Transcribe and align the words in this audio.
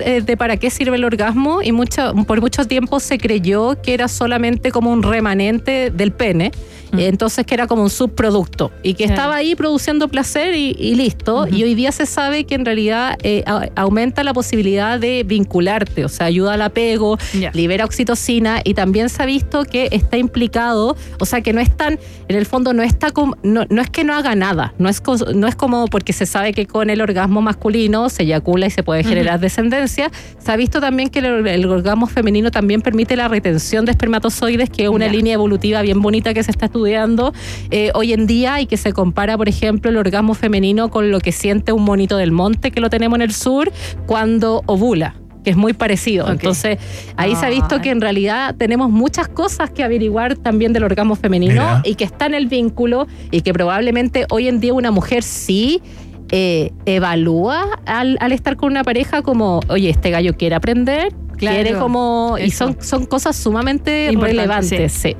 eh, 0.00 0.22
de 0.22 0.36
para 0.36 0.56
qué 0.56 0.70
sirve 0.70 0.96
el 0.96 1.04
orgasmo 1.04 1.62
y 1.62 1.72
mucho, 1.72 2.14
por 2.26 2.40
mucho 2.40 2.64
tiempo 2.64 3.00
se 3.00 3.18
creyó 3.18 3.80
que 3.82 3.94
era 3.94 4.08
solamente 4.08 4.70
como 4.70 4.90
un 4.90 5.02
remanente 5.02 5.90
del 5.90 6.12
pene. 6.12 6.52
Mm. 6.92 6.98
Entonces 6.98 7.46
que 7.46 7.54
era 7.54 7.66
como 7.66 7.82
un 7.82 7.90
subproducto 7.90 8.72
y 8.82 8.94
que 8.94 9.04
estaba 9.04 9.36
ahí 9.36 9.54
produciendo 9.54 10.08
placer 10.08 10.54
y, 10.54 10.94
listo. 10.94 11.46
Y 11.46 11.62
hoy 11.62 11.74
día 11.74 11.92
se 11.92 12.06
sabe 12.06 12.44
que 12.44 12.54
en 12.54 12.64
realidad 12.64 13.16
eh, 13.22 13.44
aumenta 13.76 14.24
la 14.24 14.34
posibilidad 14.34 14.98
de 14.98 15.22
vincularte, 15.24 16.04
o 16.04 16.08
sea, 16.08 16.26
ayuda 16.26 16.54
al 16.54 16.62
apego, 16.62 17.18
libera 17.52 17.84
oxitocina 17.84 18.60
y 18.64 18.74
también 18.74 19.08
se 19.08 19.22
ha 19.22 19.26
visto 19.26 19.64
que 19.64 19.88
está 19.92 20.16
implicado, 20.16 20.96
o 21.18 21.26
sea, 21.26 21.40
que 21.40 21.52
no 21.52 21.60
es 21.60 21.74
tan, 21.76 21.98
en 22.28 22.36
el 22.36 22.46
fondo 22.46 22.72
no 22.72 22.82
está 22.82 23.12
no, 23.42 23.64
no 23.68 23.82
es 23.82 23.90
que 23.90 24.04
no 24.04 24.14
haga 24.14 24.34
nada, 24.34 24.74
no 24.78 24.88
es, 24.88 25.02
no 25.34 25.46
es 25.46 25.54
como 25.54 25.86
porque 25.86 26.12
se 26.12 26.26
sabe 26.26 26.52
que 26.52 26.66
con 26.66 26.90
el 26.90 27.00
orgasmo 27.00 27.42
masculino 27.42 28.08
se 28.08 28.24
eyacula 28.24 28.66
y 28.66 28.70
se 28.70 28.82
puede 28.82 29.04
generar 29.04 29.40
descendencia, 29.40 29.69
se 29.88 30.52
ha 30.52 30.56
visto 30.56 30.80
también 30.80 31.08
que 31.08 31.20
el, 31.20 31.66
orgasmo 31.66 32.06
femenino 32.06 32.50
también 32.50 32.80
permite 32.82 33.16
la 33.16 33.28
retención 33.28 33.84
de 33.84 33.92
espermatozoides, 33.92 34.70
que 34.70 34.84
es 34.84 34.88
una 34.88 35.08
línea 35.08 35.34
evolutiva 35.34 35.82
bien 35.82 36.00
bonita 36.00 36.34
que 36.34 36.42
se 36.42 36.50
está 36.50 36.66
estudiando 36.66 37.32
eh, 37.70 37.90
hoy 37.94 38.12
en 38.12 38.26
día 38.26 38.60
y 38.60 38.66
que 38.66 38.76
se 38.76 38.92
compara, 38.92 39.36
por 39.36 39.48
ejemplo, 39.48 39.90
el 39.90 39.96
orgasmo 39.96 40.34
femenino 40.34 40.90
con 40.90 41.10
lo 41.10 41.20
que 41.20 41.32
siente 41.32 41.72
un 41.72 41.84
monito 41.84 42.16
del 42.16 42.32
monte 42.32 42.70
que 42.70 42.80
lo 42.80 42.90
tenemos 42.90 43.16
en 43.16 43.22
el 43.22 43.32
sur 43.32 43.72
cuando 44.06 44.62
ovula 44.66 45.14
que 45.42 45.50
es 45.50 45.56
muy 45.56 45.72
parecido. 45.72 46.30
Entonces, 46.30 46.78
ahí 47.16 47.34
se 47.34 47.46
ha 47.46 47.48
visto 47.48 47.80
que 47.80 47.90
en 47.90 48.00
realidad 48.00 48.54
tenemos 48.56 48.90
muchas 48.90 49.28
cosas 49.28 49.70
que 49.70 49.82
averiguar 49.82 50.36
también 50.36 50.72
del 50.72 50.84
orgasmo 50.84 51.16
femenino 51.16 51.80
y 51.84 51.94
que 51.94 52.04
está 52.04 52.26
en 52.26 52.34
el 52.34 52.46
vínculo 52.46 53.06
y 53.30 53.40
que 53.40 53.52
probablemente 53.52 54.26
hoy 54.30 54.48
en 54.48 54.60
día 54.60 54.74
una 54.74 54.90
mujer 54.90 55.22
sí 55.22 55.82
eh, 56.30 56.72
evalúa 56.86 57.80
al, 57.86 58.18
estar 58.32 58.56
con 58.56 58.70
una 58.70 58.84
pareja 58.84 59.22
como, 59.22 59.60
oye, 59.68 59.90
este 59.90 60.10
gallo 60.10 60.36
quiere 60.36 60.54
aprender, 60.54 61.12
quiere 61.36 61.74
como... 61.74 62.36
Y 62.38 62.50
son, 62.50 62.76
son 62.80 63.06
cosas 63.06 63.36
sumamente 63.36 64.10
relevantes. 64.14 64.92
Sí. 64.92 65.16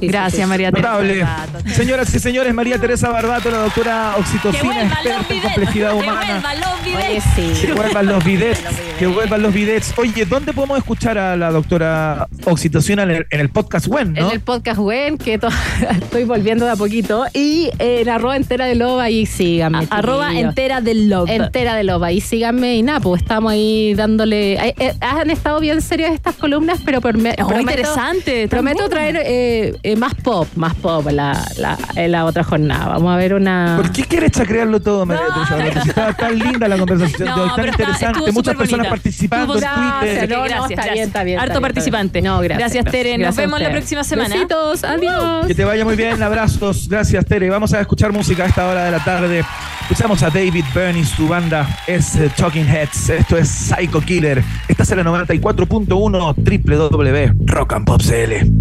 Gracias, 0.00 0.48
María 0.48 0.72
Teresa. 0.72 1.46
Señoras 1.74 2.14
y 2.14 2.18
señores, 2.18 2.54
María 2.54 2.78
Teresa 2.78 3.08
Barbato, 3.10 3.50
la 3.50 3.58
doctora 3.58 4.14
oxitocina, 4.18 4.82
experta 4.84 5.34
en 5.34 5.40
complejidad 5.40 5.94
humana. 5.94 6.20
Que 6.20 6.32
vuelvan 6.32 6.60
los 6.60 6.84
bidets. 6.84 7.60
Que 7.60 7.72
vuelvan 7.72 8.06
los 8.06 8.24
bidets. 8.24 8.60
Que 8.98 9.06
vuelvan 9.06 9.42
los 9.42 9.54
bidets. 9.54 9.94
Oye, 9.98 10.24
¿dónde 10.24 10.52
podemos 10.52 10.78
escuchar 10.78 11.18
a 11.18 11.36
la 11.36 11.50
doctora 11.50 12.28
oxitocina 12.44 13.02
en 13.02 13.26
el, 13.30 13.48
podcast 13.50 13.86
WEN, 13.86 14.16
En 14.16 14.30
el 14.30 14.40
podcast 14.40 14.78
WEN, 14.78 15.18
que 15.18 15.38
estoy 15.90 16.24
volviendo 16.24 16.64
de 16.64 16.72
a 16.72 16.76
poquito. 16.76 17.24
Y 17.32 17.70
en 17.78 18.08
arroba 18.08 18.36
entera 18.36 18.66
de 18.66 18.74
loba, 18.74 19.04
ahí 19.04 19.26
síganme. 19.26 19.86
arroba 19.90 20.34
entera 20.38 20.80
de 20.80 20.94
loba. 20.94 21.32
Entera 21.32 21.74
de 21.76 21.84
loba. 21.84 22.12
Y 22.12 22.20
síganme. 22.20 22.76
Y 22.76 22.82
nada, 22.82 23.00
pues 23.00 23.22
estamos 23.22 23.52
ahí 23.52 23.94
dándole. 23.94 24.54
Eh, 24.54 24.74
eh, 24.78 24.94
han 25.00 25.30
estado 25.30 25.60
bien 25.60 25.80
serias 25.82 26.12
estas 26.12 26.36
columnas, 26.36 26.80
pero 26.84 27.00
por, 27.00 27.16
me, 27.16 27.34
prometo, 27.34 27.60
interesante. 27.60 28.48
Prometo 28.48 28.88
traer. 28.88 29.20
Eh, 29.24 29.89
eh, 29.90 29.96
más 29.96 30.14
pop, 30.14 30.48
más 30.56 30.74
pop 30.74 31.06
la, 31.10 31.44
la, 31.56 31.78
la, 32.08 32.24
otra 32.24 32.44
jornada. 32.44 32.88
Vamos 32.88 33.12
a 33.12 33.16
ver 33.16 33.34
una. 33.34 33.76
¿Por 33.76 33.90
qué 33.92 34.04
quieres 34.04 34.32
chacrearlo 34.32 34.80
todo, 34.80 35.06
María 35.06 35.24
no, 35.28 35.82
Estaba 35.82 36.12
tan 36.12 36.38
linda 36.38 36.68
la 36.68 36.78
conversación 36.78 37.34
de 37.34 37.40
hoy, 37.40 37.50
tan 37.56 37.68
interesante. 37.68 38.32
Muchas 38.32 38.56
personas 38.56 38.88
participando. 38.88 39.54
Gracias, 39.54 40.28
no, 40.28 40.46
no, 40.46 40.68
está 40.68 40.92
bien, 40.92 41.06
está 41.06 41.24
bien. 41.24 41.40
Harto 41.40 41.60
participante. 41.60 42.22
No, 42.22 42.40
gracias. 42.40 42.72
Gracias, 42.72 42.92
Tere. 42.92 43.18
Nos 43.18 43.36
vemos 43.36 43.60
la 43.60 43.70
próxima 43.70 44.04
semana. 44.04 44.34
Besitos, 44.34 44.84
adiós. 44.84 45.46
Que 45.46 45.54
te 45.54 45.64
vaya 45.64 45.84
muy 45.84 45.96
bien, 45.96 46.22
abrazos. 46.22 46.88
Gracias, 46.88 47.24
Tere. 47.26 47.50
Vamos 47.50 47.72
a 47.72 47.80
escuchar 47.80 48.12
música 48.12 48.44
a 48.44 48.46
esta 48.46 48.66
hora 48.66 48.84
de 48.84 48.90
la 48.90 49.04
tarde. 49.04 49.44
Escuchamos 49.82 50.22
a 50.22 50.30
David 50.30 50.64
Byrne 50.72 51.04
su 51.04 51.26
banda 51.26 51.66
es 51.86 52.14
eh, 52.14 52.30
Talking 52.36 52.66
Heads. 52.66 53.10
Esto 53.10 53.36
es 53.36 53.48
Psycho 53.48 54.00
Killer. 54.00 54.42
Estás 54.68 54.90
en 54.92 54.98
la 54.98 55.04
94.1 55.04 56.34
www 56.36 58.59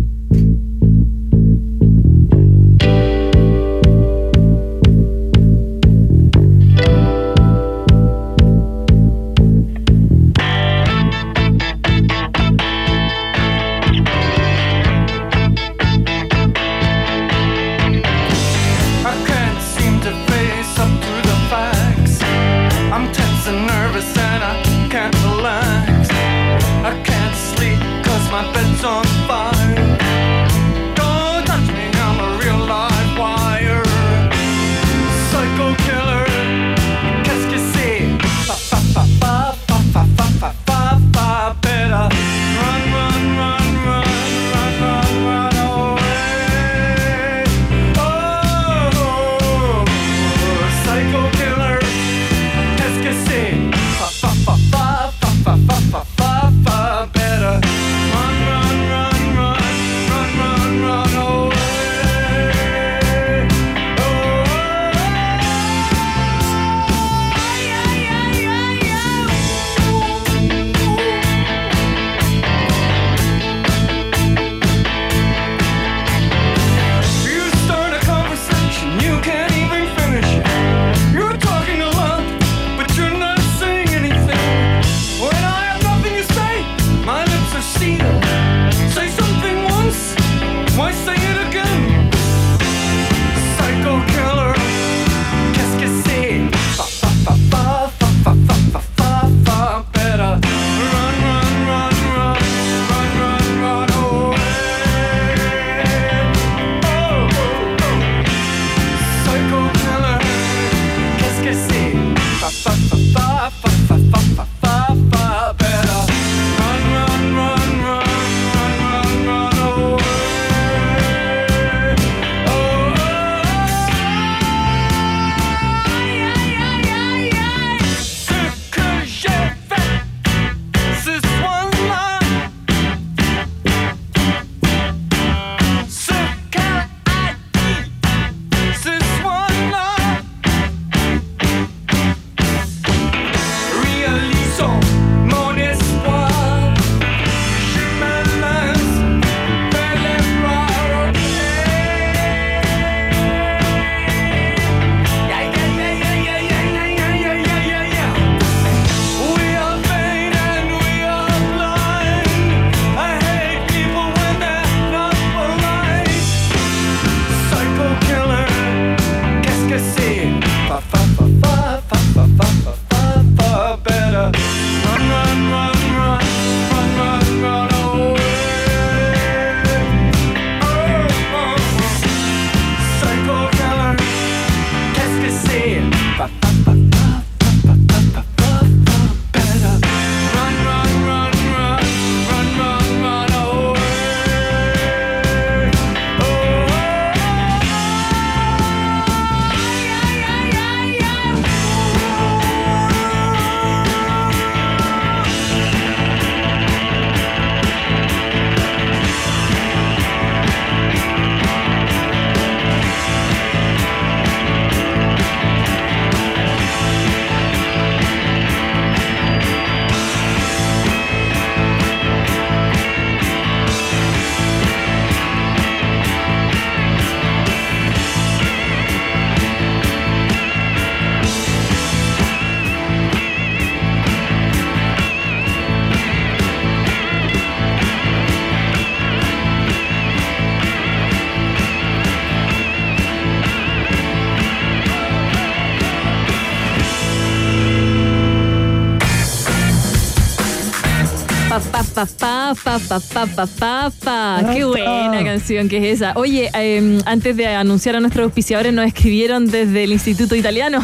fa, 252.05 252.55
fa, 252.55 252.79
fa, 252.79 252.99
fa, 252.99 253.25
fa, 253.27 253.47
fa, 253.47 253.91
fa. 253.91 254.53
Qué 254.53 254.63
buena 254.65 255.23
canción 255.23 255.67
que 255.69 255.77
es 255.77 256.01
esa. 256.01 256.13
Oye, 256.15 256.49
em, 256.53 256.99
antes 257.05 257.35
de 257.35 257.47
anunciar 257.47 257.95
a 257.95 257.99
nuestros 257.99 258.25
auspiciadores, 258.25 258.73
nos 258.73 258.85
escribieron 258.85 259.47
desde 259.47 259.83
el 259.83 259.91
Instituto 259.91 260.35
Italiano. 260.35 260.83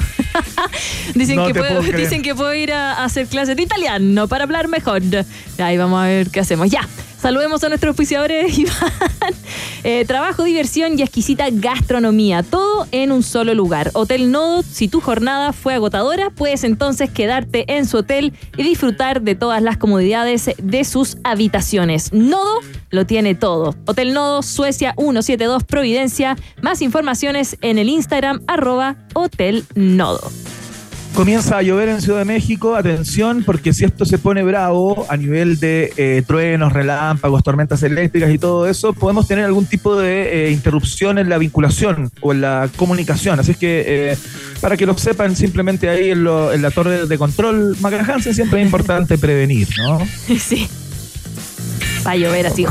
dicen, 1.16 1.46
que 1.46 1.54
puedo, 1.54 1.82
dicen 1.82 2.22
que 2.22 2.36
puedo 2.36 2.54
ir 2.54 2.74
a, 2.74 2.94
a 2.94 3.06
hacer 3.06 3.28
clases 3.28 3.56
de 3.56 3.64
italiano 3.64 4.28
para 4.28 4.44
hablar 4.44 4.68
mejor. 4.68 5.02
Ahí 5.58 5.78
vamos 5.78 6.02
a 6.02 6.08
ver 6.08 6.30
qué 6.30 6.40
hacemos. 6.40 6.70
Ya. 6.70 6.88
Saludemos 7.26 7.64
a 7.64 7.70
nuestros 7.70 7.96
oficiadores, 7.96 8.56
Iván. 8.60 8.76
Eh, 9.84 10.06
trabajo, 10.06 10.44
diversión 10.44 11.00
y 11.00 11.02
exquisita 11.02 11.48
gastronomía. 11.50 12.44
Todo 12.44 12.86
en 12.92 13.12
un 13.12 13.24
solo 13.24 13.56
lugar. 13.56 13.90
Hotel 13.96 14.32
Nodo, 14.32 14.62
si 14.62 14.88
tu 14.88 15.02
jornada 15.02 15.52
fue 15.52 15.74
agotadora, 15.74 16.30
puedes 16.30 16.64
entonces 16.64 17.10
quedarte 17.10 17.66
en 17.76 17.88
su 17.88 17.98
hotel 17.98 18.32
y 18.58 18.62
disfrutar 18.62 19.24
de 19.24 19.34
todas 19.34 19.64
las 19.64 19.78
comodidades 19.78 20.52
de 20.56 20.84
sus 20.84 21.18
habitaciones. 21.24 22.14
Nodo 22.14 22.60
lo 22.92 23.08
tiene 23.08 23.34
todo. 23.34 23.74
Hotel 23.88 24.14
Nodo, 24.14 24.44
Suecia 24.44 24.94
172 24.96 25.64
Providencia. 25.64 26.38
Más 26.62 26.84
informaciones 26.84 27.58
en 27.62 27.80
el 27.80 27.90
Instagram 27.90 28.44
arroba 28.46 28.98
Hotel 29.16 29.66
Nodo. 29.74 30.30
Comienza 31.16 31.58
a 31.58 31.62
llover 31.62 31.88
en 31.88 32.02
Ciudad 32.02 32.20
de 32.20 32.26
México, 32.26 32.76
atención, 32.76 33.44
porque 33.46 33.74
si 33.74 33.86
esto 33.86 34.04
se 34.04 34.18
pone 34.18 34.44
bravo 34.44 35.06
a 35.08 35.16
nivel 35.16 35.62
de 35.62 35.94
eh, 35.96 36.24
truenos, 36.28 36.74
relámpagos, 36.74 37.42
tormentas 37.42 37.84
eléctricas 37.84 38.30
y 38.32 38.38
todo 38.38 38.68
eso, 38.68 38.92
podemos 38.92 39.26
tener 39.26 39.46
algún 39.46 39.66
tipo 39.66 39.96
de 39.96 40.48
eh, 40.48 40.52
interrupción 40.52 41.18
en 41.18 41.30
la 41.30 41.38
vinculación 41.38 42.12
o 42.20 42.34
en 42.34 42.42
la 42.42 42.70
comunicación. 42.76 43.40
Así 43.40 43.52
es 43.52 43.58
que, 43.58 43.84
eh, 43.88 44.18
para 44.60 44.76
que 44.76 44.86
lo 44.86 44.98
sepan, 44.98 45.38
simplemente 45.38 45.88
ahí 45.88 46.10
en, 46.10 46.26
la 46.26 46.72
torre 46.72 47.08
de 47.08 47.18
control, 47.18 47.78
Hansen 47.82 48.36
siempre 48.36 48.60
es 48.60 48.66
importante 48.66 49.18
prevenir, 49.18 49.70
¿no? 49.78 50.00
Sí. 50.38 50.68
Va 52.06 52.12
a 52.12 52.16
llover 52.18 52.48
así. 52.48 52.66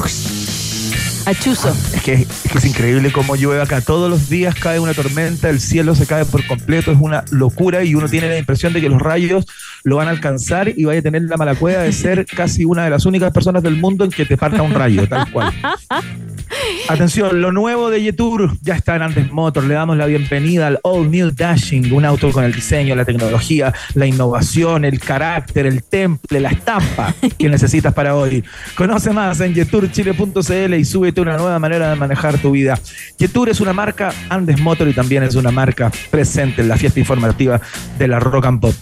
Achuzo. 1.26 1.70
Es 1.94 2.02
que, 2.02 2.12
es 2.54 2.64
increíble 2.64 3.10
cómo 3.10 3.34
llueve 3.34 3.62
acá. 3.62 3.80
Todos 3.80 4.10
los 4.10 4.28
días 4.28 4.54
cae 4.54 4.78
una 4.78 4.92
tormenta, 4.92 5.48
el 5.48 5.58
cielo 5.58 5.94
se 5.94 6.06
cae 6.06 6.26
por 6.26 6.46
completo, 6.46 6.92
es 6.92 6.98
una 7.00 7.24
locura 7.30 7.82
y 7.82 7.94
uno 7.94 8.08
tiene 8.08 8.28
la 8.28 8.38
impresión 8.38 8.72
de 8.74 8.80
que 8.80 8.90
los 8.90 9.00
rayos 9.00 9.46
lo 9.84 9.96
van 9.96 10.08
a 10.08 10.10
alcanzar 10.10 10.68
y 10.68 10.84
vaya 10.84 11.00
a 11.00 11.02
tener 11.02 11.22
la 11.22 11.36
mala 11.36 11.54
cueva 11.54 11.82
de 11.82 11.92
ser 11.92 12.26
casi 12.26 12.64
una 12.64 12.84
de 12.84 12.90
las 12.90 13.06
únicas 13.06 13.32
personas 13.32 13.62
del 13.62 13.76
mundo 13.76 14.04
en 14.04 14.10
que 14.10 14.26
te 14.26 14.36
parta 14.36 14.62
un 14.62 14.74
rayo, 14.74 15.08
tal 15.08 15.30
cual. 15.32 15.52
Atención, 16.88 17.40
lo 17.40 17.50
nuevo 17.50 17.90
de 17.90 18.02
Yetur 18.02 18.56
ya 18.60 18.74
está 18.74 18.96
en 18.96 19.02
Andes 19.02 19.32
Motor. 19.32 19.64
Le 19.64 19.74
damos 19.74 19.96
la 19.96 20.06
bienvenida 20.06 20.66
al 20.66 20.80
All 20.82 21.10
New 21.10 21.30
Dashing, 21.34 21.92
un 21.92 22.04
auto 22.04 22.30
con 22.30 22.44
el 22.44 22.52
diseño, 22.52 22.94
la 22.94 23.04
tecnología, 23.04 23.72
la 23.94 24.06
innovación, 24.06 24.84
el 24.84 25.00
carácter, 25.00 25.66
el 25.66 25.82
temple, 25.82 26.40
la 26.40 26.50
estampa 26.50 27.14
que 27.38 27.48
necesitas 27.48 27.94
para 27.94 28.14
hoy. 28.14 28.44
Conoce 28.76 29.12
más 29.12 29.40
en 29.40 29.54
yeturchile.cl 29.54 30.74
y 30.74 30.84
súbete 30.84 31.20
una 31.20 31.36
nueva 31.36 31.58
manera 31.58 31.90
de 31.90 31.96
manejar 31.96 32.38
tu 32.38 32.50
vida. 32.50 32.78
Yetur 33.18 33.48
es 33.48 33.60
una 33.60 33.72
marca 33.72 34.12
Andes 34.28 34.60
Motor 34.60 34.88
y 34.88 34.92
también 34.92 35.22
es 35.22 35.34
una 35.34 35.50
marca 35.50 35.90
presente 36.10 36.62
en 36.62 36.68
la 36.68 36.76
fiesta 36.76 37.00
informativa 37.00 37.60
de 37.98 38.08
la 38.08 38.20
Rock 38.20 38.46
and 38.46 38.60
Pop. 38.60 38.74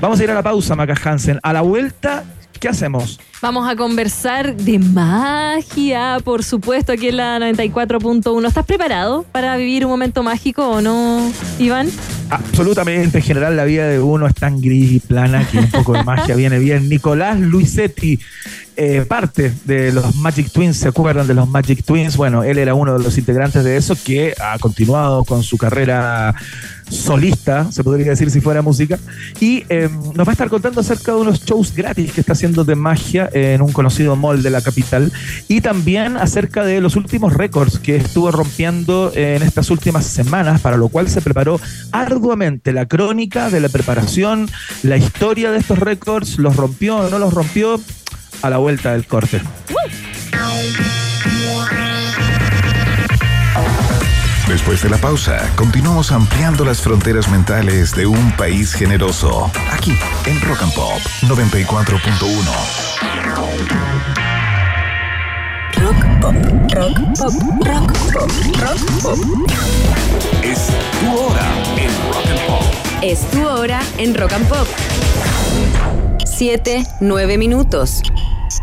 Vamos 0.00 0.18
a 0.18 0.24
ir 0.24 0.30
a 0.30 0.34
la 0.34 0.42
pausa, 0.42 0.74
Maca 0.74 0.94
Hansen. 1.04 1.38
A 1.42 1.52
la 1.52 1.60
vuelta 1.60 2.24
¿Qué 2.64 2.68
hacemos? 2.70 3.20
Vamos 3.44 3.68
a 3.68 3.76
conversar 3.76 4.56
de 4.56 4.78
magia, 4.78 6.16
por 6.24 6.42
supuesto, 6.42 6.92
aquí 6.92 7.08
en 7.08 7.18
la 7.18 7.38
94.1. 7.40 8.48
¿Estás 8.48 8.64
preparado 8.64 9.26
para 9.32 9.54
vivir 9.58 9.84
un 9.84 9.90
momento 9.90 10.22
mágico 10.22 10.66
o 10.66 10.80
no, 10.80 11.30
Iván? 11.58 11.90
Absolutamente. 12.30 13.18
En 13.18 13.22
general, 13.22 13.54
la 13.54 13.66
vida 13.66 13.86
de 13.86 14.00
uno 14.00 14.26
es 14.26 14.34
tan 14.34 14.62
gris 14.62 14.92
y 14.92 15.00
plana 15.00 15.46
que 15.46 15.58
un 15.58 15.70
poco 15.70 15.92
de 15.92 16.02
magia 16.04 16.34
viene 16.34 16.58
bien. 16.58 16.88
Nicolás 16.88 17.38
Luisetti, 17.38 18.18
eh, 18.76 19.04
parte 19.06 19.52
de 19.66 19.92
los 19.92 20.16
Magic 20.16 20.50
Twins, 20.50 20.78
¿se 20.78 20.88
acuerdan 20.88 21.26
de 21.26 21.34
los 21.34 21.46
Magic 21.46 21.84
Twins? 21.84 22.16
Bueno, 22.16 22.44
él 22.44 22.56
era 22.56 22.72
uno 22.72 22.96
de 22.96 23.04
los 23.04 23.18
integrantes 23.18 23.62
de 23.62 23.76
eso 23.76 23.94
que 24.02 24.34
ha 24.40 24.58
continuado 24.58 25.24
con 25.24 25.42
su 25.42 25.58
carrera 25.58 26.34
solista, 26.90 27.70
se 27.70 27.84
podría 27.84 28.06
decir 28.06 28.30
si 28.30 28.40
fuera 28.40 28.62
música, 28.62 28.98
y 29.40 29.64
em, 29.68 29.92
nos 30.14 30.26
va 30.26 30.30
a 30.30 30.32
estar 30.32 30.48
contando 30.48 30.80
acerca 30.80 31.12
de 31.12 31.18
unos 31.18 31.44
shows 31.44 31.74
gratis 31.74 32.12
que 32.12 32.20
está 32.20 32.32
haciendo 32.32 32.64
de 32.64 32.74
magia 32.74 33.30
en 33.34 33.60
un 33.60 33.72
conocido 33.72 34.16
mall 34.16 34.42
de 34.42 34.50
la 34.50 34.62
capital, 34.62 35.12
y 35.48 35.60
también 35.60 36.16
acerca 36.16 36.64
de 36.64 36.80
los 36.80 36.96
últimos 36.96 37.34
récords 37.34 37.78
que 37.78 37.96
estuvo 37.96 38.30
rompiendo 38.30 39.12
en 39.14 39.42
estas 39.42 39.70
últimas 39.70 40.06
semanas, 40.06 40.60
para 40.60 40.76
lo 40.76 40.88
cual 40.88 41.08
se 41.08 41.20
preparó 41.20 41.60
arduamente 41.92 42.72
la 42.72 42.86
crónica 42.86 43.50
de 43.50 43.60
la 43.60 43.68
preparación, 43.68 44.48
la 44.82 44.96
historia 44.96 45.50
de 45.50 45.58
estos 45.58 45.78
récords, 45.78 46.38
los 46.38 46.56
rompió 46.56 46.96
o 46.96 47.10
no 47.10 47.18
los 47.18 47.34
rompió, 47.34 47.80
a 48.42 48.50
la 48.50 48.58
vuelta 48.58 48.92
del 48.92 49.06
corte. 49.06 49.40
Después 54.48 54.82
de 54.82 54.90
la 54.90 54.98
pausa, 54.98 55.50
continuamos 55.56 56.12
ampliando 56.12 56.64
las 56.66 56.82
fronteras 56.82 57.30
mentales 57.30 57.94
de 57.94 58.06
un 58.06 58.32
país 58.32 58.74
generoso. 58.74 59.50
Aquí, 59.72 59.92
en 60.26 60.40
Rock 60.42 60.62
and 60.62 60.74
Pop 60.74 61.00
94.1. 61.22 62.94
Rock 65.76 65.96
pop, 66.20 66.34
rock 66.74 66.96
pop, 67.18 67.32
rock 67.66 67.92
pop, 68.12 68.30
rock 68.60 68.80
pop. 69.02 69.18
Es 70.42 70.68
tu 71.00 71.08
hora 71.18 71.48
en 71.76 71.92
Rock 72.12 72.26
and 72.30 72.46
Pop. 72.46 72.64
Es 73.02 73.30
tu 73.30 73.46
hora 73.46 73.80
en 73.98 74.14
Rock 74.14 74.32
and 74.34 74.48
Pop. 74.48 74.68
Siete, 76.24 76.84
nueve 77.00 77.38
minutos. 77.38 78.02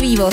Vivo. 0.00 0.30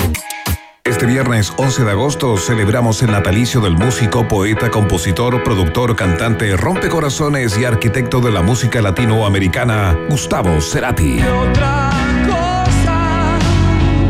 Este 0.84 1.04
viernes 1.04 1.52
11 1.58 1.84
de 1.84 1.90
agosto 1.90 2.36
celebramos 2.38 3.02
el 3.02 3.10
natalicio 3.10 3.60
del 3.60 3.76
músico, 3.76 4.26
poeta, 4.26 4.70
compositor, 4.70 5.42
productor, 5.42 5.94
cantante, 5.94 6.56
rompecorazones 6.56 7.58
y 7.58 7.66
arquitecto 7.66 8.20
de 8.20 8.30
la 8.30 8.40
música 8.40 8.80
latinoamericana, 8.80 9.96
Gustavo 10.08 10.60
Cerati. 10.62 11.20
otra 11.20 11.90
cosa 12.26 13.38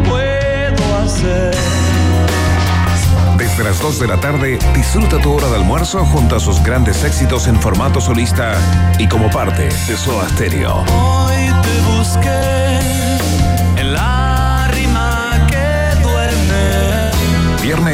puedo 0.08 0.96
hacer? 0.98 1.56
Desde 3.36 3.64
las 3.64 3.82
2 3.82 3.98
de 3.98 4.06
la 4.06 4.20
tarde, 4.20 4.58
disfruta 4.74 5.20
tu 5.20 5.32
hora 5.32 5.48
de 5.48 5.56
almuerzo 5.56 6.04
junto 6.04 6.36
a 6.36 6.40
sus 6.40 6.62
grandes 6.62 7.02
éxitos 7.02 7.48
en 7.48 7.60
formato 7.60 8.00
solista 8.00 8.54
y 9.00 9.08
como 9.08 9.28
parte 9.30 9.64
de 9.64 9.96
Soda 9.96 10.28
Stereo. 10.28 10.84
Hoy 10.86 11.52
te 11.62 11.80
busqué 11.90 13.07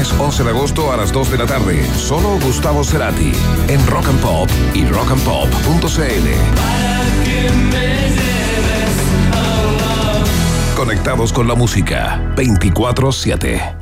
viernes 0.05 0.21
11 0.21 0.45
de 0.45 0.51
agosto 0.51 0.93
a 0.93 0.97
las 0.97 1.13
2 1.13 1.31
de 1.31 1.39
la 1.39 1.47
tarde. 1.47 1.85
Solo 1.95 2.39
Gustavo 2.41 2.85
Cerati 2.85 3.33
en 3.69 3.87
Rock 3.87 4.09
and 4.09 4.21
Pop 4.21 4.49
y 4.75 4.85
rockandpop.cl. 4.87 6.29
Conectados 10.77 11.33
con 11.33 11.49
la 11.49 11.55
música 11.55 12.21
24-7. 12.37 13.77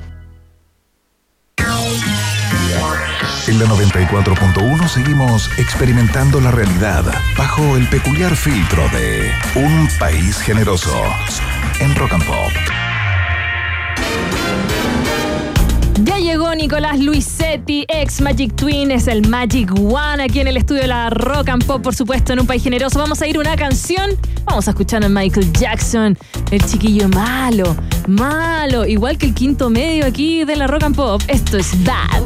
En 3.49 3.59
la 3.59 3.67
94.1 3.67 4.89
seguimos 4.89 5.51
experimentando 5.59 6.41
la 6.41 6.53
realidad 6.53 7.05
bajo 7.37 7.77
el 7.77 7.89
peculiar 7.89 8.37
filtro 8.37 8.89
de 8.91 9.33
un 9.57 9.89
país 9.99 10.39
generoso 10.39 10.95
en 11.81 11.95
Rock 11.97 12.13
and 12.13 12.25
Pop. 12.25 12.82
Nicolás 16.63 17.01
Luisetti, 17.01 17.85
ex 17.89 18.21
Magic 18.21 18.55
Twin, 18.55 18.93
es 18.93 19.09
el 19.09 19.29
Magic 19.29 19.69
One 19.81 20.23
aquí 20.23 20.39
en 20.39 20.47
el 20.47 20.57
estudio 20.57 20.83
de 20.83 20.87
la 20.87 21.11
Rock 21.11 21.49
and 21.49 21.65
Pop, 21.65 21.83
por 21.83 21.93
supuesto, 21.93 22.33
en 22.33 22.39
un 22.39 22.47
país 22.47 22.63
generoso. 22.63 23.01
Vamos 23.01 23.21
a 23.21 23.27
ir 23.27 23.37
una 23.37 23.57
canción. 23.57 24.11
Vamos 24.45 24.69
a 24.69 24.71
escuchar 24.71 25.05
a 25.05 25.09
Michael 25.09 25.53
Jackson, 25.53 26.17
el 26.53 26.65
chiquillo 26.65 27.09
malo, 27.09 27.77
malo, 28.07 28.87
igual 28.87 29.19
que 29.19 29.27
el 29.27 29.35
quinto 29.35 29.71
medio 29.71 30.07
aquí 30.07 30.45
de 30.45 30.55
la 30.55 30.69
Rock 30.69 30.85
and 30.85 30.95
Pop. 30.95 31.21
Esto 31.27 31.59
es 31.59 31.73
Bad. 31.83 32.23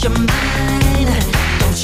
your 0.00 0.10
mind 0.10 0.87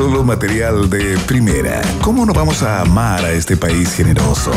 solo 0.00 0.24
material 0.24 0.88
de 0.88 1.18
primera. 1.26 1.82
¿Cómo 2.00 2.24
no 2.24 2.32
vamos 2.32 2.62
a 2.62 2.80
amar 2.80 3.22
a 3.22 3.32
este 3.32 3.54
país 3.58 3.94
generoso? 3.94 4.50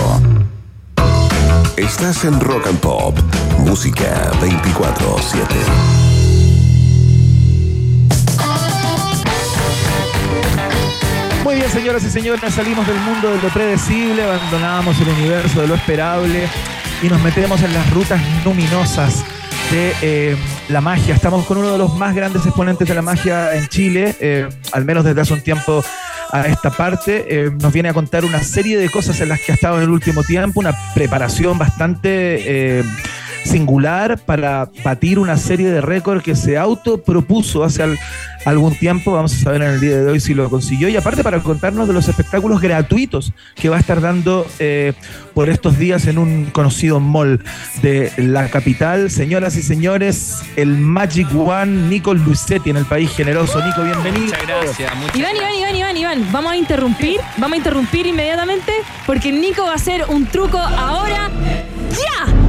Estás 1.76 2.24
en 2.24 2.40
Rock 2.40 2.68
and 2.68 2.80
Pop, 2.80 3.20
música 3.60 4.32
24-7. 4.40 5.44
Muy 11.44 11.56
bien, 11.56 11.70
señoras 11.70 12.06
y 12.06 12.10
señores, 12.10 12.54
salimos 12.54 12.88
del 12.88 13.02
mundo 13.02 13.32
de 13.32 13.42
lo 13.42 13.50
predecible, 13.50 14.24
abandonamos 14.24 14.98
el 15.02 15.10
universo 15.10 15.60
de 15.60 15.68
lo 15.68 15.76
esperable 15.76 16.48
y 17.02 17.10
nos 17.10 17.22
metemos 17.22 17.62
en 17.64 17.74
las 17.74 17.94
rutas 17.94 18.22
luminosas 18.46 19.26
de 19.72 19.94
eh, 20.02 20.38
la 20.70 20.82
magia. 20.82 21.14
Estamos 21.16 21.46
con 21.46 21.58
uno 21.58 21.72
de 21.72 21.78
los 21.78 21.96
más 21.96 22.16
grandes 22.16 22.46
exponentes 22.46 22.88
de 22.88 22.94
la 22.96 23.02
magia 23.02 23.56
en 23.56 23.68
Chile, 23.68 24.16
eh, 24.20 24.48
al 24.72 24.86
menos 24.86 25.04
desde 25.04 25.22
hace 25.22 25.34
un 25.34 25.42
tiempo 25.42 25.84
a 26.32 26.48
esta 26.48 26.72
parte. 26.72 27.26
Eh, 27.28 27.52
nos 27.62 27.72
viene 27.74 27.90
a 27.90 27.94
contar 27.94 28.26
una 28.26 28.42
serie 28.44 28.78
de 28.78 28.90
cosas 28.90 29.20
en 29.22 29.30
las 29.30 29.40
que 29.42 29.52
ha 29.52 29.56
estado 29.56 29.78
en 29.78 29.84
el 29.84 29.90
último 29.90 30.24
tiempo, 30.24 30.60
una 30.60 30.74
preparación 30.96 31.58
bastante 31.58 32.80
eh, 32.80 32.84
singular 33.46 34.18
para 34.20 34.70
batir 34.84 35.20
una 35.20 35.38
serie 35.38 35.70
de 35.70 35.82
récords 35.82 36.24
que 36.24 36.36
se 36.36 36.58
autopropuso 36.58 37.64
hace 37.64 37.84
al- 37.84 38.00
algún 38.46 38.76
tiempo. 38.76 39.14
Vamos 39.14 39.34
a 39.34 39.38
saber 39.38 39.62
en 39.62 39.70
el 39.72 39.80
día 39.80 39.98
de 39.98 40.12
hoy 40.12 40.20
si 40.20 40.34
lo 40.34 40.50
consiguió. 40.50 40.90
Y 40.90 40.98
aparte 40.98 41.24
para 41.24 41.40
contarnos 41.42 41.88
de 41.88 41.94
los 41.94 42.08
espectáculos 42.08 42.62
gratuitos 42.62 43.34
que 43.56 43.70
va 43.70 43.78
a 43.78 43.80
estar 43.80 44.02
dando 44.02 44.46
eh, 44.60 44.94
por 45.34 45.50
estos 45.50 45.78
días 45.78 46.08
en 46.08 46.18
un 46.18 46.46
conocido 46.46 47.00
mall 47.00 47.44
de 47.82 48.12
la 48.18 48.50
capital. 48.50 49.10
Señoras 49.10 49.56
y 49.56 49.62
señores, 49.62 50.42
el 50.56 50.78
Magic 50.78 51.28
One, 51.36 51.90
Nico 51.90 52.14
Luisetti 52.14 52.70
en 52.70 52.78
el 52.78 52.86
país 52.86 53.12
generoso. 53.12 53.64
Nico, 53.66 53.84
bienvenido. 53.84 54.26
Muchas 54.26 54.48
gracias. 54.48 54.96
muchas 54.96 55.16
Iván, 55.16 55.36
Iván, 55.36 55.56
Iván, 55.56 55.76
Iván, 55.76 55.98
Iván, 55.98 56.32
vamos 56.32 56.52
a 56.52 56.58
interrumpir, 56.58 57.20
vamos 57.38 57.54
a 57.54 57.58
interrumpir 57.58 58.06
inmediatamente 58.06 58.72
porque 59.06 59.32
Nico 59.32 59.64
va 59.64 59.72
a 59.72 59.76
hacer 59.76 60.06
un 60.08 60.26
truco 60.26 60.58
ahora. 60.58 61.30
¡Ya! 61.92 62.43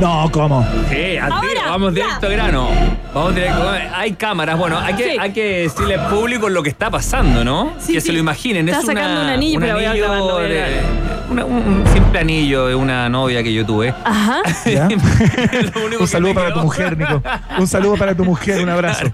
No, 0.00 0.28
¿cómo? 0.30 0.66
Sí, 0.90 1.16
al 1.16 1.32
Ahora, 1.32 1.68
vamos 1.70 1.94
directo 1.94 2.26
al 2.26 2.32
grano. 2.32 2.68
Vamos 3.14 3.34
directo. 3.34 3.70
Hay 3.94 4.12
cámaras. 4.12 4.58
Bueno, 4.58 4.78
hay 4.78 4.94
que, 4.94 5.04
Sí. 5.12 5.16
hay 5.18 5.32
que 5.32 5.44
decirle 5.62 5.94
al 5.94 6.08
público 6.10 6.48
lo 6.50 6.62
que 6.62 6.68
está 6.68 6.90
pasando, 6.90 7.44
¿no? 7.44 7.72
Sí, 7.78 7.94
que 7.94 8.00
sí. 8.02 8.08
se 8.08 8.12
lo 8.12 8.18
imaginen. 8.18 8.68
Está 8.68 8.80
es 8.80 8.86
sacando 8.86 9.12
una- 9.12 9.22
un 9.22 9.28
anillo, 9.30 9.60
pero 9.60 9.74
voy 9.74 9.84
a 9.84 9.94
grabarlo, 9.94 10.32
voy 10.34 10.44
a 10.44 10.48
de- 10.48 10.80
una- 11.30 11.44
un, 11.46 11.84
simple 11.92 12.18
anillo 12.20 12.66
de 12.66 12.74
una 12.74 13.08
novia 13.08 13.42
que 13.42 13.52
yo 13.54 13.64
tuve. 13.64 13.94
Ajá. 14.04 14.42
¿Ya? 14.66 14.86
Es 15.52 15.74
lo 15.74 15.86
único 15.86 16.02
Un 16.02 16.08
saludo 16.08 16.28
me 16.30 16.34
para 16.34 16.48
quedó. 16.48 16.58
tu 16.60 16.64
mujer, 16.66 16.98
Nico. 16.98 17.22
Un 17.58 17.66
saludo 17.66 17.96
para 17.96 18.14
tu 18.14 18.24
mujer, 18.24 18.62
un 18.62 18.68
abrazo. 18.68 19.06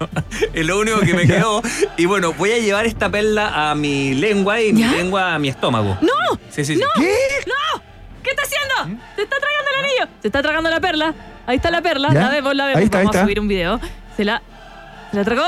Es 0.52 0.66
lo 0.66 0.78
único 0.80 0.98
que 1.00 1.14
me 1.14 1.26
quedó. 1.28 1.62
Y 1.96 2.06
bueno, 2.06 2.32
voy 2.32 2.50
a 2.52 2.58
llevar 2.58 2.86
esta 2.86 3.08
perla 3.08 3.70
a 3.70 3.74
mi 3.76 4.14
lengua 4.14 4.60
y 4.60 4.72
mi 4.72 4.80
¿Ya? 4.80 4.90
lengua 4.92 5.34
a 5.34 5.38
mi 5.38 5.48
estómago. 5.48 5.96
¡No! 6.00 6.10
Sí, 6.50 6.64
sí, 6.64 6.74
sí. 6.74 6.82
¿Qué? 6.96 7.14
¡No! 7.46 7.82
¿Qué 8.34 8.42
está 8.42 8.42
haciendo? 8.44 9.00
Se 9.16 9.22
está 9.22 9.36
tragando 9.38 9.70
el 9.70 9.84
anillo. 9.84 10.16
Se 10.20 10.28
está 10.28 10.42
tragando 10.42 10.70
la 10.70 10.80
perla. 10.80 11.14
Ahí 11.46 11.56
está 11.56 11.70
la 11.70 11.82
perla. 11.82 12.08
¿Ya? 12.12 12.20
La 12.22 12.28
vemos, 12.30 12.54
la 12.54 12.64
vemos. 12.66 12.78
Ahí 12.78 12.84
está, 12.84 12.98
ahí 12.98 13.04
Vamos 13.04 13.16
a 13.16 13.18
está. 13.18 13.26
subir 13.26 13.40
un 13.40 13.48
video. 13.48 13.80
Se 14.16 14.24
la, 14.24 14.42
se 15.10 15.16
la 15.16 15.24
tragó. 15.24 15.42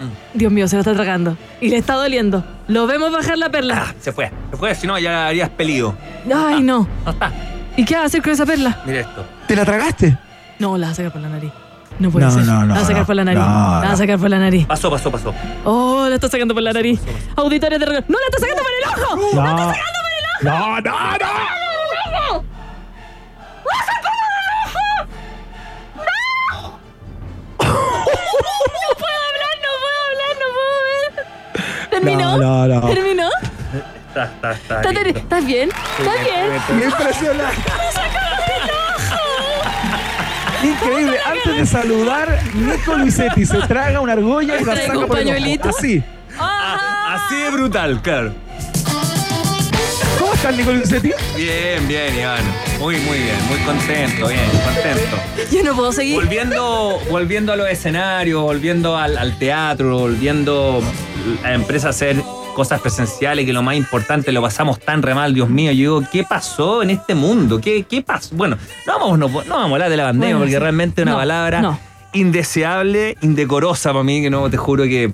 Mm. 0.00 0.38
Dios 0.38 0.52
mío, 0.52 0.68
se 0.68 0.76
la 0.76 0.80
está 0.80 0.94
tragando. 0.94 1.36
Y 1.60 1.68
le 1.68 1.76
está 1.76 1.94
doliendo. 1.94 2.44
Lo 2.68 2.86
vemos 2.86 3.12
bajar 3.12 3.38
la 3.38 3.48
perla. 3.50 3.86
Ah, 3.88 3.94
se 4.00 4.12
fue. 4.12 4.30
Se 4.50 4.56
fue, 4.56 4.74
si 4.74 4.86
no 4.86 4.98
ya 4.98 5.28
harías 5.28 5.48
pelido. 5.50 5.94
Ay, 6.34 6.62
no. 6.62 6.88
No 7.04 7.10
está. 7.10 7.32
¿Y 7.76 7.84
qué 7.84 7.96
va 7.96 8.02
a 8.02 8.06
hacer 8.06 8.22
con 8.22 8.32
esa 8.32 8.44
perla? 8.46 8.80
Mira 8.84 9.00
esto. 9.00 9.24
¿Te 9.46 9.56
la 9.56 9.64
tragaste? 9.64 10.18
No, 10.58 10.76
la 10.76 10.86
va 10.88 10.92
a 10.92 10.94
sacar 10.94 11.12
por 11.12 11.20
la 11.22 11.28
nariz. 11.28 11.52
No 11.98 12.10
puede 12.10 12.24
No, 12.26 12.30
ser. 12.32 12.44
no, 12.44 12.60
no, 12.60 12.66
La 12.66 12.74
va 12.74 12.80
a 12.80 12.84
sacar 12.84 13.06
por 13.06 13.14
la 13.16 13.24
nariz. 13.24 13.40
La 13.40 13.46
va 13.46 13.84
no. 13.84 13.90
a 13.90 13.96
sacar 13.96 14.18
por 14.18 14.30
la 14.30 14.38
nariz. 14.38 14.66
Pasó, 14.66 14.90
pasó, 14.90 15.10
pasó. 15.10 15.34
Oh, 15.64 16.06
la 16.08 16.14
está 16.14 16.28
sacando 16.28 16.54
por 16.54 16.62
la 16.62 16.72
nariz. 16.72 17.00
Auditorio 17.36 17.78
de 17.78 17.84
regalo. 17.86 18.04
¡No, 18.08 18.18
la 18.18 18.24
está 18.26 18.38
sacando 18.38 18.62
por 18.62 18.72
el 18.72 19.04
ojo! 19.04 19.34
No. 19.36 19.72
No, 20.42 20.80
no, 20.80 20.90
no. 20.90 21.69
No 27.58 28.94
puedo 28.98 29.20
hablar, 29.28 29.54
no 29.62 29.70
puedo 29.80 29.98
hablar, 30.06 30.34
no 30.40 30.46
puedo 30.56 30.74
ver. 30.88 31.90
¿Terminó? 31.90 32.28
¿Terminó? 32.94 33.28
Está, 34.08 34.24
está, 34.24 34.50
está. 34.52 34.74
¿Estás 34.80 34.94
ter- 34.94 35.04
listo. 35.06 35.20
¿Estás 35.20 35.46
bien? 35.46 35.68
¿Estás 35.98 36.20
bien? 36.24 36.78
Me 36.78 36.84
impresiona. 36.84 37.44
Increíble. 40.62 41.18
Antes 41.24 41.56
de 41.56 41.66
saludar, 41.66 42.38
Nico 42.54 42.94
Luisetti 42.96 43.46
se 43.46 43.58
traga 43.62 44.00
una 44.00 44.12
argolla 44.14 44.58
y 44.60 44.64
la 44.64 44.76
saca 44.76 44.98
un 44.98 45.06
por 45.06 45.18
el 45.18 45.58
ojo. 45.60 45.68
Así. 45.68 46.02
Ah, 46.38 47.14
así 47.26 47.36
de 47.36 47.50
brutal, 47.50 48.02
claro. 48.02 48.32
¿Cómo 50.18 50.34
estás, 50.34 50.54
Nico 50.56 50.72
Luisetti? 50.72 51.12
Bien, 51.36 51.86
bien, 51.88 52.18
Iván. 52.18 52.44
Muy, 52.80 52.96
muy 53.00 53.18
bien. 53.18 53.36
Muy 53.48 53.58
contento, 53.60 54.26
bien, 54.28 54.40
contento. 54.64 55.16
Yo 55.52 55.62
no 55.62 55.76
puedo 55.76 55.92
seguir. 55.92 56.14
Volviendo, 56.14 56.98
volviendo 57.10 57.52
a 57.52 57.56
los 57.56 57.68
escenarios, 57.68 58.40
volviendo 58.42 58.96
al, 58.96 59.18
al 59.18 59.38
teatro, 59.38 59.98
volviendo 59.98 60.82
a 61.44 61.48
la 61.48 61.54
empresa 61.54 61.88
a 61.88 61.90
hacer 61.90 62.16
cosas 62.54 62.80
presenciales, 62.80 63.44
que 63.44 63.52
lo 63.52 63.62
más 63.62 63.76
importante, 63.76 64.32
lo 64.32 64.40
pasamos 64.42 64.80
tan 64.80 65.02
re 65.02 65.14
mal, 65.14 65.34
Dios 65.34 65.48
mío. 65.50 65.72
Yo 65.72 66.00
digo, 66.00 66.10
¿qué 66.10 66.24
pasó 66.24 66.82
en 66.82 66.90
este 66.90 67.14
mundo? 67.14 67.60
¿Qué, 67.60 67.84
qué 67.84 68.02
pasó? 68.02 68.34
Bueno, 68.34 68.56
no 68.86 68.98
vamos, 68.98 69.18
no, 69.18 69.28
no 69.28 69.34
vamos 69.56 69.70
a 69.70 69.74
hablar 69.74 69.90
de 69.90 69.96
la 69.98 70.04
pandemia, 70.04 70.28
Bueno, 70.36 70.38
porque 70.40 70.54
sí. 70.54 70.58
realmente 70.58 71.00
es 71.00 71.04
una 71.04 71.12
No, 71.12 71.18
palabra 71.18 71.60
no. 71.60 71.78
indeseable, 72.14 73.16
indecorosa 73.20 73.92
para 73.92 74.02
mí, 74.04 74.22
que 74.22 74.30
no, 74.30 74.48
te 74.48 74.56
juro 74.56 74.84
que... 74.84 75.12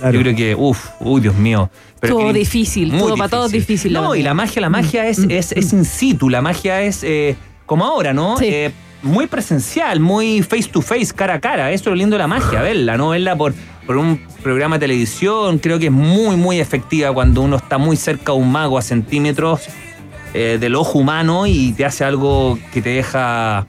Claro. 0.00 0.14
Yo 0.14 0.20
creo 0.22 0.34
que, 0.34 0.54
uff, 0.54 0.88
uy, 1.00 1.20
Dios 1.20 1.34
mío. 1.34 1.70
Estuvo 2.02 2.28
que- 2.28 2.32
difícil, 2.38 2.92
estuvo 2.94 3.16
para 3.16 3.28
todos 3.28 3.52
difícil 3.52 3.92
No, 3.92 4.14
y 4.14 4.22
la 4.22 4.34
magia, 4.34 4.60
la 4.62 4.70
magia 4.70 5.06
es, 5.06 5.18
es, 5.28 5.52
es 5.52 5.72
in 5.72 5.84
situ, 5.84 6.28
la 6.30 6.40
magia 6.40 6.82
es 6.82 7.02
eh, 7.04 7.36
como 7.66 7.84
ahora, 7.84 8.12
¿no? 8.12 8.36
Sí. 8.38 8.46
Eh, 8.48 8.70
muy 9.02 9.26
presencial, 9.26 9.98
muy 10.00 10.42
face 10.42 10.68
to 10.70 10.82
face, 10.82 11.12
cara 11.14 11.34
a 11.34 11.40
cara. 11.40 11.70
Eso 11.72 11.84
es 11.84 11.86
lo 11.88 11.94
lindo 11.94 12.14
de 12.16 12.18
la 12.18 12.26
magia, 12.26 12.60
verla, 12.62 12.96
¿no? 12.98 13.10
Verla 13.10 13.34
por, 13.36 13.54
por 13.86 13.96
un 13.96 14.20
programa 14.42 14.76
de 14.76 14.80
televisión. 14.80 15.58
Creo 15.58 15.78
que 15.78 15.86
es 15.86 15.92
muy, 15.92 16.36
muy 16.36 16.60
efectiva 16.60 17.12
cuando 17.12 17.40
uno 17.42 17.56
está 17.56 17.78
muy 17.78 17.96
cerca 17.96 18.32
de 18.32 18.38
un 18.38 18.52
mago 18.52 18.76
a 18.76 18.82
centímetros 18.82 19.62
eh, 20.34 20.58
del 20.60 20.74
ojo 20.76 20.98
humano 20.98 21.46
y 21.46 21.72
te 21.72 21.84
hace 21.86 22.04
algo 22.04 22.58
que 22.74 22.82
te 22.82 22.90
deja 22.90 23.66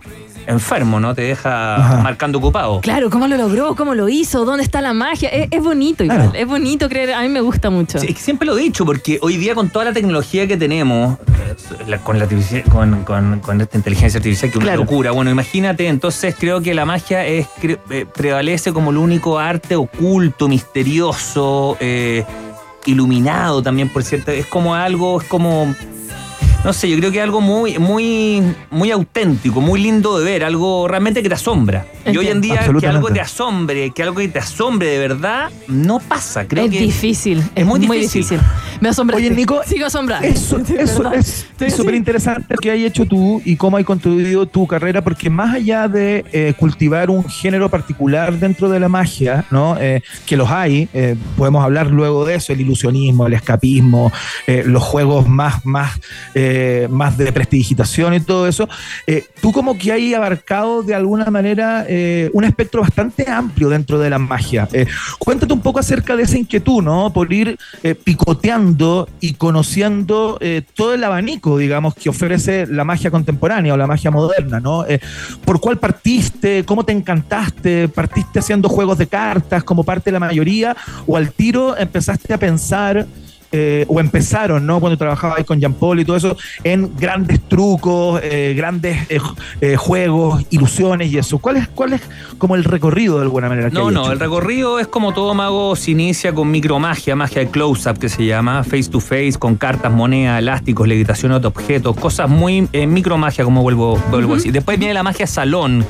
enfermo, 0.47 0.99
¿no? 0.99 1.13
Te 1.15 1.21
deja 1.23 1.75
Ajá. 1.75 1.97
marcando 2.01 2.37
ocupado. 2.39 2.81
Claro, 2.81 3.09
¿cómo 3.09 3.27
lo 3.27 3.37
logró? 3.37 3.75
¿Cómo 3.75 3.95
lo 3.95 4.09
hizo? 4.09 4.45
¿Dónde 4.45 4.63
está 4.63 4.81
la 4.81 4.93
magia? 4.93 5.29
Es, 5.29 5.47
es 5.51 5.63
bonito 5.63 6.03
igual. 6.03 6.17
Claro. 6.17 6.33
Es 6.35 6.47
bonito 6.47 6.89
creer. 6.89 7.13
A 7.13 7.21
mí 7.21 7.29
me 7.29 7.41
gusta 7.41 7.69
mucho. 7.69 7.99
Sí, 7.99 8.07
es 8.09 8.15
que 8.15 8.21
siempre 8.21 8.45
lo 8.45 8.57
he 8.57 8.61
dicho, 8.61 8.85
porque 8.85 9.19
hoy 9.21 9.37
día 9.37 9.55
con 9.55 9.69
toda 9.69 9.85
la 9.85 9.93
tecnología 9.93 10.47
que 10.47 10.57
tenemos, 10.57 11.17
la- 11.87 11.97
con, 11.99 12.19
la 12.19 12.27
con, 12.71 13.03
con- 13.03 13.39
con 13.39 13.61
esta 13.61 13.77
inteligencia 13.77 14.17
artificial, 14.17 14.51
que 14.51 14.57
es 14.57 14.63
una 14.63 14.75
locura, 14.75 15.11
bueno, 15.11 15.29
imagínate, 15.31 15.87
entonces 15.87 16.35
creo 16.37 16.61
que 16.61 16.73
la 16.73 16.85
magia 16.85 17.25
es, 17.25 17.47
cre- 17.61 17.79
eh, 17.89 18.05
prevalece 18.11 18.71
como 18.73 18.91
el 18.91 18.97
único 18.97 19.37
arte 19.39 19.75
oculto, 19.75 20.47
misterioso, 20.47 21.77
eh, 21.79 22.23
iluminado 22.85 23.61
también, 23.61 23.89
por 23.89 24.03
cierto, 24.03 24.31
es 24.31 24.45
como 24.45 24.75
algo, 24.75 25.21
es 25.21 25.27
como... 25.27 25.73
No 26.63 26.73
sé, 26.73 26.87
yo 26.87 26.97
creo 26.97 27.11
que 27.11 27.17
es 27.17 27.23
algo 27.23 27.41
muy, 27.41 27.79
muy, 27.79 28.43
muy 28.69 28.91
auténtico, 28.91 29.61
muy 29.61 29.81
lindo 29.81 30.19
de 30.19 30.23
ver, 30.23 30.43
algo 30.43 30.87
realmente 30.87 31.23
que 31.23 31.29
te 31.29 31.33
asombra. 31.33 31.87
Y 32.05 32.15
hoy 32.17 32.27
en 32.27 32.39
día 32.39 32.59
que 32.79 32.87
algo 32.87 33.09
te 33.09 33.19
asombre, 33.19 33.89
que 33.89 34.03
algo 34.03 34.15
que 34.15 34.27
te 34.27 34.37
asombre 34.37 34.89
de 34.89 34.99
verdad, 34.99 35.49
no 35.67 35.99
pasa. 35.99 36.47
Creo 36.47 36.65
es 36.65 36.71
que 36.71 36.79
difícil. 36.79 37.43
Es 37.55 37.65
muy 37.65 37.79
muy, 37.79 37.97
difícil. 37.97 38.37
difícil. 38.37 38.39
Me 38.79 38.89
asombra. 38.89 39.17
Oye, 39.17 39.31
Nico, 39.31 39.61
Sigo 39.65 39.87
asombrado. 39.87 40.23
Eso, 40.23 40.57
eso 40.77 41.11
es 41.13 41.75
súper 41.75 41.95
interesante 41.95 42.55
que 42.61 42.69
hay 42.69 42.85
hecho 42.85 43.07
tú 43.07 43.41
y 43.43 43.55
cómo 43.55 43.77
hay 43.77 43.83
construido 43.83 44.45
tu 44.45 44.67
carrera, 44.67 45.03
porque 45.03 45.31
más 45.31 45.55
allá 45.55 45.87
de 45.87 46.25
eh, 46.31 46.53
cultivar 46.57 47.09
un 47.09 47.27
género 47.27 47.69
particular 47.69 48.37
dentro 48.37 48.69
de 48.69 48.79
la 48.79 48.87
magia, 48.87 49.45
¿no? 49.49 49.77
Eh, 49.79 50.03
que 50.27 50.37
los 50.37 50.49
hay, 50.49 50.87
eh, 50.93 51.15
podemos 51.37 51.63
hablar 51.63 51.87
luego 51.87 52.23
de 52.25 52.35
eso, 52.35 52.53
el 52.53 52.61
ilusionismo, 52.61 53.25
el 53.25 53.33
escapismo, 53.33 54.11
eh, 54.45 54.63
los 54.65 54.83
juegos 54.83 55.27
más, 55.27 55.65
más, 55.65 55.99
eh, 56.35 56.50
más 56.89 57.17
de 57.17 57.31
prestidigitación 57.31 58.13
y 58.13 58.19
todo 58.19 58.47
eso, 58.47 58.67
eh, 59.07 59.25
tú 59.41 59.51
como 59.51 59.77
que 59.77 59.91
hay 59.91 60.13
abarcado 60.13 60.83
de 60.83 60.95
alguna 60.95 61.25
manera 61.25 61.85
eh, 61.87 62.29
un 62.33 62.43
espectro 62.43 62.81
bastante 62.81 63.29
amplio 63.29 63.69
dentro 63.69 63.99
de 63.99 64.09
la 64.09 64.19
magia. 64.19 64.67
Eh, 64.73 64.85
cuéntate 65.19 65.53
un 65.53 65.61
poco 65.61 65.79
acerca 65.79 66.15
de 66.15 66.23
esa 66.23 66.37
inquietud, 66.37 66.81
¿no? 66.83 67.11
Por 67.13 67.31
ir 67.31 67.57
eh, 67.83 67.95
picoteando 67.95 69.07
y 69.19 69.33
conociendo 69.33 70.37
eh, 70.41 70.63
todo 70.75 70.93
el 70.93 71.03
abanico, 71.03 71.57
digamos, 71.57 71.95
que 71.95 72.09
ofrece 72.09 72.67
la 72.67 72.83
magia 72.83 73.11
contemporánea 73.11 73.73
o 73.73 73.77
la 73.77 73.87
magia 73.87 74.11
moderna, 74.11 74.59
¿no? 74.59 74.85
Eh, 74.85 74.99
¿Por 75.45 75.59
cuál 75.59 75.77
partiste? 75.77 76.63
¿Cómo 76.65 76.83
te 76.83 76.91
encantaste? 76.91 77.87
¿Partiste 77.87 78.39
haciendo 78.39 78.69
juegos 78.69 78.97
de 78.97 79.07
cartas 79.07 79.63
como 79.63 79.83
parte 79.83 80.05
de 80.05 80.13
la 80.13 80.19
mayoría? 80.19 80.75
¿O 81.07 81.17
al 81.17 81.31
tiro 81.31 81.77
empezaste 81.77 82.33
a 82.33 82.37
pensar 82.37 83.05
eh, 83.51 83.85
o 83.87 83.99
empezaron, 83.99 84.65
¿no? 84.65 84.79
Cuando 84.79 84.97
trabajaba 84.97 85.35
ahí 85.37 85.43
con 85.43 85.59
Jean 85.59 85.73
Paul 85.73 85.99
y 85.99 86.05
todo 86.05 86.15
eso, 86.15 86.37
en 86.63 86.95
grandes 86.97 87.41
trucos, 87.47 88.19
eh, 88.23 88.53
grandes 88.55 88.97
eh, 89.09 89.19
ju- 89.19 89.35
eh, 89.61 89.75
juegos, 89.75 90.43
ilusiones 90.49 91.11
y 91.11 91.17
eso. 91.17 91.37
¿Cuál 91.39 91.57
es, 91.57 91.67
¿Cuál 91.67 91.93
es 91.93 92.01
como 92.37 92.55
el 92.55 92.63
recorrido 92.63 93.17
de 93.17 93.23
alguna 93.23 93.49
manera? 93.49 93.69
que 93.69 93.75
No, 93.75 93.91
no, 93.91 94.03
hecho? 94.03 94.11
el 94.13 94.19
recorrido 94.19 94.79
es 94.79 94.87
como 94.87 95.13
todo 95.13 95.33
mago 95.33 95.75
se 95.75 95.91
inicia 95.91 96.33
con 96.33 96.49
micromagia, 96.51 97.15
magia 97.15 97.41
de 97.43 97.49
close-up 97.49 97.97
que 97.99 98.09
se 98.09 98.25
llama, 98.25 98.63
face 98.63 98.89
to 98.89 98.99
face, 98.99 99.33
con 99.37 99.55
cartas, 99.55 99.91
monedas, 99.91 100.39
elásticos, 100.39 100.87
levitación 100.87 101.39
de 101.41 101.47
objetos, 101.47 101.95
cosas 101.97 102.29
muy 102.29 102.67
eh, 102.73 102.87
micromagia, 102.87 103.43
como 103.43 103.61
vuelvo, 103.61 103.97
vuelvo 104.09 104.33
a 104.33 104.35
decir. 104.37 104.51
Después 104.51 104.77
viene 104.79 104.93
la 104.93 105.03
magia 105.03 105.27
salón, 105.27 105.85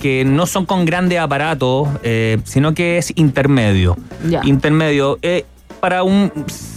que 0.00 0.24
no 0.24 0.46
son 0.46 0.66
con 0.66 0.84
grandes 0.84 1.18
aparatos, 1.18 1.88
eh, 2.02 2.38
sino 2.44 2.74
que 2.74 2.98
es 2.98 3.12
intermedio. 3.16 3.96
Ya. 4.28 4.40
Intermedio. 4.44 5.18
Eh, 5.22 5.44
para 5.80 6.02
un 6.02 6.30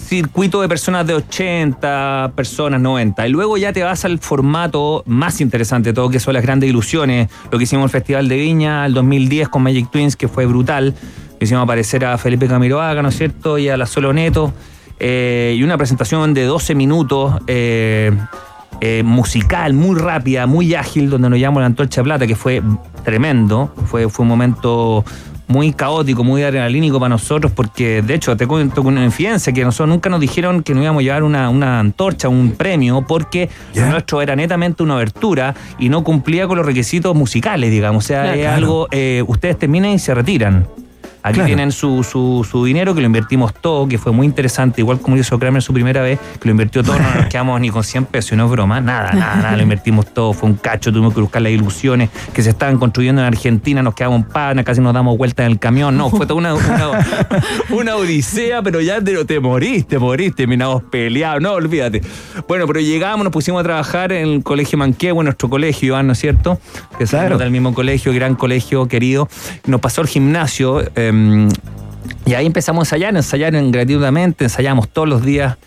circuito 0.10 0.60
de 0.60 0.68
personas 0.68 1.06
de 1.06 1.14
80, 1.14 2.32
personas 2.36 2.82
90. 2.82 3.28
Y 3.28 3.32
luego 3.32 3.58
ya 3.58 3.72
te 3.72 3.84
vas 3.84 4.06
al 4.06 4.18
formato 4.18 5.04
más 5.06 5.40
interesante 5.40 5.90
de 5.90 5.94
todo, 5.94 6.10
que 6.10 6.20
son 6.20 6.34
las 6.34 6.42
grandes 6.42 6.68
ilusiones. 6.68 7.30
Lo 7.52 7.60
que 7.60 7.66
hicimos 7.66 7.86
el 7.86 7.92
Festival 7.92 8.28
de 8.28 8.38
Viña 8.38 8.88
el 8.88 8.96
2010 8.96 9.50
con 9.50 9.62
Magic 9.62 9.92
Twins, 9.92 10.16
que 10.16 10.28
fue 10.28 10.48
brutal. 10.48 10.96
Hicimos 11.40 11.64
aparecer 11.64 12.06
a 12.06 12.18
Felipe 12.18 12.48
Camiroaga, 12.48 13.04
¿no 13.04 13.10
es 13.10 13.18
cierto? 13.18 13.60
Y 13.60 13.70
a 13.70 13.78
la 13.78 13.86
Solo 13.86 14.12
Neto. 14.12 14.52
Eh, 15.00 15.56
y 15.56 15.62
una 15.64 15.78
presentación 15.78 16.34
de 16.34 16.44
12 16.44 16.74
minutos. 16.74 17.36
eh, 17.46 18.12
eh, 18.82 19.04
musical, 19.04 19.74
muy 19.74 20.00
rápida, 20.00 20.46
muy 20.48 20.74
ágil, 20.74 21.10
donde 21.10 21.30
nos 21.30 21.38
llamamos 21.38 21.62
la 21.62 21.66
Antorcha 21.66 22.02
Plata, 22.02 22.26
que 22.26 22.36
fue 22.36 22.62
tremendo. 23.04 23.74
Fue, 23.88 24.08
fue 24.10 24.24
un 24.24 24.30
momento 24.30 25.04
muy 25.50 25.74
caótico, 25.74 26.24
muy 26.24 26.44
adrenalínico 26.44 27.00
para 27.00 27.10
nosotros, 27.10 27.52
porque 27.52 28.04
de 28.04 28.14
hecho 28.14 28.38
te 28.38 28.46
cuento 28.46 28.84
con 28.84 28.94
una 28.94 29.04
infidencia 29.04 29.52
que 29.52 29.64
nosotros 29.66 29.90
nunca 29.90 30.08
nos 30.10 30.22
dijeron 30.22 30.62
que 30.62 30.76
nos 30.76 30.84
íbamos 30.84 31.02
a 31.02 31.04
llevar 31.04 31.24
una, 31.24 31.50
una 31.50 31.80
antorcha, 31.80 32.30
un 32.30 32.52
premio, 32.52 33.04
porque 33.08 33.50
lo 33.74 33.88
nuestro 33.88 34.22
era 34.22 34.36
netamente 34.36 34.84
una 34.84 34.94
abertura 34.94 35.56
y 35.80 35.90
no 35.90 36.04
cumplía 36.04 36.48
con 36.48 36.58
los 36.58 36.66
requisitos 36.66 37.16
musicales, 37.16 37.72
digamos. 37.72 38.06
O 38.06 38.08
sea, 38.08 38.22
Claro, 38.22 38.36
es 38.36 38.42
claro. 38.42 38.56
algo, 38.58 38.88
eh, 38.92 39.24
ustedes 39.28 39.58
terminan 39.58 39.92
y 39.92 40.00
se 40.00 40.14
retiran. 40.14 40.68
Aquí 41.22 41.36
Claro. 41.36 41.48
tienen 41.48 41.72
su, 41.72 42.04
su, 42.04 42.48
su 42.50 42.64
dinero 42.64 42.96
que 42.96 43.02
lo 43.02 43.08
invertimos 43.08 43.54
todo, 43.54 43.88
que 43.88 43.98
fue 43.98 44.12
muy 44.12 44.26
interesante, 44.26 44.82
igual 44.82 45.00
como 45.02 45.18
hizo 45.18 45.38
Kramer 45.38 45.62
su 45.62 45.74
primera 45.74 46.02
vez, 46.02 46.18
que 46.40 46.46
lo 46.48 46.52
invirtió 46.52 46.84
todo, 46.84 46.98
no 46.98 47.14
nos 47.16 47.26
quedamos 47.30 47.60
ni 47.60 47.70
con 47.70 47.84
100 47.84 48.06
pesos, 48.06 48.32
y 48.32 48.36
no 48.36 48.46
es 48.46 48.52
broma, 48.52 48.80
nada, 48.82 49.12
nada, 49.14 49.36
nada, 49.36 49.56
lo 49.58 49.64
invertimos 49.64 50.06
todo, 50.14 50.34
fue 50.34 50.50
un 50.50 50.56
cacho, 50.56 50.92
tuvimos 50.92 51.14
que 51.14 51.20
buscar 51.22 51.42
las 51.42 51.52
ilusiones 51.52 52.10
que 52.34 52.42
se 52.42 52.50
estaban 52.52 52.78
construyendo 52.78 53.22
en 53.22 53.28
Argentina, 53.28 53.82
nos 53.84 53.96
quedamos 53.96 54.22
en 54.22 54.28
pana, 54.28 54.64
casi 54.64 54.80
nos 54.82 54.94
damos 54.94 55.18
vuelta 55.18 55.44
en 55.46 55.52
el 55.52 55.60
camión, 55.60 55.98
no, 55.98 56.10
fue 56.10 56.26
toda 56.26 56.36
una, 56.36 56.54
una, 56.56 57.06
una 57.72 57.96
odisea, 57.96 58.62
pero 58.62 58.80
ya 58.82 59.02
te, 59.02 59.26
te 59.26 59.40
moriste, 59.40 59.96
te 59.96 60.00
moriste, 60.00 60.38
terminamos 60.44 60.84
peleados, 60.84 61.42
no, 61.42 61.52
olvídate. 61.54 62.02
Bueno, 62.48 62.66
pero 62.68 62.80
llegamos, 62.80 63.24
nos 63.24 63.34
pusimos 63.34 63.60
a 63.60 63.64
trabajar 63.64 64.12
en 64.12 64.28
el 64.28 64.44
colegio 64.44 64.78
Manquehue, 64.78 65.24
nuestro 65.24 65.50
colegio, 65.50 65.88
Iván, 65.90 66.08
¿no 66.08 66.14
es 66.14 66.20
cierto? 66.20 66.60
Que 66.98 67.06
Claro. 67.06 67.38
del 67.38 67.52
mismo 67.52 67.74
colegio, 67.74 68.14
gran 68.14 68.36
colegio, 68.36 68.88
querido. 68.88 69.28
Nos 69.66 69.82
pasó 69.82 70.02
al 70.02 70.08
gimnasio. 70.08 70.82
eh, 70.96 71.09
y 72.26 72.34
ahí 72.34 72.46
empezamos 72.46 72.82
a 72.82 72.96
ensayar, 72.96 73.16
ensayar 73.16 73.56
en- 73.56 73.72
gratuitamente, 73.72 74.46
ensayamos 74.46 74.88
todos 74.90 75.08
los 75.08 75.24
días. 75.24 75.58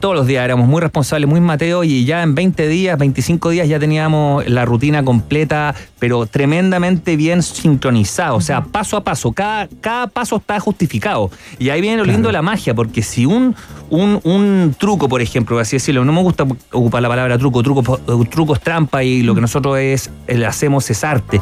Todos 0.00 0.16
los 0.16 0.26
días 0.26 0.44
éramos 0.44 0.66
muy 0.66 0.80
responsables, 0.80 1.28
muy 1.30 1.40
mateos 1.40 1.86
y 1.86 2.04
ya 2.04 2.22
en 2.24 2.34
20 2.34 2.66
días, 2.66 2.98
25 2.98 3.50
días 3.50 3.68
ya 3.68 3.78
teníamos 3.78 4.44
la 4.48 4.64
rutina 4.64 5.04
completa, 5.04 5.76
pero 6.00 6.26
tremendamente 6.26 7.14
bien 7.14 7.40
sincronizada, 7.40 8.32
o 8.32 8.40
sea, 8.40 8.62
paso 8.64 8.96
a 8.96 9.04
paso, 9.04 9.30
cada, 9.30 9.68
cada 9.80 10.08
paso 10.08 10.36
está 10.38 10.58
justificado. 10.58 11.30
Y 11.60 11.68
ahí 11.68 11.80
viene 11.80 11.98
lo 11.98 12.04
lindo 12.04 12.30
de 12.30 12.32
la 12.32 12.42
magia, 12.42 12.74
porque 12.74 13.00
si 13.02 13.26
un, 13.26 13.54
un, 13.88 14.18
un 14.24 14.74
truco, 14.76 15.08
por 15.08 15.22
ejemplo, 15.22 15.56
así 15.60 15.76
decirlo, 15.76 16.04
no 16.04 16.12
me 16.12 16.22
gusta 16.22 16.44
ocupar 16.72 17.00
la 17.02 17.08
palabra 17.08 17.38
truco, 17.38 17.62
truco, 17.62 17.98
truco 18.28 18.54
es 18.54 18.60
trampa 18.60 19.04
y 19.04 19.22
lo 19.22 19.36
que 19.36 19.40
nosotros 19.40 19.78
es, 19.78 20.10
hacemos 20.48 20.90
es 20.90 21.04
arte. 21.04 21.40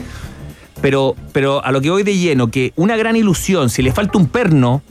Pero, 0.84 1.16
pero 1.32 1.64
a 1.64 1.72
lo 1.72 1.80
que 1.80 1.88
voy 1.88 2.02
de 2.02 2.14
lleno, 2.14 2.50
que 2.50 2.74
una 2.76 2.94
gran 2.98 3.16
ilusión, 3.16 3.70
si 3.70 3.80
le 3.80 3.90
falta 3.90 4.18
un 4.18 4.26
perno, 4.26 4.82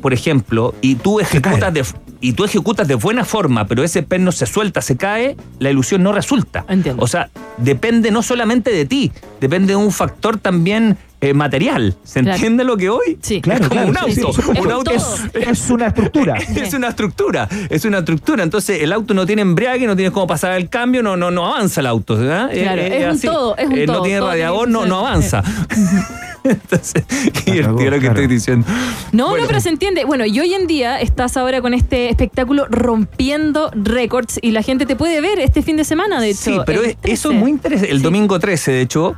por 0.00 0.14
ejemplo, 0.14 0.74
y 0.80 0.94
tú 0.94 1.20
ejecutas 1.20 1.74
de, 1.74 1.84
y 2.22 2.32
tú 2.32 2.44
ejecutas 2.46 2.88
de 2.88 2.94
buena 2.94 3.26
forma, 3.26 3.66
pero 3.66 3.84
ese 3.84 4.02
perno 4.02 4.32
se 4.32 4.46
suelta, 4.46 4.80
se 4.80 4.96
cae, 4.96 5.36
la 5.58 5.70
ilusión 5.70 6.02
no 6.02 6.12
resulta. 6.12 6.64
Entiendo. 6.70 7.04
O 7.04 7.06
sea, 7.06 7.28
depende 7.58 8.10
no 8.10 8.22
solamente 8.22 8.70
de 8.70 8.86
ti, 8.86 9.12
depende 9.42 9.74
de 9.74 9.76
un 9.76 9.92
factor 9.92 10.38
también 10.38 10.96
eh, 11.22 11.32
material. 11.34 11.96
¿Se 12.04 12.20
Claro. 12.20 12.34
entiende 12.34 12.64
lo 12.64 12.76
que 12.76 12.88
voy? 12.90 13.16
Sí. 13.22 13.40
Claro, 13.40 13.62
es 13.62 13.68
como 13.68 13.80
claro, 13.92 14.06
un 14.08 14.12
sí, 14.12 14.20
auto. 14.20 14.32
sí, 14.34 14.40
un 14.40 14.54
supuesto. 14.56 14.74
auto 14.74 14.90
Es- 14.90 15.48
Es 15.48 15.70
una 15.70 15.86
estructura. 15.86 16.34
es 16.56 16.74
una 16.74 16.88
estructura, 16.88 17.48
es 17.70 17.84
una 17.84 17.98
estructura. 18.00 18.42
Entonces 18.42 18.82
el 18.82 18.92
auto 18.92 19.14
no 19.14 19.24
tiene 19.24 19.42
embriague, 19.42 19.86
no 19.86 19.94
tienes 19.96 20.12
cómo 20.12 20.26
pasar 20.26 20.52
el 20.52 20.68
cambio, 20.68 21.02
no, 21.02 21.16
no, 21.16 21.30
no 21.30 21.46
avanza 21.46 21.80
el 21.80 21.86
auto. 21.86 22.16
¿verdad? 22.16 22.50
Claro, 22.52 22.82
es 22.82 23.14
un 23.24 23.30
todo, 23.32 23.56
es 23.56 23.66
un 23.66 23.72
Eh, 23.78 23.86
todo, 23.86 23.96
No 23.98 24.02
tiene 24.02 24.18
todo 24.18 24.28
radiador, 24.28 24.58
tiene 24.66 24.72
no, 24.80 24.86
no 24.86 24.98
avanza. 24.98 25.42
Entonces, 26.44 27.04
qué 27.44 27.52
divertido 27.52 27.72
lo 27.90 27.96
que 27.96 28.00
claro. 28.00 28.20
estoy 28.20 28.26
diciendo. 28.26 28.66
No, 29.12 29.28
Bueno, 29.30 29.42
no, 29.44 29.48
pero 29.48 29.60
se 29.60 29.68
entiende. 29.68 30.04
Bueno, 30.04 30.24
y 30.26 30.38
hoy 30.40 30.54
en 30.54 30.66
día 30.66 31.00
estás 31.00 31.36
ahora 31.36 31.60
con 31.60 31.74
este 31.74 32.08
espectáculo 32.10 32.66
rompiendo 32.68 33.70
récords 33.74 34.38
y 34.42 34.50
la 34.52 34.62
gente 34.62 34.86
te 34.86 34.96
puede 34.96 35.20
ver 35.20 35.38
este 35.38 35.62
fin 35.62 35.76
de 35.76 35.84
semana, 35.84 36.20
de 36.20 36.30
hecho. 36.30 36.40
Sí, 36.42 36.56
pero 36.66 36.82
es- 36.82 36.96
eso 37.04 37.28
13. 37.28 37.34
es 37.34 37.40
muy 37.40 37.50
interesante. 37.50 37.90
El 37.92 37.98
Sí. 37.98 38.02
domingo 38.02 38.38
13, 38.38 38.72
de 38.72 38.80
hecho, 38.80 39.14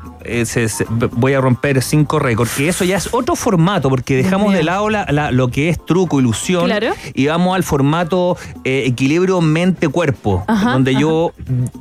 voy 1.12 1.32
a 1.34 1.40
romper 1.40 1.82
cinco 1.82 2.18
récords, 2.18 2.52
que 2.56 2.68
eso 2.68 2.84
ya 2.84 2.96
es 2.96 3.08
otro 3.12 3.36
formato, 3.36 3.88
porque 3.88 4.16
dejamos 4.16 4.52
de 4.52 4.62
lado 4.62 4.88
la- 4.90 5.06
la- 5.10 5.30
lo 5.30 5.48
que 5.48 5.68
es 5.68 5.84
truco, 5.84 6.20
ilusión, 6.20 6.66
Claro. 6.66 6.92
y 7.14 7.26
vamos 7.26 7.54
al 7.54 7.62
formato 7.62 8.36
eh, 8.64 8.84
equilibrio 8.86 9.40
mente-cuerpo, 9.40 10.44
donde 10.46 10.92
ajá. 10.92 11.00
yo 11.00 11.32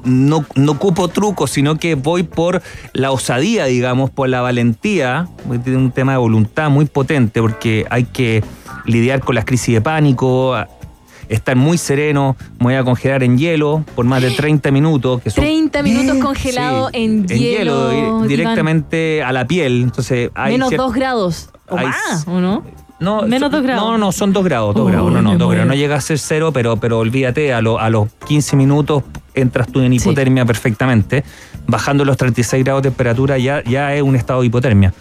no, 0.03 0.45
no 0.55 0.71
ocupo 0.73 1.07
trucos, 1.07 1.51
sino 1.51 1.77
que 1.77 1.95
voy 1.95 2.23
por 2.23 2.61
la 2.93 3.11
osadía, 3.11 3.65
digamos, 3.65 4.09
por 4.09 4.27
la 4.29 4.41
valentía, 4.41 5.27
tiene 5.63 5.77
un 5.77 5.91
tema 5.91 6.13
de 6.13 6.17
voluntad 6.17 6.69
muy 6.69 6.85
potente, 6.85 7.41
porque 7.41 7.85
hay 7.89 8.05
que 8.05 8.43
lidiar 8.85 9.19
con 9.21 9.35
las 9.35 9.45
crisis 9.45 9.75
de 9.75 9.81
pánico, 9.81 10.55
estar 11.29 11.55
muy 11.55 11.77
sereno, 11.77 12.35
me 12.59 12.65
voy 12.65 12.73
a 12.75 12.83
congelar 12.83 13.23
en 13.23 13.37
hielo 13.37 13.83
por 13.95 14.05
más 14.05 14.21
de 14.21 14.31
30 14.35 14.71
minutos, 14.71 15.21
que 15.21 15.29
son 15.29 15.43
30 15.43 15.83
minutos 15.83 16.17
congelado 16.17 16.89
Sí, 16.89 16.97
en, 16.97 17.27
hielo. 17.27 17.89
di- 17.89 17.97
Iván. 17.97 18.27
directamente 18.27 19.23
a 19.23 19.31
la 19.31 19.45
piel. 19.47 19.81
Entonces 19.83 20.29
hay 20.35 20.53
Menos 20.53 20.71
cier- 20.71 20.77
2 20.77 20.93
grados. 20.93 21.49
O 21.69 21.77
hay 21.77 21.87
más, 21.87 22.27
¿o 22.27 22.39
no? 22.39 22.63
No, 22.99 23.23
menos 23.23 23.41
son- 23.49 23.51
dos 23.51 23.63
grados. 23.63 23.83
No, 23.83 23.97
no, 23.97 24.11
son 24.11 24.31
dos 24.33 24.43
grados, 24.45 24.75
dos 24.75 24.83
Oh, 24.83 24.87
grados. 24.87 25.11
No, 25.11 25.21
no, 25.21 25.31
me 25.31 25.37
dos 25.37 25.47
muero. 25.47 25.61
grados. 25.63 25.67
No 25.67 25.73
llega 25.75 25.95
a 25.95 26.01
ser 26.01 26.19
cero, 26.19 26.51
pero, 26.53 26.77
pero 26.77 26.99
olvídate, 26.99 27.53
a, 27.53 27.61
lo- 27.61 27.79
a 27.79 27.89
los 27.89 28.07
15 28.27 28.55
minutos 28.55 29.03
entras 29.33 29.67
tú 29.67 29.81
en 29.81 29.91
Sí. 29.91 29.95
hipotermia 29.97 30.45
perfectamente. 30.45 31.23
Bajando 31.67 32.05
los 32.05 32.15
36 32.17 32.63
grados 32.63 32.83
de 32.83 32.89
temperatura 32.89 33.37
ya, 33.37 33.63
ya 33.63 33.93
es 33.95 34.01
un 34.03 34.15
estado 34.15 34.41
de 34.41 34.47
hipotermia. 34.47 34.93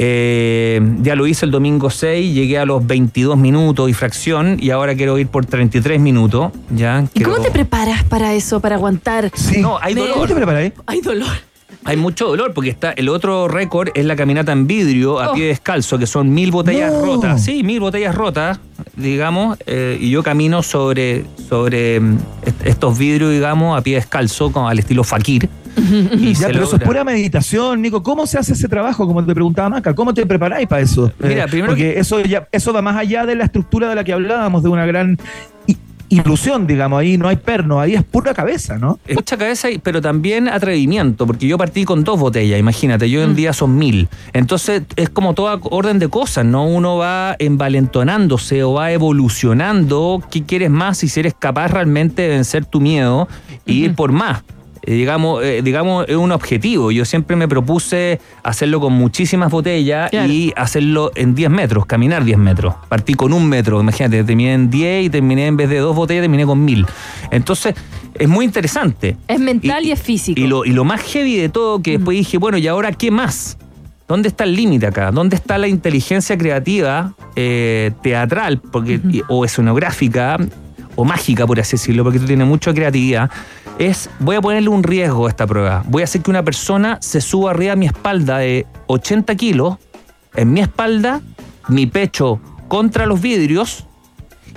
Eh, 0.00 0.80
ya 1.02 1.16
lo 1.16 1.26
hice 1.26 1.44
el 1.44 1.50
domingo 1.50 1.90
6, 1.90 2.32
llegué 2.32 2.56
a 2.58 2.64
los 2.64 2.86
22 2.86 3.36
minutos 3.36 3.90
y 3.90 3.94
fracción 3.94 4.56
y 4.60 4.70
ahora 4.70 4.94
quiero 4.94 5.18
ir 5.18 5.26
por 5.26 5.44
33 5.44 5.98
minutos. 6.00 6.52
Ya, 6.70 7.04
¿Y 7.14 7.20
cómo 7.22 7.38
te 7.40 7.50
preparas 7.50 8.04
para 8.04 8.32
eso, 8.34 8.60
para 8.60 8.76
aguantar? 8.76 9.32
Sí. 9.34 9.60
No, 9.60 9.76
hay 9.80 9.94
dolor. 9.94 10.14
¿Cómo 10.14 10.26
te 10.28 10.34
preparáis? 10.36 10.72
Hay 10.86 11.00
dolor. 11.00 11.26
Hay 11.84 11.96
mucho 11.96 12.28
dolor 12.28 12.52
porque 12.54 12.70
está 12.70 12.92
el 12.92 13.08
otro 13.08 13.48
récord 13.48 13.88
es 13.94 14.04
la 14.04 14.14
caminata 14.14 14.52
en 14.52 14.66
vidrio 14.68 15.18
a 15.20 15.30
Oh. 15.30 15.34
pie 15.34 15.46
descalzo, 15.46 15.98
que 15.98 16.06
son 16.06 16.32
mil 16.32 16.52
botellas 16.52 16.92
No. 16.92 17.04
rotas. 17.04 17.42
Sí, 17.44 17.62
mil 17.64 17.80
botellas 17.80 18.14
rotas, 18.14 18.60
digamos, 18.96 19.58
eh, 19.66 19.98
y 20.00 20.10
yo 20.10 20.22
camino 20.22 20.62
sobre, 20.62 21.24
sobre 21.48 21.98
mm, 21.98 22.18
est- 22.46 22.66
estos 22.66 22.96
vidrios, 22.98 23.32
digamos, 23.32 23.76
a 23.76 23.82
pie 23.82 23.96
descalzo, 23.96 24.52
como 24.52 24.68
al 24.68 24.78
estilo 24.78 25.02
fakir. 25.02 25.48
y 26.18 26.34
Ya, 26.34 26.46
pero 26.48 26.64
eso 26.64 26.76
es 26.76 26.82
pura 26.82 27.04
meditación, 27.04 27.80
Nico. 27.82 28.02
¿Cómo 28.02 28.26
se 28.26 28.38
hace 28.38 28.52
ese 28.52 28.68
trabajo? 28.68 29.06
Como 29.06 29.24
te 29.24 29.34
preguntaba 29.34 29.68
Maca, 29.68 29.94
¿cómo 29.94 30.12
te 30.14 30.24
preparáis 30.26 30.66
para 30.68 30.82
eso? 30.82 31.10
Mira, 31.18 31.44
Eh, 31.44 31.48
primero 31.48 31.68
porque 31.72 31.98
eso 31.98 32.20
ya, 32.20 32.46
eso 32.52 32.72
va 32.72 32.82
más 32.82 32.96
allá 32.96 33.26
de 33.26 33.34
la 33.34 33.44
estructura 33.44 33.88
de 33.88 33.94
la 33.94 34.04
que 34.04 34.12
hablábamos, 34.12 34.62
de 34.62 34.68
una 34.68 34.86
gran 34.86 35.18
ilusión, 36.10 36.66
digamos. 36.66 37.00
Ahí 37.00 37.18
no 37.18 37.28
hay 37.28 37.36
perno, 37.36 37.80
ahí 37.80 37.94
es 37.94 38.02
pura 38.02 38.32
cabeza, 38.32 38.78
¿no? 38.78 38.98
Es 39.06 39.14
mucha 39.14 39.36
cabeza, 39.36 39.70
y- 39.70 39.76
pero 39.76 40.00
también 40.00 40.48
atrevimiento, 40.48 41.26
porque 41.26 41.46
yo 41.46 41.58
partí 41.58 41.84
con 41.84 42.02
dos 42.02 42.18
botellas, 42.18 42.58
imagínate, 42.58 43.10
yo 43.10 43.22
en 43.22 43.34
día 43.34 43.52
son 43.52 43.76
mil. 43.76 44.08
Entonces 44.32 44.84
es 44.96 45.10
como 45.10 45.34
toda 45.34 45.58
orden 45.64 45.98
de 45.98 46.08
cosas, 46.08 46.46
¿no? 46.46 46.66
Uno 46.66 46.96
va 46.96 47.36
envalentonándose 47.38 48.62
o 48.62 48.72
va 48.72 48.90
evolucionando. 48.92 50.22
¿Qué 50.30 50.44
quieres 50.44 50.70
más 50.70 50.96
si 50.96 51.20
eres 51.20 51.34
capaz 51.38 51.68
realmente 51.68 52.22
de 52.22 52.28
vencer 52.28 52.64
tu 52.64 52.80
miedo 52.80 53.28
y 53.66 53.84
ir 53.84 53.94
por 53.94 54.10
más? 54.10 54.42
Eh, 54.88 54.94
digamos, 54.94 55.44
eh, 55.44 55.60
digamos, 55.62 56.06
es 56.08 56.16
un 56.16 56.32
objetivo. 56.32 56.90
Yo 56.90 57.04
siempre 57.04 57.36
me 57.36 57.46
propuse 57.46 58.20
hacerlo 58.42 58.80
con 58.80 58.94
muchísimas 58.94 59.50
botellas 59.50 60.08
Claro. 60.08 60.32
y 60.32 60.50
hacerlo 60.56 61.12
en 61.14 61.34
10 61.34 61.50
metros, 61.50 61.84
caminar 61.84 62.24
10 62.24 62.38
metros. 62.38 62.74
Partí 62.88 63.12
con 63.12 63.34
un 63.34 63.46
metro, 63.50 63.82
imagínate, 63.82 64.24
terminé 64.24 64.54
en 64.54 64.70
10 64.70 65.04
y 65.04 65.10
terminé 65.10 65.46
en 65.46 65.58
vez 65.58 65.68
de 65.68 65.76
dos 65.80 65.94
botellas, 65.94 66.22
terminé 66.22 66.46
con 66.46 66.64
mil. 66.64 66.86
Entonces, 67.30 67.74
es 68.14 68.28
muy 68.30 68.46
interesante. 68.46 69.18
Es 69.28 69.38
mental 69.38 69.84
y, 69.84 69.92
es 69.92 70.00
físico. 70.00 70.40
Y 70.40 70.46
lo, 70.46 70.64
y 70.64 70.70
lo 70.70 70.84
más 70.84 71.02
heavy 71.02 71.36
de 71.36 71.50
todo, 71.50 71.82
que 71.82 71.98
después 71.98 72.16
dije, 72.16 72.38
bueno, 72.38 72.56
¿y 72.56 72.66
ahora 72.66 72.90
qué 72.92 73.10
más? 73.10 73.58
¿Dónde 74.08 74.28
está 74.28 74.44
el 74.44 74.56
límite 74.56 74.86
acá? 74.86 75.10
¿Dónde 75.10 75.36
está 75.36 75.58
la 75.58 75.68
inteligencia 75.68 76.38
creativa, 76.38 77.12
eh, 77.36 77.90
teatral, 78.02 78.58
porque, 78.58 78.98
o 79.28 79.44
escenográfica, 79.44 80.38
o 80.96 81.04
mágica, 81.04 81.46
por 81.46 81.60
así 81.60 81.72
decirlo, 81.72 82.04
porque 82.04 82.18
tú 82.18 82.24
tienes 82.24 82.46
mucha 82.46 82.72
creatividad? 82.72 83.30
Es, 83.78 84.10
voy 84.18 84.36
a 84.36 84.40
ponerle 84.40 84.68
un 84.70 84.82
riesgo 84.82 85.26
a 85.26 85.30
esta 85.30 85.46
prueba. 85.46 85.84
Voy 85.86 86.02
a 86.02 86.04
hacer 86.04 86.20
que 86.22 86.30
una 86.30 86.42
persona 86.42 86.98
se 87.00 87.20
suba 87.20 87.52
arriba 87.52 87.74
a 87.74 87.76
mi 87.76 87.86
espalda 87.86 88.38
de 88.38 88.66
80 88.88 89.34
kilos, 89.36 89.76
en 90.34 90.52
mi 90.52 90.60
espalda, 90.60 91.20
mi 91.68 91.86
pecho 91.86 92.40
contra 92.66 93.06
los 93.06 93.20
vidrios, 93.20 93.86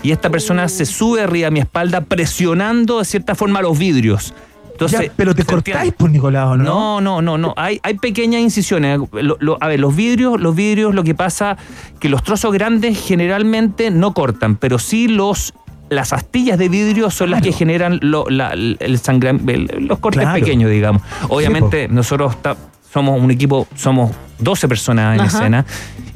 y 0.04 0.12
esta 0.12 0.32
persona 0.32 0.68
se 0.70 0.86
sube 0.88 1.22
arriba 1.22 1.50
a 1.50 1.52
mi 1.52 1.60
espalda 1.60 2.02
presionando 2.02 2.98
de 3.00 3.06
cierta 3.06 3.36
forma 3.36 3.62
los 3.62 3.78
vidrios. 3.78 4.34
Entonces, 4.72 5.00
Ya, 5.02 5.14
pero 5.16 5.36
te 5.36 5.44
¿se 5.44 5.52
cortáis 5.52 5.94
por 5.94 6.10
Nicolás, 6.10 6.48
¿o 6.48 6.58
¿no? 6.58 6.64
No, 6.64 7.02
no, 7.02 7.22
no, 7.22 7.38
no. 7.38 7.54
Hay, 7.56 7.80
hay 7.84 8.00
pequeñas 8.00 8.42
incisiones. 8.42 9.00
Lo- 9.12 9.38
lo- 9.40 9.58
a 9.62 9.68
ver, 9.68 9.80
los 9.80 9.96
vidrios, 9.96 10.42
los 10.42 10.56
vidrios, 10.56 10.96
lo 10.96 11.04
que 11.04 11.14
pasa 11.14 11.56
que 12.00 12.10
los 12.10 12.24
trozos 12.24 12.52
grandes 12.52 13.00
generalmente 13.00 13.92
no 13.92 14.16
cortan, 14.16 14.56
pero 14.56 14.80
sí 14.80 15.08
los 15.08 15.54
las 15.92 16.14
astillas 16.14 16.58
de 16.58 16.70
vidrio 16.70 17.12
son 17.12 17.32
las 17.32 17.42
que 17.42 17.52
generan 17.52 18.00
lo- 18.02 18.26
la- 18.30 18.54
el 18.54 18.98
sangre, 18.98 19.32
el- 19.32 19.70
los 19.88 20.00
cortes 20.00 20.22
Claro. 20.24 20.40
pequeños, 20.40 20.72
digamos. 20.72 21.02
Obviamente, 21.28 21.90
nosotros 21.90 22.42
ta- 22.42 22.56
somos 22.94 23.22
un 23.22 23.30
equipo, 23.30 23.68
somos 23.76 24.12
12 24.40 24.68
personas 24.70 25.16
en 25.16 25.22
Ajá. 25.22 25.38
escena 25.38 25.66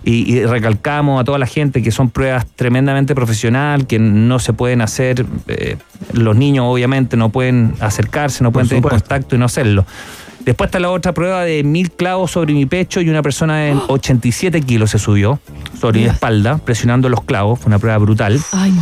y, 0.06 0.34
y 0.34 0.46
recalcamos 0.46 1.20
a 1.20 1.26
toda 1.26 1.38
la 1.40 1.46
gente 1.46 1.84
que 1.84 1.92
son 1.92 2.10
pruebas 2.10 2.46
tremendamente 2.56 3.14
profesional, 3.16 3.86
que 3.86 4.00
no 4.00 4.40
se 4.40 4.54
pueden 4.54 4.82
hacer, 4.82 5.26
eh, 5.48 5.76
los 6.14 6.36
niños 6.38 6.66
obviamente 6.70 7.18
no 7.18 7.30
pueden 7.30 7.74
acercarse, 7.82 8.44
no 8.46 8.52
pueden 8.54 8.70
tener 8.70 8.82
contacto 8.84 9.36
y 9.36 9.40
no 9.40 9.46
hacerlo. 9.46 9.86
Después 10.46 10.68
está 10.68 10.80
la 10.80 10.92
otra 10.92 11.12
prueba 11.14 11.44
de 11.44 11.64
mil 11.64 11.92
clavos 11.92 12.32
sobre 12.32 12.54
mi 12.54 12.66
pecho 12.68 13.02
y 13.02 13.10
una 13.10 13.22
persona 13.24 13.68
en 13.68 13.82
87 13.88 14.62
kilos 14.62 14.92
se 14.92 15.00
subió 15.00 15.40
sobre 15.80 16.00
mi 16.00 16.06
espalda, 16.06 16.60
presionando 16.60 17.10
los 17.10 17.24
clavos. 17.24 17.60
Fue 17.60 17.68
una 17.68 17.80
prueba 17.80 17.98
brutal. 17.98 18.40
Ay, 18.52 18.72
no. 18.72 18.82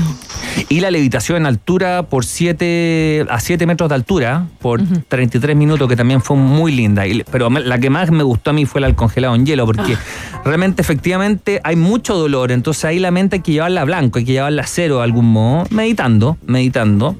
Y 0.69 0.81
la 0.81 0.91
levitación 0.91 1.37
en 1.37 1.45
altura 1.45 2.03
por 2.03 2.25
7 2.25 3.25
a 3.29 3.39
7 3.39 3.65
metros 3.65 3.89
de 3.89 3.95
altura 3.95 4.45
por 4.61 4.81
33 5.07 5.55
minutos, 5.55 5.87
que 5.87 5.95
también 5.95 6.21
fue 6.21 6.35
muy 6.37 6.71
linda. 6.73 7.07
Y- 7.07 7.23
pero 7.31 7.49
la 7.49 7.79
que 7.79 7.89
más 7.89 8.11
me 8.11 8.23
gustó 8.23 8.49
a 8.51 8.53
mí 8.53 8.65
fue 8.65 8.81
la 8.81 8.87
del 8.87 8.95
congelado 8.95 9.33
en 9.35 9.45
hielo, 9.45 9.65
porque 9.65 9.97
realmente, 10.45 10.81
efectivamente, 10.81 11.61
hay 11.63 11.75
mucho 11.75 12.15
dolor. 12.15 12.51
Entonces 12.51 12.85
ahí 12.85 12.99
la 12.99 13.11
mente 13.11 13.37
hay 13.37 13.41
que 13.41 13.53
llevarla 13.53 13.81
a 13.81 13.85
blanco, 13.85 14.19
hay 14.19 14.25
que 14.25 14.33
llevarla 14.33 14.63
a 14.63 14.67
cero 14.67 14.97
de 14.97 15.03
algún 15.03 15.25
modo, 15.31 15.65
meditando, 15.71 16.37
meditando. 16.45 17.15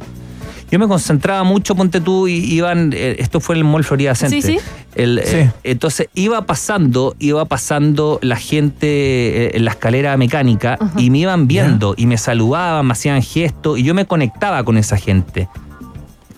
Yo 0.74 0.80
me 0.80 0.88
concentraba 0.88 1.44
mucho, 1.44 1.76
ponte 1.76 2.02
tú, 2.02 2.28
y 2.28 2.34
iban, 2.52 2.94
eh, 2.96 3.18
esto 3.20 3.40
fue 3.40 3.54
en 3.54 3.60
el 3.60 3.64
Mall 3.66 3.84
Florida 3.84 4.16
Center. 4.16 4.42
Sí, 4.42 4.58
sí. 4.58 4.66
El, 4.96 5.22
Sí. 5.24 5.36
eh, 5.36 5.52
entonces 5.64 6.08
iba 6.16 6.48
pasando, 6.48 7.16
iba 7.20 7.46
pasando 7.46 8.18
la 8.24 8.38
gente 8.38 8.88
eh, 8.88 9.52
en 9.54 9.66
la 9.66 9.70
escalera 9.72 10.18
mecánica 10.18 10.80
y 10.98 11.12
me 11.12 11.20
iban 11.20 11.48
viendo 11.48 11.94
y 11.96 12.08
me 12.08 12.18
saludaban, 12.18 12.88
me 12.88 12.94
hacían 12.94 13.22
gestos 13.22 13.78
y 13.78 13.84
yo 13.84 13.94
me 13.94 14.08
conectaba 14.08 14.64
con 14.64 14.80
esa 14.80 14.98
gente. 14.98 15.48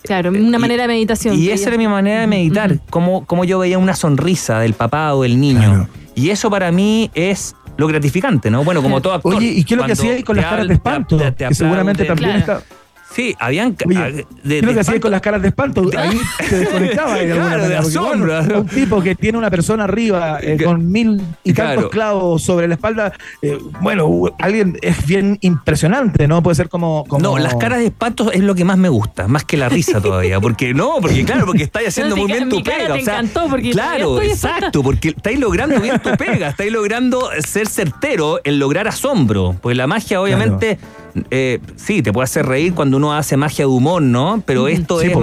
Claro, 0.03 0.31
una 0.31 0.57
Y- 0.57 0.59
manera 0.59 0.81
de 0.83 0.87
meditación. 0.89 1.33
Y 1.39 1.47
esa 1.51 1.69
era 1.69 1.77
mi 1.77 1.87
manera 1.87 2.19
de 2.19 2.27
meditar, 2.27 2.77
cómo, 2.89 3.25
cómo 3.25 3.45
yo 3.45 3.59
veía 3.59 3.77
una 3.77 3.95
sonrisa 3.95 4.59
del 4.59 4.73
papá 4.73 5.13
o 5.15 5.21
del 5.23 5.39
niño. 5.39 5.59
Claro. 5.61 5.87
Y 6.13 6.31
eso 6.31 6.49
para 6.49 6.73
mí 6.73 7.09
es 7.13 7.55
lo 7.77 7.87
gratificante, 7.87 8.51
¿no? 8.51 8.65
Bueno, 8.65 8.81
como 8.81 8.99
todo 8.99 9.13
actor. 9.13 9.35
Oye, 9.35 9.47
¿y 9.47 9.63
qué 9.63 9.75
es 9.75 9.79
lo 9.79 9.85
que 9.85 9.93
hacía 9.93 10.21
con 10.25 10.35
las 10.35 10.43
te 10.43 10.49
caras 10.49 10.67
de 10.67 10.73
espanto? 10.73 11.15
te- 11.15 11.31
te 11.31 11.47
que 11.47 11.55
seguramente 11.55 12.03
también 12.03 12.41
Claro. 12.41 12.59
está. 12.59 12.75
Sí, 13.15 13.33
habían... 13.39 13.75
Oye, 13.87 13.99
de- 13.99 14.13
¿Qué 14.13 14.19
es 14.19 14.43
de 14.43 14.61
lo 14.61 14.73
que 14.73 14.79
hacía 14.79 14.81
espanto. 14.81 15.01
con 15.01 15.11
las 15.11 15.21
caras 15.21 15.41
de 15.41 15.47
espanto? 15.47 15.89
Ahí 15.97 16.19
te 16.49 16.57
desconectaba 16.59 17.15
de 17.15 17.33
bueno, 17.33 17.79
asombro. 17.79 18.59
un 18.61 18.67
tipo 18.67 19.01
que 19.01 19.15
tiene 19.15 19.37
una 19.37 19.49
persona 19.49 19.85
arriba 19.85 20.39
eh, 20.41 20.57
con 20.61 20.91
mil 20.91 21.21
y 21.43 21.53
Claro. 21.53 21.75
tantos 21.75 21.91
clavos 21.91 22.41
sobre 22.43 22.67
la 22.67 22.73
espalda, 22.75 23.13
eh, 23.41 23.57
bueno, 23.79 24.09
alguien 24.39 24.77
es 24.81 25.05
bien 25.07 25.37
impresionante, 25.41 26.27
¿no? 26.27 26.43
Puede 26.43 26.55
ser 26.55 26.67
como. 26.67 27.05
como- 27.07 27.23
No, 27.23 27.37
las 27.37 27.55
caras 27.55 27.79
de 27.79 27.85
espanto 27.85 28.31
es 28.33 28.41
lo 28.41 28.53
que 28.53 28.65
más 28.65 28.77
me 28.77 28.89
gusta, 28.89 29.27
más 29.29 29.45
que 29.45 29.55
la 29.55 29.69
risa 29.69 30.01
todavía. 30.01 30.41
Porque 30.41 30.73
no, 30.73 30.95
porque 30.99 31.23
claro, 31.23 31.45
porque 31.45 31.63
estáis 31.63 31.87
haciendo 31.87 32.17
muy 32.17 32.27
bien 32.27 32.49
tu 32.49 32.61
pega. 32.61 32.87
te 32.87 32.91
o 33.01 33.05
sea, 33.05 33.19
encantó, 33.19 33.47
porque 33.49 33.71
claro, 33.71 34.21
exacto, 34.21 34.83
porque 34.83 35.09
estáis 35.09 35.39
logrando 35.39 35.79
bien 35.79 35.99
tu 35.99 36.11
pega, 36.17 36.49
estáis 36.49 36.71
logrando 36.71 37.29
ser 37.39 37.67
certero 37.67 38.41
en 38.43 38.59
lograr 38.59 38.87
asombro. 38.89 39.55
Pues 39.61 39.77
la 39.77 39.87
magia, 39.87 40.21
obviamente, 40.21 40.77
eh, 41.31 41.59
sí, 41.75 42.01
te 42.01 42.11
puede 42.13 42.25
hacer 42.25 42.45
reír 42.45 42.73
cuando 42.73 42.97
uno 42.97 43.13
hace 43.13 43.37
magia 43.37 43.63
de 43.65 43.71
humor, 43.71 44.01
¿no? 44.01 44.41
Pero 44.45 44.67
esto 44.67 44.99
Sí, 44.99 45.07
es. 45.07 45.17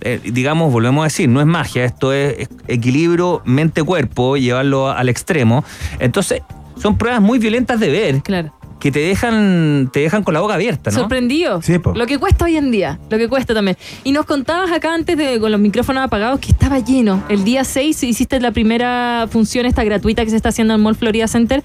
eh, 0.00 0.20
digamos, 0.32 0.72
volvemos 0.72 1.02
a 1.02 1.04
decir, 1.04 1.28
no 1.28 1.40
es 1.40 1.46
magia, 1.46 1.84
esto 1.84 2.12
es 2.12 2.48
equilibrio 2.66 3.42
mente-cuerpo, 3.44 4.36
llevarlo 4.36 4.90
al 4.90 5.08
extremo. 5.08 5.64
Entonces, 5.98 6.42
son 6.80 6.96
pruebas 6.98 7.20
muy 7.20 7.38
violentas 7.38 7.80
de 7.80 7.88
ver, 7.90 8.22
Claro. 8.22 8.52
que 8.80 8.92
te 8.92 9.00
dejan, 9.00 9.90
te 9.92 9.98
dejan 10.00 10.22
con 10.22 10.34
la 10.34 10.40
boca 10.40 10.54
abierta, 10.54 10.92
¿no? 10.92 11.00
Sorprendido. 11.00 11.60
Sí, 11.62 11.80
po. 11.80 11.94
Lo 11.94 12.06
que 12.06 12.18
cuesta 12.18 12.44
hoy 12.44 12.56
en 12.56 12.70
día, 12.70 13.00
lo 13.10 13.18
que 13.18 13.28
cuesta 13.28 13.52
también. 13.54 13.76
Y 14.04 14.12
nos 14.12 14.24
contabas 14.26 14.70
acá 14.70 14.94
antes 14.94 15.16
de 15.16 15.40
con 15.40 15.50
los 15.50 15.60
micrófonos 15.60 16.04
apagados 16.04 16.38
que 16.38 16.52
estaba 16.52 16.78
lleno. 16.78 17.24
El 17.28 17.42
día 17.42 17.64
6 17.64 18.04
hiciste 18.04 18.38
la 18.38 18.52
primera 18.52 19.26
función 19.30 19.66
esta 19.66 19.82
gratuita 19.82 20.22
que 20.24 20.30
se 20.30 20.36
está 20.36 20.50
haciendo 20.50 20.74
en 20.74 20.80
Mall 20.80 20.94
Florida 20.94 21.26
Center. 21.26 21.64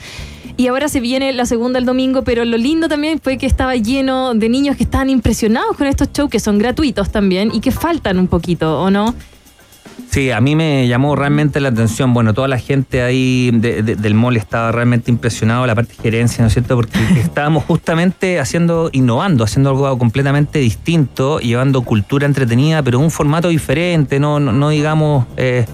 Y 0.55 0.67
ahora 0.67 0.87
se 0.87 0.99
viene 0.99 1.33
la 1.33 1.45
segunda 1.45 1.79
el 1.79 1.85
domingo, 1.85 2.23
pero 2.23 2.45
lo 2.45 2.57
lindo 2.57 2.87
también 2.87 3.19
fue 3.21 3.37
que 3.37 3.45
estaba 3.47 3.75
lleno 3.75 4.33
de 4.35 4.49
niños 4.49 4.77
que 4.77 4.83
estaban 4.83 5.09
impresionados 5.09 5.75
con 5.77 5.87
estos 5.87 6.09
shows 6.13 6.29
que 6.29 6.39
son 6.39 6.59
gratuitos 6.59 7.11
también 7.11 7.49
y 7.53 7.59
que 7.59 7.71
faltan 7.71 8.19
un 8.19 8.27
poquito, 8.27 8.79
¿o 8.81 8.91
no? 8.91 9.15
Sí, 10.11 10.29
a 10.29 10.39
mí 10.41 10.55
me 10.55 10.87
llamó 10.87 11.15
realmente 11.15 11.59
la 11.59 11.69
atención. 11.69 12.13
Bueno, 12.13 12.35
toda 12.35 12.47
la 12.47 12.59
gente 12.59 13.01
ahí 13.01 13.49
de- 13.51 13.81
de- 13.81 13.95
del 13.95 14.13
mall 14.13 14.37
estaba 14.37 14.71
realmente 14.71 15.09
impresionado, 15.09 15.65
la 15.65 15.73
parte 15.73 15.93
de 15.97 16.03
gerencia, 16.03 16.43
¿no 16.43 16.47
es 16.49 16.53
cierto? 16.53 16.75
Porque 16.75 16.91
estábamos 17.19 17.63
justamente 17.63 18.39
haciendo, 18.39 18.89
innovando, 18.93 19.43
haciendo 19.43 19.71
algo 19.71 19.97
completamente 19.97 20.59
distinto, 20.59 21.39
llevando 21.39 21.81
cultura 21.81 22.27
entretenida, 22.27 22.83
pero 22.83 22.99
un 22.99 23.09
formato 23.09 23.47
diferente, 23.49 24.19
no, 24.19 24.39
no, 24.39 24.51
no 24.51 24.69
digamos. 24.69 25.25
eh, 25.35 25.65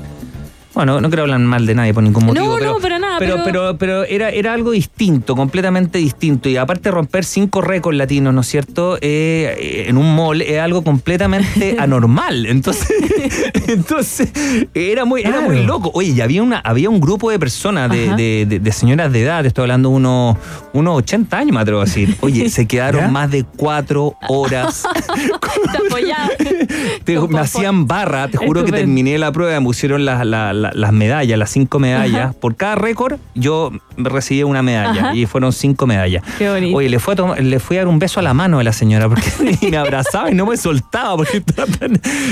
bueno, 0.80 1.02
no 1.02 1.10
quiero 1.10 1.24
hablar 1.24 1.40
mal 1.40 1.66
de 1.66 1.76
nadie 1.76 1.94
por 1.94 2.04
ningún 2.04 2.26
motivo. 2.26 2.46
No, 2.46 2.56
pero, 2.58 2.72
no, 2.74 2.78
pero 2.80 3.00
nada, 3.00 3.20
Pero, 3.20 3.38
pero- 3.44 3.78
pero, 3.78 4.04
era, 4.06 4.30
era 4.30 4.54
algo 4.54 4.72
distinto, 4.72 5.36
completamente 5.36 5.98
distinto. 6.00 6.48
Y 6.50 6.58
aparte 6.58 6.84
de 6.90 6.92
romper 6.92 7.26
cinco 7.26 7.62
récords 7.62 7.98
latinos, 7.98 8.34
¿no 8.34 8.42
es 8.42 8.48
cierto? 8.48 8.98
Eh, 9.02 9.86
en 9.88 9.98
un 9.98 10.16
mall 10.16 10.42
es 10.42 10.60
algo 10.60 10.84
completamente 10.84 11.76
anormal. 11.80 12.46
Entonces, 12.46 12.88
entonces 13.68 14.32
era 14.74 15.06
muy, 15.06 15.22
era 15.22 15.42
muy 15.42 15.64
loco. 15.66 15.92
Oye, 15.94 16.12
y 16.12 16.22
había 16.22 16.42
una, 16.44 16.60
había 16.60 16.90
un 16.90 17.00
grupo 17.02 17.30
de 17.30 17.40
personas, 17.40 17.90
de, 17.92 18.16
de- 18.16 18.46
de- 18.48 18.60
de 18.60 18.72
señoras 18.72 19.12
de 19.12 19.22
edad, 19.24 19.46
estoy 19.46 19.64
hablando 19.64 19.90
de 19.90 19.96
unos, 19.96 20.38
unos 20.74 20.98
80 21.00 21.38
años, 21.38 21.54
me 21.56 21.60
atrevo 21.62 21.82
a 21.82 21.86
decir. 21.86 22.16
Oye, 22.22 22.50
se 22.50 22.68
quedaron 22.68 23.02
¿Ya? 23.02 23.08
más 23.10 23.30
de 23.32 23.44
cuatro 23.44 24.16
horas 24.30 24.84
Te 27.04 27.16
te- 27.16 27.20
me 27.28 27.40
hacían 27.40 27.88
barra, 27.88 28.28
te 28.28 28.38
juro 28.38 28.64
que 28.64 28.72
terminé 28.72 29.18
la 29.18 29.32
prueba, 29.32 29.60
me 29.60 29.66
pusieron 29.66 30.06
las, 30.06 30.26
la- 30.26 30.54
la- 30.54 30.69
las 30.74 30.92
medallas, 30.92 31.38
las 31.40 31.50
cinco 31.50 31.80
medallas. 31.80 32.30
Ajá. 32.30 32.34
Por 32.40 32.56
cada 32.56 32.76
récord 32.76 33.18
yo 33.36 33.72
recibí 33.98 34.44
una 34.44 34.62
medalla 34.64 35.02
Ajá. 35.08 35.16
y 35.16 35.26
fueron 35.26 35.52
cinco 35.54 35.88
medallas. 35.88 36.24
Qué 36.38 36.50
bonito. 36.50 36.78
Oye, 36.78 36.90
le, 36.90 37.00
fue 37.00 37.14
a 37.14 37.18
tomar- 37.18 37.40
le 37.42 37.60
fui 37.60 37.78
a 37.78 37.82
dar 37.82 37.88
un 37.88 38.00
beso 38.00 38.20
a 38.20 38.24
la 38.24 38.34
mano 38.34 38.58
de 38.60 38.64
la 38.64 38.74
señora 38.74 39.08
porque 39.10 39.32
me 39.70 39.78
abrazaba 39.78 40.32
y 40.32 40.36
no 40.36 40.46
me 40.46 40.58
soltaba 40.58 41.18
porque 41.18 41.38
estaba, 41.38 41.68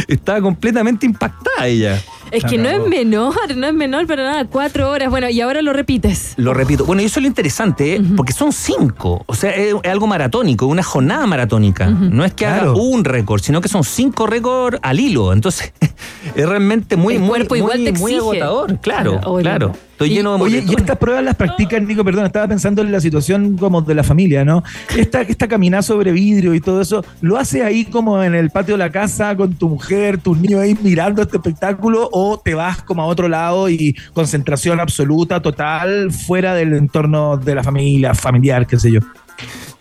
estaba 0.07 0.41
completamente 0.41 1.05
impactada 1.05 1.67
ella. 1.67 2.01
Es 2.31 2.43
que 2.43 2.57
no 2.57 2.69
es 2.69 2.87
menor, 2.87 3.33
no 3.55 3.67
es 3.67 3.73
menor 3.73 4.05
para 4.07 4.23
nada. 4.23 4.45
Cuatro 4.45 4.89
horas. 4.89 5.09
Bueno, 5.09 5.29
y 5.29 5.39
ahora 5.41 5.61
lo 5.61 5.73
repites. 5.73 6.33
Lo 6.37 6.53
repito. 6.53 6.85
Bueno, 6.85 7.01
y 7.01 7.05
eso 7.05 7.19
es 7.19 7.23
lo 7.23 7.27
interesante, 7.27 7.95
¿eh? 7.95 8.01
porque 8.15 8.33
son 8.33 8.51
cinco. 8.51 9.23
O 9.27 9.35
sea, 9.35 9.51
es, 9.51 9.75
es 9.83 9.91
algo 9.91 10.07
maratónico, 10.07 10.65
una 10.67 10.83
jornada 10.83 11.25
maratónica. 11.27 11.87
No 11.87 12.23
es 12.25 12.33
que 12.33 12.45
Claro. 12.45 12.71
haga 12.71 12.81
un 12.81 13.03
récord, 13.03 13.41
sino 13.41 13.61
que 13.61 13.67
son 13.67 13.83
cinco 13.83 14.25
récords 14.27 14.79
al 14.81 14.99
hilo. 14.99 15.33
Entonces, 15.33 15.73
es 16.35 16.47
realmente 16.47 16.95
muy, 16.95 17.15
El 17.15 17.21
muy, 17.21 17.29
cuerpo 17.29 17.55
igual 17.55 17.79
muy, 17.79 17.85
te 17.91 17.99
muy 17.99 18.15
agotador. 18.15 18.79
Claro, 18.79 19.19
Claro. 19.41 19.73
Estoy 19.97 20.11
Y- 20.11 20.13
lleno 20.17 20.37
de 20.37 20.43
Oye, 20.43 20.63
y 20.67 20.75
estas 20.75 20.95
pruebas 20.97 21.23
las 21.23 21.33
practican, 21.35 21.87
Nico, 21.87 22.03
perdón, 22.05 22.27
estaba 22.27 22.47
pensando 22.47 22.83
en 22.83 22.91
la 22.91 23.01
situación 23.01 23.57
como 23.57 23.81
de 23.81 23.95
la 23.95 24.03
familia, 24.03 24.45
¿no? 24.45 24.63
Esta, 24.95 25.21
esta 25.21 25.47
caminada 25.47 25.81
sobre 25.81 26.11
vidrio 26.11 26.53
y 26.53 26.61
todo 26.61 26.81
eso, 26.81 27.03
¿lo 27.21 27.35
haces 27.37 27.63
ahí 27.63 27.83
como 27.85 28.21
en 28.21 28.35
el 28.35 28.51
patio 28.51 28.75
de 28.75 28.77
la 28.77 28.91
casa 28.91 29.35
con 29.35 29.55
tu 29.55 29.69
mujer, 29.69 30.19
tus 30.19 30.37
niños 30.37 30.61
ahí 30.61 30.77
mirando 30.83 31.23
este 31.23 31.37
espectáculo 31.37 32.07
o 32.19 32.39
te 32.39 32.53
vas 32.55 32.81
como 32.81 33.03
a 33.03 33.05
otro 33.05 33.27
lado 33.27 33.69
y 33.69 33.95
concentración 34.13 34.79
absoluta, 34.79 35.41
total, 35.41 36.11
fuera 36.11 36.53
del 36.55 36.73
entorno 36.73 37.37
de 37.37 37.53
la 37.55 37.63
familia, 37.63 38.13
familiar, 38.15 38.65
qué 38.65 38.79
sé 38.79 38.91
yo? 38.91 38.99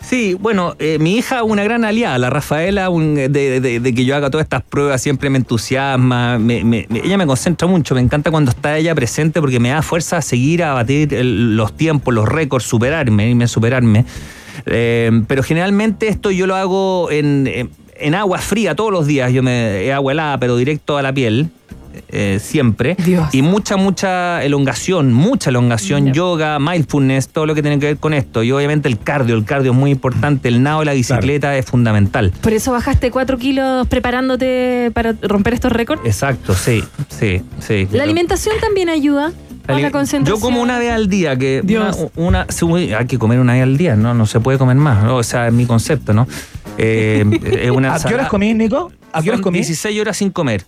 Sí, 0.00 0.34
bueno, 0.34 0.76
eh, 0.78 0.98
mi 1.00 1.16
hija 1.16 1.42
una 1.42 1.64
gran 1.64 1.84
aliada, 1.84 2.18
la 2.18 2.30
Rafaela, 2.30 2.88
de, 2.90 3.92
que 3.96 4.04
yo 4.04 4.14
haga 4.14 4.30
todas 4.30 4.44
estas 4.44 4.62
pruebas, 4.62 5.02
siempre 5.02 5.30
me 5.30 5.38
entusiasma, 5.38 6.38
ella 6.38 7.16
me 7.18 7.26
concentra 7.26 7.66
mucho, 7.66 7.94
me 7.94 8.02
encanta 8.02 8.30
cuando 8.30 8.50
está 8.50 8.76
ella 8.76 8.94
presente 8.94 9.40
porque 9.40 9.58
me 9.58 9.70
da 9.70 9.82
fuerza 9.82 10.18
a 10.18 10.22
seguir, 10.22 10.62
a 10.62 10.74
batir 10.74 11.12
los 11.24 11.76
tiempos, 11.76 12.14
los 12.14 12.28
récords, 12.28 12.66
superarme, 12.66 13.30
irme 13.30 13.44
a 13.44 13.48
superarme. 13.48 14.04
Eh, 14.66 15.10
pero 15.26 15.42
generalmente 15.42 16.08
esto 16.08 16.30
yo 16.30 16.46
lo 16.46 16.54
hago 16.54 17.10
en- 17.10 17.70
en 17.98 18.14
agua 18.14 18.38
fría 18.38 18.74
todos 18.76 18.92
los 18.92 19.06
días, 19.06 19.32
yo 19.32 19.42
me 19.42 19.90
agua 19.92 20.12
helada, 20.12 20.38
pero 20.38 20.56
directo 20.56 20.98
a 20.98 21.02
la 21.02 21.12
piel. 21.12 21.48
Eh, 22.08 22.38
siempre 22.40 22.94
Dios. 22.98 23.28
y 23.32 23.42
mucha 23.42 23.76
mucha 23.76 24.42
elongación 24.44 25.12
mucha 25.12 25.50
elongación 25.50 26.12
yoga 26.12 26.58
mindfulness 26.58 27.28
todo 27.28 27.46
lo 27.46 27.54
que 27.54 27.62
tiene 27.62 27.78
que 27.78 27.86
ver 27.86 27.96
con 27.98 28.14
esto 28.14 28.42
y 28.42 28.52
obviamente 28.52 28.88
el 28.88 28.98
cardio 28.98 29.34
el 29.34 29.44
cardio 29.44 29.72
es 29.72 29.76
muy 29.76 29.90
importante 29.90 30.48
el 30.48 30.62
nado 30.62 30.84
la 30.84 30.92
bicicleta 30.92 31.56
es 31.56 31.66
fundamental 31.66 32.32
Por 32.40 32.52
eso 32.52 32.72
bajaste 32.72 33.10
cuatro 33.10 33.38
kilos 33.38 33.86
preparándote 33.88 34.90
para 34.94 35.14
romper 35.22 35.54
estos 35.54 35.72
récords. 35.72 36.02
exacto 36.04 36.54
sí 36.54 36.82
sí 37.08 37.42
sí 37.60 37.88
La 37.92 38.04
alimentación 38.04 38.54
también 38.60 38.88
ayuda 38.88 39.32
a 39.66 39.72
la 39.72 39.78
Ali- 39.78 39.90
concentración. 39.90 40.38
Yo 40.38 40.40
como 40.40 40.62
una 40.62 40.78
vez 40.78 40.92
al 40.92 41.08
día, 41.08 41.36
que 41.36 41.60
Dios. 41.64 42.06
una, 42.14 42.46
hay 42.96 43.06
que 43.06 43.18
comer 43.18 43.40
una 43.40 43.54
vez 43.54 43.64
al 43.64 43.76
día, 43.76 43.96
no, 43.96 44.14
no 44.14 44.24
se 44.26 44.38
puede 44.38 44.58
comer 44.58 44.76
más, 44.76 45.02
¿no? 45.02 45.16
o 45.16 45.22
sea, 45.24 45.48
es 45.48 45.52
mi 45.52 45.66
concepto, 45.66 46.12
¿no? 46.14 46.28
Eh, 46.78 47.24
es 47.62 47.70
una 47.72 47.94
¿A 47.96 48.00
qué 48.00 48.14
horas 48.14 48.28
comís, 48.28 48.54
Nico? 48.54 48.92
¿A 49.12 49.22
qué 49.22 49.30
horas 49.30 49.40
comís? 49.40 49.66
16 49.66 50.00
horas 50.00 50.16
sin 50.18 50.30
comer. 50.30 50.64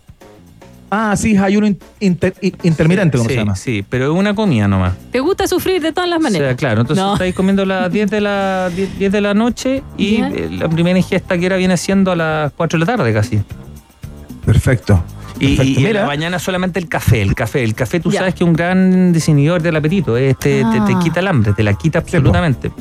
Ah, 0.90 1.14
sí, 1.16 1.36
ayuno 1.36 1.66
in- 1.66 1.78
inter- 2.00 2.34
in- 2.40 2.56
intermitente, 2.62 3.18
¿cómo 3.18 3.28
sí, 3.28 3.34
se 3.34 3.40
llama? 3.40 3.56
Sí, 3.56 3.84
pero 3.88 4.06
es 4.06 4.10
una 4.18 4.34
comida 4.34 4.66
nomás. 4.68 4.94
¿Te 5.12 5.20
gusta 5.20 5.46
sufrir 5.46 5.82
de 5.82 5.92
todas 5.92 6.08
las 6.08 6.18
O 6.18 6.22
maneras? 6.22 6.48
sea, 6.48 6.56
claro, 6.56 6.80
entonces 6.80 7.04
No. 7.04 7.12
estáis 7.12 7.34
comiendo 7.34 7.62
a 7.62 7.66
las 7.66 7.92
10 7.92 8.10
de 8.10 8.20
la, 8.22 8.70
10, 8.74 8.98
10 8.98 9.12
de 9.12 9.20
la 9.20 9.34
noche 9.34 9.82
y 9.98 10.18
Ya. 10.18 10.28
eh, 10.28 10.48
la 10.50 10.68
primera 10.68 10.98
ingesta 10.98 11.36
que 11.36 11.44
era 11.46 11.56
viene 11.56 11.76
siendo 11.76 12.10
a 12.12 12.16
las 12.16 12.52
4 12.52 12.78
de 12.78 12.86
la 12.86 12.96
tarde 12.96 13.12
casi. 13.12 13.40
Perfecto. 14.44 15.02
Y, 15.40 15.56
Perfecto. 15.56 15.62
y- 15.64 15.74
y 15.74 15.76
en 15.76 15.82
Mira. 15.84 16.00
la 16.00 16.06
mañana 16.06 16.38
solamente 16.38 16.78
el 16.80 16.88
café. 16.88 17.20
El 17.22 17.34
café, 17.34 17.62
el 17.62 17.74
café 17.74 18.00
tú 18.00 18.10
Ya. 18.10 18.20
sabes 18.20 18.34
que 18.34 18.44
es 18.44 18.48
un 18.48 18.54
gran 18.54 19.12
diseñador 19.12 19.62
del 19.62 19.76
apetito. 19.76 20.16
eh, 20.16 20.34
te, 20.38 20.64
te- 20.64 20.80
te 20.86 20.92
Ah. 20.94 21.00
quita 21.02 21.20
el 21.20 21.28
hambre, 21.28 21.52
te 21.52 21.62
la 21.62 21.74
quita 21.74 21.98
absolutamente. 22.00 22.72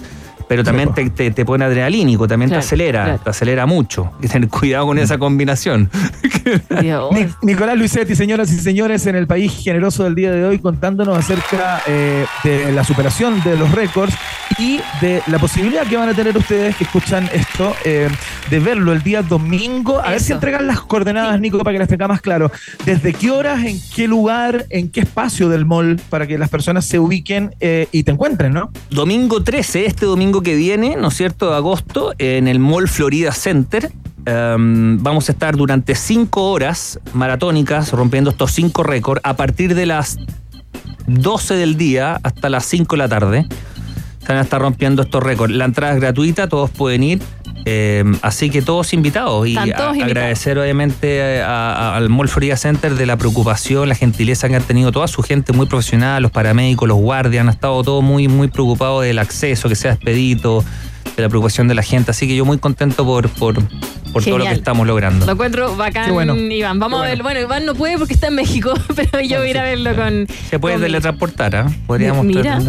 Pero 0.48 0.64
también 0.64 0.94
te, 0.94 1.10
te- 1.10 1.32
te 1.32 1.46
pone 1.46 1.66
adrenalínico, 1.66 2.28
también 2.28 2.50
Claro, 2.50 2.62
te 2.62 2.66
acelera, 2.66 3.04
claro. 3.04 3.20
te 3.24 3.30
acelera 3.30 3.66
mucho. 3.66 4.12
Hay 4.16 4.22
que 4.22 4.28
tener 4.30 4.50
cuidado 4.50 4.86
con 4.88 4.98
esa 4.98 5.18
combinación. 5.18 5.90
Nicolás 7.42 7.78
Luisetti, 7.78 8.16
señoras 8.16 8.52
y 8.52 8.60
señores, 8.60 9.06
en 9.08 9.16
el 9.16 9.28
país 9.28 9.54
generoso 9.64 10.04
del 10.04 10.16
día 10.16 10.32
de 10.32 10.46
hoy, 10.46 10.60
contándonos 10.60 11.18
acerca 11.18 11.82
eh, 11.88 12.26
de 12.44 12.72
la 12.72 12.84
superación 12.84 13.42
de 13.44 13.58
los 13.58 13.72
récords 13.72 14.14
y 14.58 14.80
de 15.02 15.22
la 15.28 15.40
posibilidad 15.40 15.86
que 15.86 15.98
van 15.98 16.10
a 16.10 16.14
tener 16.14 16.36
ustedes 16.38 16.76
que 16.76 16.86
escuchan 16.86 17.30
esto, 17.34 17.76
eh, 17.86 18.08
de 18.50 18.60
verlo 18.60 18.94
el 18.94 19.04
día 19.04 19.22
domingo. 19.22 20.00
A 20.00 20.12
ver 20.12 20.22
si 20.22 20.34
entregan 20.34 20.66
las 20.68 20.82
coordenadas, 20.82 21.40
Nico, 21.40 21.58
para 21.60 21.74
que 21.74 21.80
les 21.80 21.88
tenga 21.88 22.08
más 22.08 22.22
claro. 22.22 22.52
¿Desde 22.86 23.14
qué 23.14 23.30
horas, 23.32 23.64
en 23.66 23.78
qué 23.96 24.08
lugar, 24.08 24.66
en 24.70 24.90
qué 24.90 25.02
espacio 25.02 25.50
del 25.50 25.66
mall, 25.66 26.00
para 26.10 26.26
que 26.28 26.38
las 26.38 26.50
personas 26.50 26.86
se 26.86 27.00
ubiquen 27.00 27.54
eh, 27.60 27.88
y 27.92 28.04
te 28.04 28.12
encuentren, 28.12 28.54
¿no? 28.54 28.72
Domingo 28.90 29.44
13, 29.44 29.86
este 29.86 30.06
domingo 30.06 30.37
que 30.42 30.56
viene, 30.56 30.96
¿no 30.96 31.10
es 31.10 31.16
cierto?, 31.16 31.50
de 31.50 31.56
agosto, 31.56 32.14
en 32.18 32.48
el 32.48 32.60
Mall 32.60 32.88
Florida 32.88 33.32
Center. 33.32 33.92
em, 34.26 35.02
vamos 35.02 35.30
a 35.30 35.32
estar 35.32 35.56
durante 35.56 35.96
cinco 35.96 36.52
horas 36.52 37.00
maratónicas 37.14 37.94
rompiendo 37.94 38.30
estos 38.30 38.52
cinco 38.52 38.84
récords 38.84 39.22
a 39.24 39.38
partir 39.38 39.74
de 39.74 39.86
las 39.86 40.18
12 41.08 41.56
del 41.56 41.78
día 41.78 42.20
hasta 42.22 42.50
las 42.50 42.66
5 42.66 42.96
de 42.96 42.98
la 42.98 43.08
tarde. 43.08 43.48
Van 44.28 44.38
a 44.38 44.42
estar 44.42 44.62
rompiendo 44.62 45.02
estos 45.02 45.24
récords. 45.24 45.54
La 45.56 45.66
entrada 45.66 45.94
es 45.94 46.02
gratuita, 46.02 46.50
todos 46.50 46.70
pueden 46.70 47.02
ir. 47.04 47.22
Em, 47.70 48.16
así 48.22 48.50
que 48.50 48.62
todos 48.62 48.94
invitados 48.94 49.48
y 49.48 49.54
todos 49.54 49.64
a- 49.64 49.68
invitados. 49.68 49.98
agradecer 50.04 50.58
obviamente 50.58 51.42
a- 51.42 51.74
a- 51.74 51.96
al 51.98 52.08
Mall 52.10 52.30
Florida 52.30 52.56
Center 52.56 52.96
de 52.96 53.06
la 53.06 53.18
preocupación, 53.18 53.90
la 53.90 53.96
gentileza 53.96 54.48
que 54.48 54.56
han 54.56 54.64
tenido 54.64 54.92
toda 54.92 55.08
su 55.08 55.22
gente 55.22 55.52
muy 55.54 55.66
profesional, 55.66 56.22
los 56.24 56.32
paramédicos, 56.32 56.88
los 56.88 56.98
guardias, 56.98 57.42
han 57.44 57.50
estado 57.50 57.84
todos 57.84 58.04
muy, 58.04 58.28
muy 58.28 58.48
preocupados 58.48 59.04
del 59.04 59.20
acceso, 59.20 59.68
que 59.70 59.76
sea 59.76 59.94
expedito, 59.94 60.64
de 61.16 61.24
la 61.24 61.30
preocupación 61.30 61.68
de 61.68 61.74
la 61.76 61.82
gente. 61.84 62.12
Así 62.12 62.28
que 62.28 62.36
yo 62.36 62.46
muy 62.46 62.58
contento 62.60 63.04
por, 63.04 63.28
por, 63.30 63.56
por 64.12 64.24
todo 64.24 64.38
lo 64.38 64.46
que 64.46 64.52
estamos 64.52 64.86
logrando. 64.88 65.26
Lo 65.26 65.32
encuentro 65.34 65.76
bacán, 65.76 66.14
bueno. 66.14 66.36
Iván. 66.36 66.80
Vamos 66.80 67.02
a 67.02 67.06
ver. 67.06 67.22
Bueno, 67.24 67.40
Iván 67.42 67.66
no 67.66 67.76
puede 67.76 67.98
porque 67.98 68.14
está 68.14 68.28
en 68.28 68.36
México, 68.36 68.74
pero 68.96 69.22
yo 69.22 69.38
voy 69.40 69.48
a 69.48 69.52
ir 69.52 69.58
a 69.58 69.64
verlo 69.64 69.96
con. 69.96 70.28
Se 70.50 70.60
puede 70.60 70.76
con- 70.76 70.84
teletransportar, 70.84 71.56
¿ah? 71.56 71.68
Podríamos 71.86 72.26
Mira, 72.26 72.60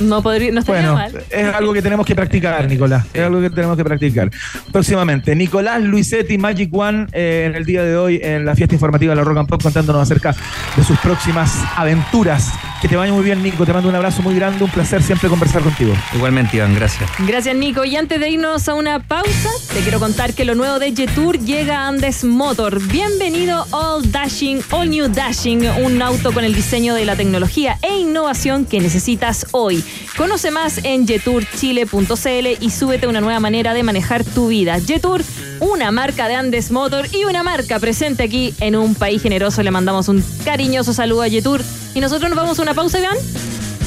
no 0.00 0.22
podría, 0.22 0.52
no 0.52 0.60
estaría 0.60 0.90
Bueno, 0.92 0.94
mal. 0.94 1.24
es 1.30 1.54
algo 1.54 1.72
que 1.72 1.82
tenemos 1.82 2.06
que 2.06 2.14
practicar, 2.14 2.68
Nicolás. 2.68 3.06
Es 3.12 3.22
algo 3.24 3.40
que 3.40 3.50
tenemos 3.50 3.76
que 3.76 3.84
practicar. 3.84 4.30
Próximamente, 4.72 5.34
Nicolás 5.36 5.82
Luisetti, 5.82 6.38
Magic 6.38 6.68
One, 6.72 7.06
eh, 7.12 7.44
en 7.46 7.54
el 7.54 7.64
día 7.64 7.82
de 7.82 7.96
hoy, 7.96 8.20
en 8.22 8.44
la 8.44 8.54
fiesta 8.54 8.74
informativa 8.74 9.12
de 9.12 9.16
la 9.16 9.24
Rock 9.24 9.38
and 9.38 9.48
Pop, 9.48 9.62
contándonos 9.62 10.02
acerca 10.02 10.34
de 10.76 10.84
sus 10.84 10.98
próximas 10.98 11.52
aventuras. 11.76 12.50
Que 12.82 12.88
te 12.88 12.96
vaya 12.96 13.12
muy 13.12 13.24
bien, 13.24 13.42
Nico. 13.42 13.64
Te 13.64 13.72
mando 13.72 13.88
un 13.88 13.94
abrazo 13.94 14.20
muy 14.22 14.34
grande. 14.34 14.62
Un 14.64 14.70
placer 14.70 15.02
siempre 15.02 15.28
conversar 15.28 15.62
contigo. 15.62 15.94
Igualmente, 16.14 16.56
Iván, 16.58 16.74
gracias. 16.74 17.08
Gracias, 17.26 17.56
Nico. 17.56 17.84
Y 17.84 17.96
antes 17.96 18.20
de 18.20 18.28
irnos 18.28 18.68
a 18.68 18.74
una 18.74 18.98
pausa, 19.00 19.48
te 19.72 19.80
quiero 19.80 19.98
contar 20.00 20.34
que 20.34 20.44
lo 20.44 20.54
nuevo 20.54 20.78
de 20.78 20.83
Jetour 20.92 21.38
llega 21.38 21.78
a 21.78 21.88
Andes 21.88 22.24
Motor. 22.24 22.82
Bienvenido 22.88 23.66
All 23.70 24.10
Dashing, 24.10 24.60
All 24.70 24.90
New 24.90 25.08
Dashing, 25.08 25.66
un 25.82 26.02
auto 26.02 26.32
con 26.32 26.44
el 26.44 26.54
diseño 26.54 26.94
de 26.94 27.06
la 27.06 27.16
tecnología 27.16 27.78
e 27.80 27.96
innovación 27.96 28.66
que 28.66 28.80
necesitas 28.80 29.46
hoy. 29.52 29.82
Conoce 30.16 30.50
más 30.50 30.84
en 30.84 31.06
jetourchile.cl 31.06 32.46
y 32.60 32.70
súbete 32.70 33.06
una 33.06 33.22
nueva 33.22 33.40
manera 33.40 33.72
de 33.72 33.82
manejar 33.82 34.24
tu 34.24 34.48
vida. 34.48 34.78
Jetour, 34.78 35.22
una 35.60 35.90
marca 35.90 36.28
de 36.28 36.34
Andes 36.34 36.70
Motor 36.70 37.06
y 37.14 37.24
una 37.24 37.42
marca 37.42 37.78
presente 37.78 38.24
aquí 38.24 38.52
en 38.60 38.76
un 38.76 38.94
país 38.94 39.22
generoso. 39.22 39.62
Le 39.62 39.70
mandamos 39.70 40.08
un 40.08 40.22
cariñoso 40.44 40.92
saludo 40.92 41.22
a 41.22 41.30
Jetour. 41.30 41.62
Y 41.94 42.00
nosotros 42.00 42.28
nos 42.28 42.36
vamos 42.36 42.58
a 42.58 42.62
una 42.62 42.74
pausa, 42.74 42.98
Iván. 42.98 43.16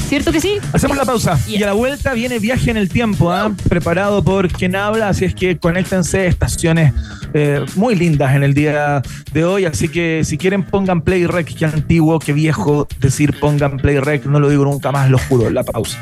¿Cierto 0.08 0.32
que 0.32 0.40
sí? 0.40 0.54
Hacemos 0.72 0.96
la 0.96 1.04
pausa 1.04 1.38
y 1.46 1.62
a 1.62 1.66
la 1.66 1.74
vuelta 1.74 2.14
viene 2.14 2.38
viaje 2.38 2.70
en 2.70 2.78
el 2.78 2.88
tiempo, 2.88 3.30
¿ah? 3.30 3.52
preparado 3.68 4.24
por 4.24 4.48
quien 4.48 4.74
habla, 4.74 5.10
así 5.10 5.26
es 5.26 5.34
que 5.34 5.58
conéctense, 5.58 6.26
estaciones 6.26 6.94
eh, 7.34 7.62
muy 7.76 7.94
lindas 7.94 8.34
en 8.34 8.42
el 8.42 8.54
día 8.54 9.02
de 9.34 9.44
hoy, 9.44 9.66
así 9.66 9.90
que 9.90 10.22
si 10.24 10.38
quieren 10.38 10.62
pongan 10.62 11.02
play 11.02 11.26
rec, 11.26 11.54
que 11.54 11.66
antiguo, 11.66 12.18
que 12.20 12.32
viejo 12.32 12.88
decir 13.00 13.38
pongan 13.38 13.76
play 13.76 13.98
rec, 13.98 14.24
no 14.24 14.40
lo 14.40 14.48
digo 14.48 14.64
nunca 14.64 14.92
más, 14.92 15.10
lo 15.10 15.18
juro, 15.18 15.50
la 15.50 15.62
pausa. 15.62 15.98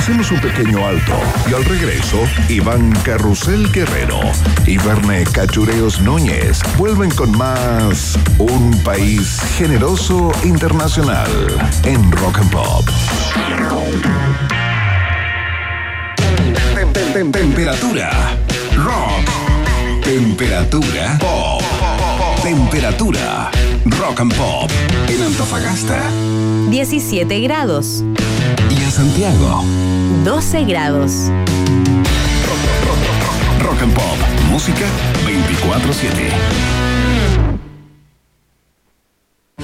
Hacemos 0.00 0.30
un 0.30 0.40
pequeño 0.40 0.86
alto 0.86 1.12
y 1.50 1.52
al 1.52 1.62
regreso, 1.62 2.22
Iván 2.48 2.90
Carrusel 3.04 3.70
Guerrero 3.70 4.18
y 4.66 4.78
Verne 4.78 5.24
Cachureos 5.24 6.00
Núñez 6.00 6.58
vuelven 6.78 7.10
con 7.10 7.36
más 7.36 8.18
Un 8.38 8.80
País 8.82 9.38
Generoso 9.58 10.32
Internacional 10.42 11.28
en 11.84 12.10
Rock 12.12 12.38
and 12.38 12.50
Pop. 12.50 12.88
Tem- 16.74 16.92
tem- 16.94 17.12
tem- 17.12 17.30
Temperatura 17.32 18.10
rock. 18.76 20.02
Temperatura 20.02 21.18
pop. 21.20 21.62
Temperatura 22.42 23.50
rock 23.86 24.20
and 24.20 24.34
pop 24.36 24.70
en 25.08 25.22
Antofagasta 25.22 26.00
17 26.70 27.40
grados, 27.40 28.04
y 28.70 28.74
en 28.80 28.90
Santiago. 28.92 29.64
12 30.24 30.64
grados. 30.64 31.30
Rock 33.60 33.82
and 33.82 33.92
Pop. 33.92 34.04
Música 34.50 34.86
24-7. 35.26 36.30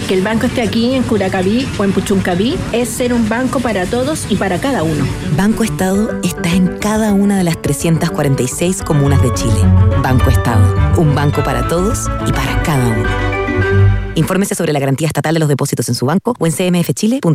Que 0.09 0.15
el 0.15 0.23
banco 0.23 0.47
esté 0.47 0.63
aquí 0.63 0.95
en 0.95 1.05
Curacaví 1.05 1.69
o 1.79 1.85
en 1.85 1.93
Puchuncaví 1.93 2.57
es 2.73 2.89
ser 2.89 3.13
un 3.13 3.29
banco 3.29 3.61
para 3.61 3.87
todos 3.87 4.27
y 4.29 4.37
para 4.37 4.59
cada 4.59 4.83
uno. 4.83 5.07
Banco 5.37 5.63
Estado 5.63 6.21
está 6.23 6.51
en 6.51 6.79
cada 6.79 7.13
una 7.13 7.39
de 7.39 7.45
las 7.45 7.61
346 7.63 8.83
comunas 8.83 9.23
de 9.23 9.33
Chile. 9.35 9.61
Banco 10.03 10.31
Estado, 10.31 10.93
un 10.97 11.15
banco 11.15 11.45
para 11.45 11.69
todos 11.69 12.09
y 12.27 12.33
para 12.33 12.63
cada 12.63 12.89
uno. 12.89 13.36
Infórmese 14.15 14.55
sobre 14.55 14.73
la 14.73 14.79
garantía 14.81 15.07
estatal 15.07 15.35
de 15.35 15.41
los 15.41 15.49
depósitos 15.49 15.89
en 15.89 15.95
su 15.95 16.07
banco 16.07 16.35
o 16.39 16.47
en 16.47 16.53
cmfchile.cl. 16.53 17.31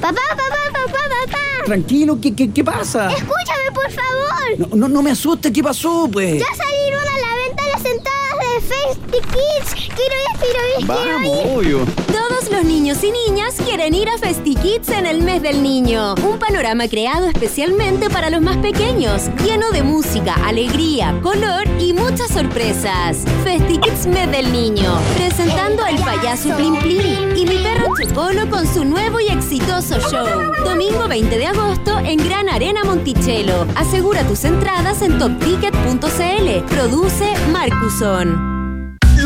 Papá, 0.00 0.20
papá, 0.30 0.44
papá, 0.72 0.92
papá. 0.92 1.38
Tranquilo, 1.64 2.18
¿qué, 2.20 2.34
qué, 2.34 2.50
qué 2.50 2.62
pasa? 2.62 3.10
Escúchame, 3.10 3.72
por 3.74 3.90
favor. 3.90 4.68
No, 4.70 4.76
no, 4.76 4.88
no 4.88 5.02
me 5.02 5.10
asustes, 5.12 5.50
¿qué 5.52 5.62
pasó, 5.62 6.08
pues? 6.12 6.38
Ya 6.38 6.54
salieron 6.54 7.00
a 7.00 7.18
la 7.18 7.36
venta 7.46 7.62
las 7.72 7.84
entradas 7.84 8.38
de 8.40 8.60
Festy 8.60 9.28
Kids. 9.28 9.74
Quiero 9.74 10.14
ir, 10.14 10.38
quiero 10.38 10.60
ir, 10.80 10.86
quiero 10.86 11.22
ir. 11.22 11.56
obvio. 11.56 11.86
Los 12.50 12.64
niños 12.64 13.02
y 13.02 13.10
niñas 13.10 13.54
quieren 13.56 13.94
ir 13.94 14.08
a 14.08 14.18
FestiKids 14.18 14.88
en 14.90 15.06
el 15.06 15.22
mes 15.22 15.42
del 15.42 15.62
niño. 15.62 16.14
Un 16.22 16.38
panorama 16.38 16.86
creado 16.88 17.26
especialmente 17.26 18.08
para 18.08 18.30
los 18.30 18.40
más 18.40 18.58
pequeños, 18.58 19.30
lleno 19.44 19.70
de 19.72 19.82
música, 19.82 20.34
alegría, 20.46 21.18
color 21.22 21.64
y 21.80 21.92
muchas 21.92 22.28
sorpresas. 22.28 23.24
FestiKids 23.42 24.06
mes 24.06 24.30
del 24.30 24.52
niño, 24.52 24.96
presentando 25.16 25.84
al 25.84 25.96
payaso 25.96 26.54
Plim 26.56 26.76
Plim 26.78 27.36
y 27.36 27.46
mi 27.46 27.58
perro 27.62 27.86
Chocolo 28.00 28.48
con 28.48 28.66
su 28.66 28.84
nuevo 28.84 29.18
y 29.20 29.28
exitoso 29.28 29.98
show. 30.10 30.52
Domingo 30.64 31.08
20 31.08 31.36
de 31.36 31.46
agosto 31.46 31.98
en 31.98 32.18
Gran 32.18 32.48
Arena 32.48 32.84
Monticello. 32.84 33.66
Asegura 33.74 34.22
tus 34.22 34.44
entradas 34.44 35.02
en 35.02 35.18
topticket.cl. 35.18 36.64
Produce 36.68 37.34
Marcuson. 37.52 38.55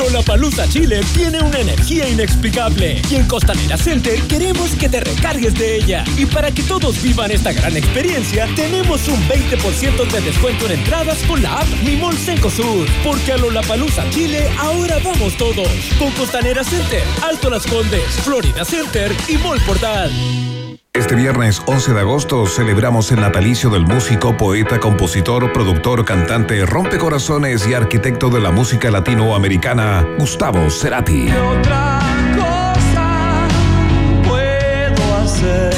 Lollapalooza 0.01 0.67
Chile 0.67 1.03
tiene 1.13 1.43
una 1.43 1.59
energía 1.59 2.09
inexplicable 2.09 3.03
y 3.11 3.17
en 3.17 3.27
Costanera 3.27 3.77
Center 3.77 4.19
queremos 4.23 4.71
que 4.77 4.89
te 4.89 4.99
recargues 4.99 5.53
de 5.55 5.77
ella. 5.77 6.05
Y 6.17 6.25
para 6.25 6.51
que 6.51 6.63
todos 6.63 7.03
vivan 7.03 7.31
esta 7.31 7.53
gran 7.53 7.77
experiencia, 7.77 8.49
tenemos 8.57 9.07
un 9.09 9.23
20% 9.29 10.11
de 10.11 10.21
descuento 10.23 10.65
en 10.65 10.79
entradas 10.81 11.19
con 11.25 11.43
la 11.43 11.59
app 11.59 11.69
Mi 11.85 11.97
Mall 11.97 12.17
Cencosud. 12.17 12.89
Porque 13.05 13.33
a 13.33 13.37
Lollapalooza 13.37 14.09
Chile 14.09 14.51
ahora 14.59 14.97
vamos 15.05 15.37
todos. 15.37 15.69
Con 15.99 16.11
Costanera 16.13 16.65
Center, 16.65 17.03
Alto 17.23 17.51
Las 17.51 17.67
Condes, 17.67 18.07
Florida 18.25 18.65
Center 18.65 19.15
y 19.29 19.37
Mall 19.37 19.61
Portal. 19.67 20.11
Este 20.93 21.15
viernes 21.15 21.63
11 21.67 21.95
de 21.95 22.01
agosto 22.01 22.47
celebramos 22.47 23.13
el 23.13 23.21
natalicio 23.21 23.71
del 23.71 23.87
músico, 23.87 24.37
poeta, 24.37 24.81
compositor, 24.81 25.53
productor, 25.53 26.05
cantante, 26.05 26.67
rompecorazones 26.67 27.65
y 27.69 27.75
arquitecto 27.75 28.29
de 28.29 28.41
la 28.41 28.51
música 28.51 28.91
latinoamericana, 28.91 30.05
Gustavo 30.19 30.69
Cerati. 30.69 31.31
otra 31.31 32.01
cosa 32.37 33.49
puedo 34.25 35.15
hacer? 35.15 35.73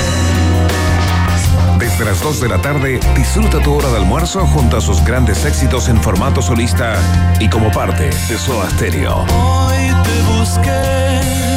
De 1.78 1.86
Desde 1.86 2.04
las 2.06 2.22
2 2.22 2.40
de 2.40 2.48
la 2.48 2.62
tarde, 2.62 3.00
disfruta 3.14 3.60
tu 3.60 3.74
hora 3.74 3.90
de 3.90 3.98
almuerzo 3.98 4.46
junto 4.46 4.78
a 4.78 4.80
sus 4.80 5.04
grandes 5.04 5.44
éxitos 5.44 5.90
en 5.90 6.02
formato 6.02 6.40
solista 6.40 6.96
y 7.38 7.50
como 7.50 7.70
parte 7.70 8.04
de 8.06 8.38
Soda 8.38 8.70
Stereo. 8.70 9.26
Hoy 9.28 9.92
te 10.04 10.22
busqué 10.38 11.51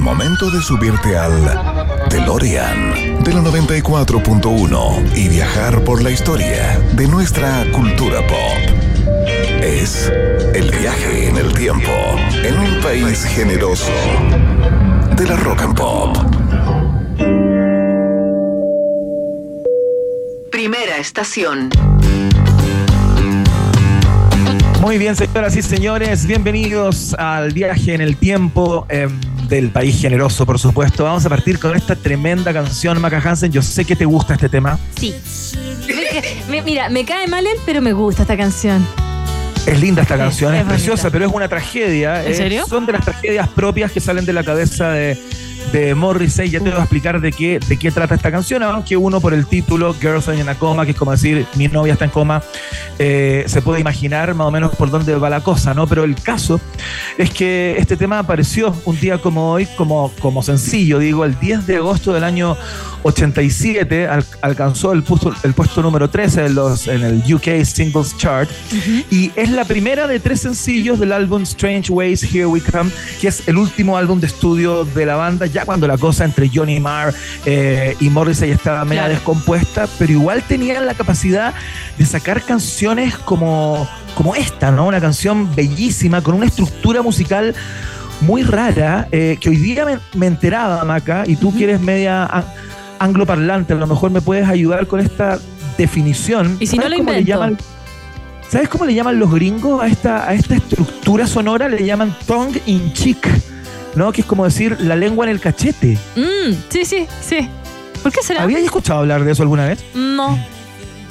momento 0.08 0.50
de 0.50 0.62
subirte 0.62 1.18
al 1.18 2.08
DeLorean 2.08 3.22
de 3.22 3.34
la 3.34 3.42
94.1 3.42 5.14
y 5.14 5.28
viajar 5.28 5.84
por 5.84 6.02
la 6.02 6.10
historia 6.10 6.78
de 6.94 7.06
nuestra 7.06 7.66
cultura 7.72 8.26
pop. 8.26 8.56
Es 9.60 10.10
el 10.54 10.70
viaje 10.70 11.28
en 11.28 11.36
el 11.36 11.52
tiempo 11.52 11.92
en 12.42 12.58
un 12.58 12.80
país 12.80 13.22
generoso 13.26 13.92
de 15.14 15.26
la 15.26 15.36
rock 15.36 15.60
and 15.60 15.76
pop. 15.76 16.16
Primera 20.50 20.96
estación. 20.96 21.68
Muy 24.80 24.96
bien, 24.96 25.16
señoras 25.16 25.54
y 25.54 25.60
señores, 25.60 26.24
bienvenidos 26.24 27.12
al 27.18 27.52
viaje 27.52 27.92
en 27.92 28.00
el 28.00 28.16
tiempo 28.16 28.86
eh, 28.88 29.08
del 29.48 29.70
país 29.70 30.00
generoso, 30.00 30.44
por 30.44 30.58
supuesto. 30.58 31.04
Vamos 31.04 31.24
a 31.24 31.28
partir 31.28 31.58
con 31.58 31.76
esta 31.76 31.96
tremenda 31.96 32.52
canción, 32.52 33.00
Maca 33.00 33.18
Hansen. 33.18 33.50
Yo 33.50 33.62
sé 33.62 33.84
que 33.84 33.96
te 33.96 34.04
gusta 34.04 34.34
este 34.34 34.48
tema. 34.48 34.78
Sí. 34.98 35.14
Me- 36.48 36.62
mira, 36.62 36.88
me 36.88 37.04
cae 37.04 37.26
mal 37.26 37.46
él, 37.46 37.56
pero 37.64 37.80
me 37.80 37.92
gusta 37.92 38.22
esta 38.22 38.36
canción. 38.36 38.86
Es 39.66 39.80
linda 39.80 40.02
esta 40.02 40.16
canción, 40.16 40.54
es, 40.54 40.64
preciosa, 40.64 41.10
pero 41.10 41.26
es 41.26 41.32
una 41.32 41.48
tragedia. 41.48 42.24
¿En 42.24 42.32
eh, 42.32 42.34
serio? 42.34 42.66
Son 42.66 42.86
de 42.86 42.92
las 42.92 43.04
tragedias 43.04 43.48
propias 43.48 43.92
que 43.92 44.00
salen 44.00 44.24
de 44.24 44.32
la 44.32 44.42
cabeza 44.42 44.90
de, 44.90 45.18
de 45.72 45.94
Morrissey. 45.94 46.50
Ya 46.50 46.58
te 46.60 46.70
voy 46.70 46.78
a 46.78 46.82
explicar 46.82 47.20
de 47.20 47.32
qué, 47.32 47.58
de 47.66 47.76
qué 47.78 47.90
trata 47.90 48.14
esta 48.14 48.30
canción, 48.30 48.62
aunque 48.62 48.96
uno 48.96 49.20
por 49.20 49.34
el 49.34 49.46
título, 49.46 49.94
Girlfriend 49.94 50.42
in 50.42 50.48
a 50.48 50.54
Coma, 50.54 50.84
que 50.84 50.92
es 50.92 50.96
como 50.96 51.10
decir, 51.12 51.46
mi 51.56 51.68
novia 51.68 51.92
está 51.94 52.04
en 52.04 52.10
coma, 52.10 52.42
eh, 52.98 53.44
se 53.46 53.62
puede 53.62 53.80
imaginar 53.80 54.34
más 54.34 54.46
o 54.46 54.50
menos 54.50 54.74
por 54.76 54.90
dónde 54.90 55.14
va 55.16 55.30
la 55.30 55.40
cosa, 55.42 55.74
¿no? 55.74 55.86
Pero 55.86 56.04
el 56.04 56.14
caso 56.14 56.60
es 57.16 57.30
que 57.30 57.76
este 57.78 57.96
tema 57.96 58.18
apareció 58.18 58.74
un 58.84 58.98
día 59.00 59.18
como 59.18 59.52
hoy, 59.52 59.66
como, 59.76 60.12
como 60.20 60.42
sencillo, 60.42 60.98
digo, 60.98 61.24
el 61.24 61.38
10 61.38 61.66
de 61.66 61.76
agosto 61.76 62.12
del 62.12 62.24
año 62.24 62.56
87, 63.02 64.06
al- 64.08 64.24
alcanzó 64.42 64.92
el 64.92 65.02
puesto, 65.02 65.32
el 65.42 65.54
puesto 65.54 65.82
número 65.82 66.08
13 66.10 66.46
en, 66.46 66.54
los, 66.54 66.88
en 66.88 67.02
el 67.02 67.34
UK 67.34 67.64
Singles 67.64 68.16
Chart 68.16 68.48
y 69.10 69.30
es 69.36 69.50
la 69.50 69.64
primera 69.64 70.06
de 70.06 70.20
tres 70.20 70.40
sencillos 70.40 70.98
del 70.98 71.12
álbum 71.12 71.42
Strange 71.42 71.90
Ways 71.92 72.22
Here 72.22 72.46
We 72.46 72.60
Come, 72.60 72.90
que 73.20 73.28
es 73.28 73.46
el 73.48 73.56
último 73.56 73.96
álbum 73.96 74.20
de 74.20 74.26
estudio 74.26 74.84
de 74.84 75.06
la 75.06 75.16
banda, 75.16 75.46
ya 75.46 75.57
cuando 75.64 75.86
la 75.86 75.98
cosa 75.98 76.24
entre 76.24 76.50
Johnny 76.52 76.80
Marr 76.80 77.14
eh, 77.46 77.96
y 78.00 78.10
Morrissey 78.10 78.50
estaba 78.50 78.84
media 78.84 79.02
Claro. 79.02 79.14
descompuesta, 79.14 79.86
pero 79.98 80.12
igual 80.12 80.42
tenían 80.42 80.86
la 80.86 80.94
capacidad 80.94 81.54
de 81.96 82.04
sacar 82.06 82.42
canciones 82.42 83.16
como, 83.16 83.88
como 84.14 84.34
esta, 84.34 84.70
¿no? 84.70 84.86
Una 84.86 85.00
canción 85.00 85.54
bellísima, 85.54 86.20
con 86.22 86.34
una 86.34 86.46
estructura 86.46 87.02
musical 87.02 87.54
muy 88.20 88.42
rara, 88.42 89.06
eh, 89.12 89.36
que 89.40 89.48
hoy 89.50 89.56
día 89.56 89.84
me, 89.84 89.98
me 90.14 90.26
enteraba, 90.26 90.84
Maca, 90.84 91.22
y 91.26 91.36
tú 91.36 91.54
que 91.56 91.64
eres 91.64 91.80
media 91.80 92.28
angloparlante, 92.98 93.74
a 93.74 93.76
lo 93.76 93.86
mejor 93.86 94.10
me 94.10 94.20
puedes 94.20 94.48
ayudar 94.48 94.86
con 94.86 95.00
esta 95.00 95.38
definición. 95.76 96.56
Y 96.58 96.66
si 96.66 96.76
no 96.76 96.82
¿Sabes 96.84 96.98
lo 96.98 97.04
cómo 97.04 97.16
le 97.16 97.24
llaman? 97.24 97.58
¿Sabes 98.48 98.68
cómo 98.68 98.84
le 98.86 98.94
llaman 98.94 99.18
los 99.18 99.30
gringos 99.30 99.82
a 99.82 99.86
esta, 99.86 100.28
a 100.28 100.34
esta 100.34 100.56
estructura 100.56 101.26
sonora? 101.26 101.68
Le 101.68 101.84
llaman 101.84 102.14
tongue 102.26 102.60
in 102.66 102.92
cheek, 102.94 103.28
¿no? 103.98 104.12
Que 104.12 104.22
es 104.22 104.26
como 104.26 104.44
decir 104.44 104.76
la 104.80 104.96
lengua 104.96 105.26
en 105.26 105.32
el 105.32 105.40
cachete. 105.40 105.98
Mm, 106.16 106.54
sí, 106.70 106.84
sí, 106.84 107.06
sí. 107.20 107.48
¿Por 108.02 108.12
qué 108.12 108.22
será? 108.22 108.42
¿Habías 108.44 108.62
escuchado 108.62 109.00
hablar 109.00 109.24
de 109.24 109.32
eso 109.32 109.42
alguna 109.42 109.66
vez? 109.66 109.84
No. 109.94 110.38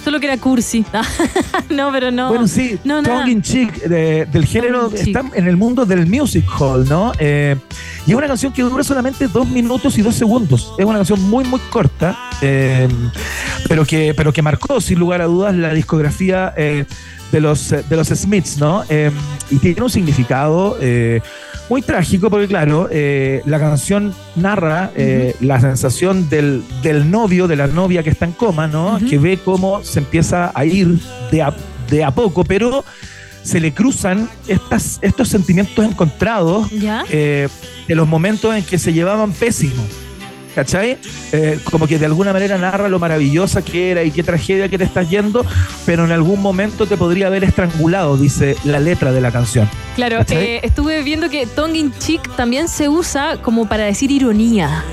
Solo 0.04 0.22
que 0.22 0.28
era 0.28 0.38
cursi. 0.38 0.86
no, 1.70 1.92
pero 1.92 2.12
no. 2.12 2.30
Bueno, 2.30 2.48
sí, 2.48 2.80
No. 2.86 3.04
Tongue 3.04 3.30
in 3.30 3.42
Cheek, 3.42 3.84
de- 3.90 4.26
del 4.26 4.46
género, 4.46 4.90
está 4.94 5.22
en 5.34 5.48
el 5.48 5.58
mundo 5.58 5.86
del 5.86 6.08
music 6.08 6.46
hall, 6.58 6.88
¿no? 6.88 7.12
Eh, 7.20 7.58
y 8.06 8.12
es 8.12 8.18
una 8.18 8.28
canción 8.28 8.54
que 8.54 8.62
dura 8.62 8.86
solamente 8.86 9.28
dos 9.28 9.50
minutos 9.50 9.98
y 9.98 10.02
dos 10.02 10.16
segundos. 10.16 10.72
Es 10.78 10.86
una 10.86 11.00
canción 11.00 11.22
muy, 11.24 11.44
muy 11.44 11.60
corta, 11.70 12.18
eh, 12.42 12.88
pero, 13.68 13.84
que, 13.84 14.14
pero 14.16 14.32
que 14.32 14.42
marcó, 14.42 14.80
sin 14.80 14.98
lugar 14.98 15.22
a 15.22 15.26
dudas, 15.26 15.54
la 15.54 15.74
discografía 15.74 16.54
eh, 16.56 16.86
de, 17.34 17.42
los, 17.42 17.70
de 17.70 17.96
los 17.98 18.08
Smiths, 18.08 18.58
¿no? 18.60 18.86
Y 19.50 19.58
tiene 19.58 19.82
un 19.82 19.90
significado 19.90 20.78
muy 21.70 21.82
trágico, 21.82 22.30
porque, 22.30 22.48
claro, 22.48 22.88
eh, 22.92 23.42
la 23.46 23.60
canción 23.60 24.14
narra 24.36 24.92
eh, 24.96 25.36
la 25.42 25.60
sensación 25.60 26.30
del, 26.30 26.64
del 26.82 27.12
novio, 27.12 27.48
de 27.48 27.56
la 27.56 27.68
novia 27.68 28.04
que 28.04 28.10
está 28.10 28.26
en 28.26 28.32
coma, 28.32 28.68
¿no? 28.68 29.00
Que 29.10 29.18
ve 29.18 29.40
cómo 29.44 29.84
se 29.84 30.00
empieza 30.00 30.52
a 30.54 30.66
ir 30.66 31.00
de 31.32 31.42
a, 31.42 31.54
de 31.90 32.04
a 32.04 32.12
poco, 32.12 32.44
pero 32.44 32.86
se 33.44 33.60
le 33.60 33.74
cruzan 33.74 34.30
estas, 34.48 35.00
estos 35.02 35.30
sentimientos 35.30 35.86
encontrados 35.86 36.70
¿Ya? 36.72 37.06
eh, 37.10 37.48
de 37.88 37.96
los 37.96 38.08
momentos 38.08 38.54
en 38.56 38.64
que 38.64 38.78
se 38.78 38.92
llevaban 38.94 39.32
pésimo. 39.32 39.84
¿Cachai? 40.58 40.98
Eh, 41.34 41.60
como 41.70 41.86
que 41.86 42.00
de 42.00 42.08
alguna 42.08 42.34
manera 42.34 42.58
narra 42.58 42.90
lo 42.90 42.98
maravillosa 42.98 43.62
que 43.62 43.92
era 43.92 44.02
y 44.02 44.10
qué 44.10 44.24
tragedia 44.24 44.68
que 44.68 44.80
te 44.80 44.86
estás 44.86 45.08
yendo, 45.08 45.46
pero 45.86 46.04
en 46.04 46.12
algún 46.12 46.42
momento 46.42 46.88
te 46.88 46.98
podría 46.98 47.28
haber 47.28 47.44
estrangulado, 47.44 48.18
dice 48.18 48.56
la 48.64 48.80
letra 48.80 49.12
de 49.12 49.22
la 49.22 49.32
canción. 49.32 49.70
Claro, 49.96 50.18
eh, 50.30 50.62
estuve 50.64 51.04
viendo 51.04 51.30
que 51.30 51.46
tongue 51.46 51.78
in 51.78 51.94
cheek 52.00 52.36
también 52.36 52.68
se 52.70 52.90
usa 52.90 53.38
como 53.44 53.70
para 53.70 53.84
decir 53.84 54.10
ironía. 54.10 54.84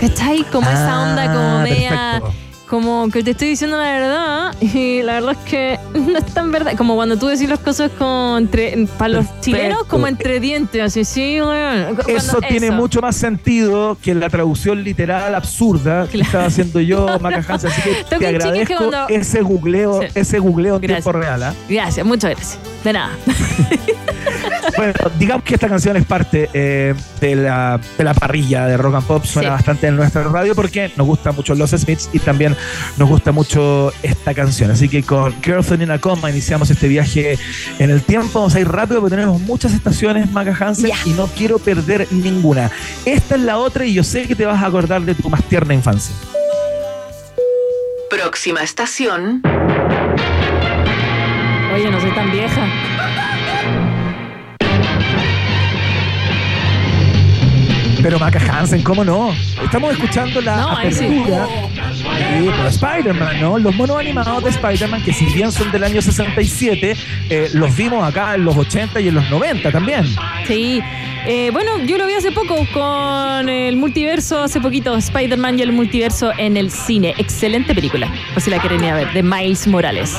¿Cachai? 0.00 0.44
Como 0.52 0.70
esa 0.70 1.02
onda 1.02 1.26
como 1.26 1.40
Ah, 1.58 1.62
media... 1.64 2.20
perfecto. 2.20 2.34
Como 2.72 3.10
que 3.10 3.22
te 3.22 3.32
estoy 3.32 3.48
diciendo 3.48 3.76
la 3.76 3.82
verdad 3.92 4.54
y 4.62 5.02
la 5.02 5.12
verdad 5.20 5.32
es 5.32 5.50
que 5.50 5.78
no 5.94 6.16
es 6.16 6.24
tan 6.32 6.50
verdad. 6.50 6.72
Como 6.74 6.94
cuando 6.94 7.18
tú 7.18 7.26
decís 7.26 7.46
las 7.46 7.58
cosas 7.58 7.90
con 7.98 8.38
entre, 8.44 8.86
para 8.96 9.08
los 9.10 9.26
chilenos 9.42 9.84
como 9.84 10.06
entre 10.06 10.40
dientes, 10.40 10.80
así, 10.82 11.04
sí. 11.04 11.36
Cuando- 11.38 12.02
Eso 12.08 12.40
tiene 12.40 12.68
eso. 12.68 12.74
mucho 12.76 13.02
más 13.02 13.14
sentido 13.14 13.98
que 14.02 14.14
la 14.14 14.30
traducción 14.30 14.82
literal 14.82 15.34
absurda 15.34 16.08
que 16.08 16.22
estaba 16.22 16.46
haciendo 16.46 16.80
yo, 16.80 17.06
Maca 17.20 17.44
Hansen. 17.46 17.70
Así 17.70 17.82
que 17.82 18.04
te 18.04 18.16
que 18.18 18.26
agradezco 18.26 18.74
cuando- 18.78 19.06
ese 19.10 19.42
googleo, 19.42 20.00
Sí. 20.00 20.08
ese 20.14 20.38
googleo 20.38 20.76
en 20.76 20.80
Gracias. 20.80 21.04
tiempo 21.04 21.18
real. 21.20 21.42
¿ah? 21.42 21.54
Gracias, 21.68 22.06
muchas 22.06 22.30
gracias. 22.30 22.58
De 22.84 22.92
nada. 22.94 23.10
Bueno, 24.76 24.92
digamos 25.18 25.44
que 25.44 25.54
esta 25.54 25.68
canción 25.68 25.96
es 25.96 26.04
parte 26.04 26.48
eh, 26.52 26.94
de, 27.20 27.34
la, 27.36 27.80
de 27.98 28.04
la 28.04 28.14
parrilla 28.14 28.66
de 28.66 28.76
rock 28.76 28.94
and 28.96 29.06
pop. 29.06 29.24
Suena 29.24 29.48
Sí. 29.48 29.52
bastante 29.52 29.86
en 29.88 29.96
nuestra 29.96 30.22
radio 30.24 30.54
porque 30.54 30.90
nos 30.96 31.06
gusta 31.06 31.32
mucho 31.32 31.54
los 31.54 31.70
Smiths 31.70 32.08
y 32.12 32.18
también 32.18 32.56
nos 32.96 33.08
gusta 33.08 33.32
mucho 33.32 33.92
esta 34.02 34.34
canción. 34.34 34.70
Así 34.70 34.88
que 34.88 35.02
con 35.02 35.34
Girlfriend 35.42 35.82
in 35.84 35.90
a 35.90 35.98
Coma 35.98 36.30
iniciamos 36.30 36.70
este 36.70 36.88
viaje 36.88 37.38
en 37.78 37.90
el 37.90 38.02
tiempo. 38.02 38.40
Vamos 38.40 38.54
a 38.54 38.60
ir 38.60 38.68
rápido 38.68 39.00
porque 39.00 39.16
tenemos 39.16 39.40
muchas 39.40 39.72
estaciones, 39.72 40.30
Maca 40.30 40.56
Hansen, 40.58 40.90
y 41.04 41.10
no 41.10 41.26
quiero 41.26 41.58
perder 41.58 42.06
ninguna. 42.10 42.70
Esta 43.04 43.34
es 43.36 43.40
la 43.42 43.58
otra 43.58 43.84
y 43.84 43.94
yo 43.94 44.04
sé 44.04 44.26
que 44.26 44.34
te 44.34 44.46
vas 44.46 44.62
a 44.62 44.66
acordar 44.66 45.02
de 45.02 45.14
tu 45.14 45.28
más 45.28 45.42
tierna 45.44 45.74
infancia. 45.74 46.14
Próxima 48.10 48.62
estación. 48.62 49.42
Oye, 51.74 51.90
no 51.90 52.00
soy 52.00 52.10
tan 52.14 52.30
vieja. 52.30 52.66
Pero 58.02 58.18
Maca 58.18 58.40
Hansen, 58.40 58.82
¿cómo 58.82 59.04
no? 59.04 59.32
Estamos 59.62 59.92
escuchando 59.92 60.40
la 60.40 60.56
No, 60.56 60.72
apertura 60.72 61.46
Sí, 61.94 62.50
pero 62.50 62.68
Spider-Man, 62.68 63.40
¿no? 63.40 63.58
Los 63.58 63.76
monos 63.76 63.98
animados 63.98 64.42
de 64.42 64.50
Spider-Man, 64.50 65.04
que 65.04 65.12
si 65.12 65.26
bien 65.26 65.52
son 65.52 65.70
del 65.70 65.84
año 65.84 66.02
67, 66.02 66.96
eh, 67.30 67.50
los 67.54 67.76
vimos 67.76 68.06
acá 68.06 68.34
en 68.34 68.44
los 68.44 68.56
80 68.56 69.00
y 69.00 69.08
en 69.08 69.14
los 69.14 69.30
90 69.30 69.70
también. 69.70 70.04
Sí. 70.46 70.82
Eh, 71.24 71.50
bueno, 71.52 71.78
yo 71.84 71.96
lo 71.98 72.06
vi 72.08 72.14
hace 72.14 72.32
poco 72.32 72.66
con 72.72 73.48
el 73.48 73.76
multiverso, 73.76 74.42
hace 74.42 74.60
poquito, 74.60 74.96
Spider-Man 74.96 75.60
y 75.60 75.62
el 75.62 75.72
multiverso 75.72 76.32
en 76.36 76.56
el 76.56 76.72
cine. 76.72 77.14
Excelente 77.18 77.72
película, 77.72 78.12
por 78.34 78.42
si 78.42 78.50
la 78.50 78.58
quieren 78.58 78.82
ir 78.82 78.90
a 78.90 78.94
ver, 78.94 79.12
de 79.12 79.22
Miles 79.22 79.68
Morales. 79.68 80.16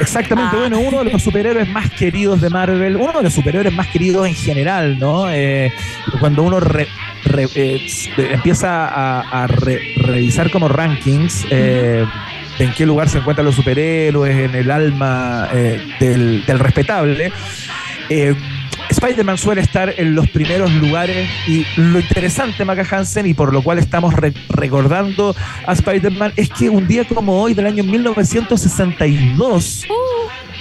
Exactamente, 0.00 0.56
bueno, 0.56 0.78
uno 0.80 1.04
de 1.04 1.10
los 1.12 1.22
superhéroes 1.22 1.68
más 1.68 1.90
queridos 1.90 2.40
de 2.40 2.50
Marvel, 2.50 2.96
uno 2.96 3.12
de 3.14 3.22
los 3.24 3.32
superhéroes 3.34 3.74
más 3.74 3.88
queridos 3.88 4.26
en 4.26 4.34
general, 4.34 4.98
¿no? 4.98 5.30
Eh, 5.30 5.72
cuando 6.20 6.42
uno 6.42 6.60
re- 6.60 6.86
re- 7.24 7.48
eh, 7.54 7.86
empieza 8.30 8.86
a, 8.86 9.20
a 9.44 9.46
re- 9.46 9.94
revisar 9.96 10.50
como 10.50 10.68
rankings, 10.68 11.46
eh, 11.50 12.04
en 12.58 12.72
qué 12.74 12.86
lugar 12.86 13.08
se 13.08 13.18
encuentran 13.18 13.44
los 13.46 13.54
superhéroes, 13.54 14.36
en 14.50 14.54
el 14.54 14.70
alma 14.70 15.48
del, 16.00 16.44
del 16.46 16.58
respetable. 16.58 17.32
Spider-Man 18.90 19.38
suele 19.38 19.60
estar 19.60 19.92
en 19.96 20.14
los 20.14 20.28
primeros 20.30 20.72
lugares 20.72 21.28
y 21.46 21.64
lo 21.76 22.00
interesante, 22.00 22.64
Maca 22.64 22.86
Hansen, 22.90 23.26
y 23.26 23.34
por 23.34 23.52
lo 23.52 23.62
cual 23.62 23.78
estamos 23.78 24.14
re- 24.14 24.32
recordando 24.48 25.34
a 25.66 25.72
Spider-Man, 25.72 26.32
es 26.36 26.48
que 26.50 26.68
un 26.70 26.86
día 26.88 27.06
como 27.06 27.40
hoy 27.42 27.54
del 27.54 27.66
año 27.66 27.84
1962, 27.84 29.86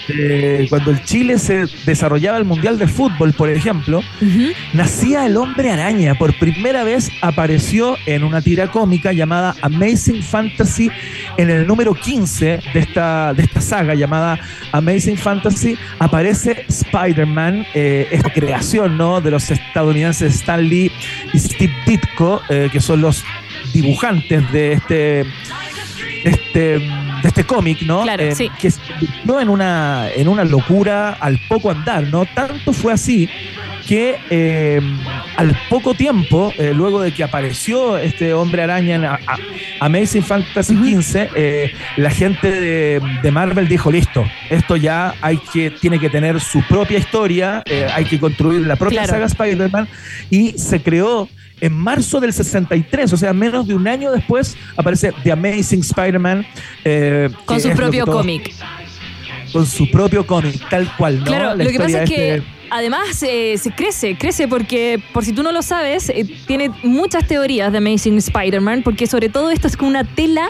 eh, 0.10 0.68
cuando 0.70 0.91
el 0.91 1.03
Chile 1.03 1.38
se 1.39 1.66
desarrollaba 1.86 2.38
el 2.38 2.45
Mundial 2.45 2.78
de 2.78 2.88
Fútbol, 2.88 3.34
por 3.34 3.49
ejemplo, 3.49 4.01
nacía 4.74 5.26
el 5.26 5.38
hombre 5.38 5.72
araña. 5.72 6.16
Por 6.16 6.38
primera 6.38 6.84
vez 6.84 7.10
apareció 7.22 7.97
en 8.05 8.24
una 8.24 8.41
tira 8.41 8.68
cómica 8.68 9.12
llamada 9.12 9.55
Amazing 9.62 10.24
Fantasy 10.24 10.89
en 11.38 11.49
el 11.49 11.68
número 11.68 11.93
15 11.93 12.60
de 12.74 12.80
esta, 12.80 13.34
de 13.34 13.43
esta 13.43 13.62
saga 13.62 13.95
llamada 13.95 14.39
Amazing 14.72 15.18
Fantasy. 15.18 15.78
Aparece 15.99 16.66
Spider-Man, 16.68 17.66
eh, 17.74 18.08
esta 18.12 18.32
creación 18.32 18.97
¿no? 18.97 19.22
de 19.22 19.32
los 19.32 19.49
estadounidenses 19.51 20.36
Stan 20.36 20.62
Lee 20.62 20.91
y 21.34 21.39
Steve 21.39 21.74
Ditko, 21.86 22.41
eh, 22.49 22.70
que 22.72 22.80
son 22.80 23.01
los 23.01 23.24
dibujantes 23.74 24.51
de 24.51 24.74
este 24.74 25.26
este, 26.24 26.82
de 27.22 27.28
este 27.28 27.43
cómic, 27.43 27.82
¿no? 27.84 28.03
Claro, 28.03 28.24
Eh, 28.24 28.36
sí. 28.36 28.49
Que 28.59 28.72
se 28.72 28.80
convirtió 28.82 29.39
en 29.41 29.49
una, 29.49 30.09
en 30.15 30.28
una 30.28 30.43
locura 30.43 31.18
al 31.20 31.39
poco 31.47 31.72
andar, 31.72 32.03
¿no? 32.07 32.26
Tanto 32.26 32.74
fue 32.74 32.93
así 32.93 33.30
que 33.88 34.18
eh, 34.30 34.82
al 35.38 35.57
poco 35.70 35.93
tiempo, 35.93 36.51
eh, 36.57 36.74
luego 36.76 37.01
de 37.01 37.13
que 37.13 37.24
apareció 37.24 37.97
este 37.97 38.34
hombre 38.34 38.63
araña 38.63 38.95
en 38.95 39.05
a- 39.05 39.13
a- 39.26 39.38
Amazing 39.80 40.24
Fantasy 40.24 40.76
XV, 40.76 41.30
eh, 41.36 41.72
la 41.95 42.09
gente 42.09 42.51
de, 42.51 43.01
de 43.24 43.32
Marvel 43.32 43.70
dijo, 43.70 43.89
listo, 43.89 44.26
esto 44.49 44.76
ya 44.76 45.13
hay 45.22 45.38
que, 45.53 45.72
tiene 45.72 45.99
que 45.99 46.09
tener 46.09 46.41
su 46.41 46.61
propia 46.63 46.97
historia, 46.99 47.63
eh, 47.65 47.88
hay 47.93 48.03
que 48.03 48.20
construir 48.20 48.68
la 48.68 48.76
propia 48.76 49.03
Claro. 49.03 49.13
saga 49.13 49.26
Spider-Man, 49.28 49.88
y 50.30 50.51
se 50.57 50.82
creó 50.82 51.30
en 51.60 51.74
marzo 51.74 52.20
del 52.20 52.34
63, 52.34 53.12
o 53.14 53.18
sea, 53.18 53.34
menos 53.34 53.68
de 53.68 53.74
un 53.76 53.88
año 53.88 54.12
después, 54.12 54.55
aparece 54.76 55.12
The 55.24 55.32
Amazing 55.32 55.82
Spider-Man. 55.82 56.45
eh, 56.86 57.30
Con 57.45 57.60
su 57.60 57.70
propio 57.72 58.05
cómic. 58.05 58.53
con 59.51 59.66
su 59.66 59.89
propio 59.89 60.26
cómic, 60.28 60.62
tal 60.70 60.93
cual, 60.97 61.20
¿no? 61.20 61.26
Claro, 61.26 61.55
La 61.55 61.64
lo 61.64 61.70
que 61.72 61.78
pasa 61.80 62.03
es 62.03 62.10
que 62.10 62.36
este- 62.36 62.47
además 62.70 63.24
eh, 63.24 63.58
se 63.58 63.72
crece, 63.72 64.18
crece 64.18 64.47
porque, 64.47 65.01
por 65.14 65.24
si 65.24 65.32
tú 65.34 65.41
no 65.41 65.51
lo 65.51 65.62
sabes, 65.62 66.10
eh, 66.10 66.26
tiene 66.45 66.70
muchas 66.84 67.26
teorías 67.28 67.72
de 67.72 67.78
Amazing 67.80 68.18
Spider-Man, 68.18 68.82
porque 68.84 69.08
sobre 69.08 69.30
todo 69.30 69.49
esto 69.49 69.68
es 69.68 69.78
como 69.78 69.89
una 69.89 70.03
tela 70.03 70.49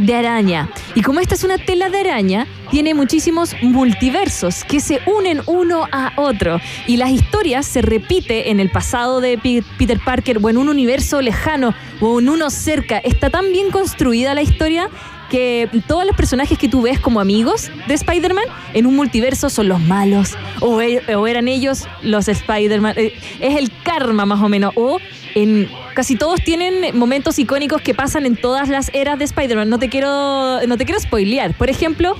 de 0.00 0.14
araña. 0.14 0.70
Y 0.94 1.02
como 1.02 1.20
esta 1.20 1.34
es 1.34 1.44
una 1.44 1.58
tela 1.58 1.90
de 1.90 2.00
araña, 2.00 2.46
tiene 2.70 2.94
muchísimos 2.94 3.54
multiversos 3.62 4.64
que 4.64 4.80
se 4.80 5.00
unen 5.06 5.42
uno 5.46 5.86
a 5.92 6.12
otro. 6.16 6.60
Y 6.86 6.96
las 6.96 7.10
historias 7.10 7.66
se 7.66 7.82
repite 7.82 8.50
en 8.50 8.60
el 8.60 8.70
pasado 8.70 9.20
de 9.20 9.38
Peter 9.78 10.00
Parker 10.04 10.38
o 10.42 10.50
en 10.50 10.56
un 10.56 10.68
universo 10.68 11.20
lejano 11.20 11.74
o 12.00 12.20
en 12.20 12.28
uno 12.28 12.50
cerca. 12.50 12.98
Está 12.98 13.30
tan 13.30 13.52
bien 13.52 13.70
construida 13.70 14.34
la 14.34 14.42
historia 14.42 14.88
que 15.30 15.68
todos 15.86 16.04
los 16.04 16.14
personajes 16.16 16.58
que 16.58 16.68
tú 16.68 16.82
ves 16.82 17.00
como 17.00 17.20
amigos 17.20 17.70
de 17.88 17.94
Spider-Man 17.94 18.44
en 18.74 18.84
un 18.86 18.96
multiverso 18.96 19.48
son 19.48 19.68
los 19.68 19.80
malos 19.80 20.36
o, 20.60 20.80
e- 20.82 21.02
o 21.14 21.26
eran 21.26 21.48
ellos 21.48 21.86
los 22.02 22.28
Spider-Man. 22.28 22.94
Eh, 22.98 23.14
Es 23.40 23.56
el 23.56 23.70
karma 23.82 24.26
más 24.26 24.40
o 24.42 24.48
menos. 24.48 24.72
O 24.76 24.98
en 25.34 25.68
casi 25.94 26.16
todos 26.16 26.42
tienen 26.42 26.96
momentos 26.98 27.38
icónicos 27.38 27.80
que 27.80 27.94
pasan 27.94 28.26
en 28.26 28.36
todas 28.36 28.68
las 28.68 28.90
eras 28.92 29.18
de 29.18 29.24
Spider-Man. 29.24 29.68
No 29.70 29.78
te 29.78 29.88
quiero 29.88 30.60
no 30.66 30.76
te 30.76 30.84
quiero 30.84 31.00
spoilear. 31.00 31.54
Por 31.54 31.70
ejemplo, 31.70 32.16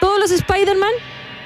todos 0.00 0.18
los 0.20 0.30
Spider-Man, 0.30 0.90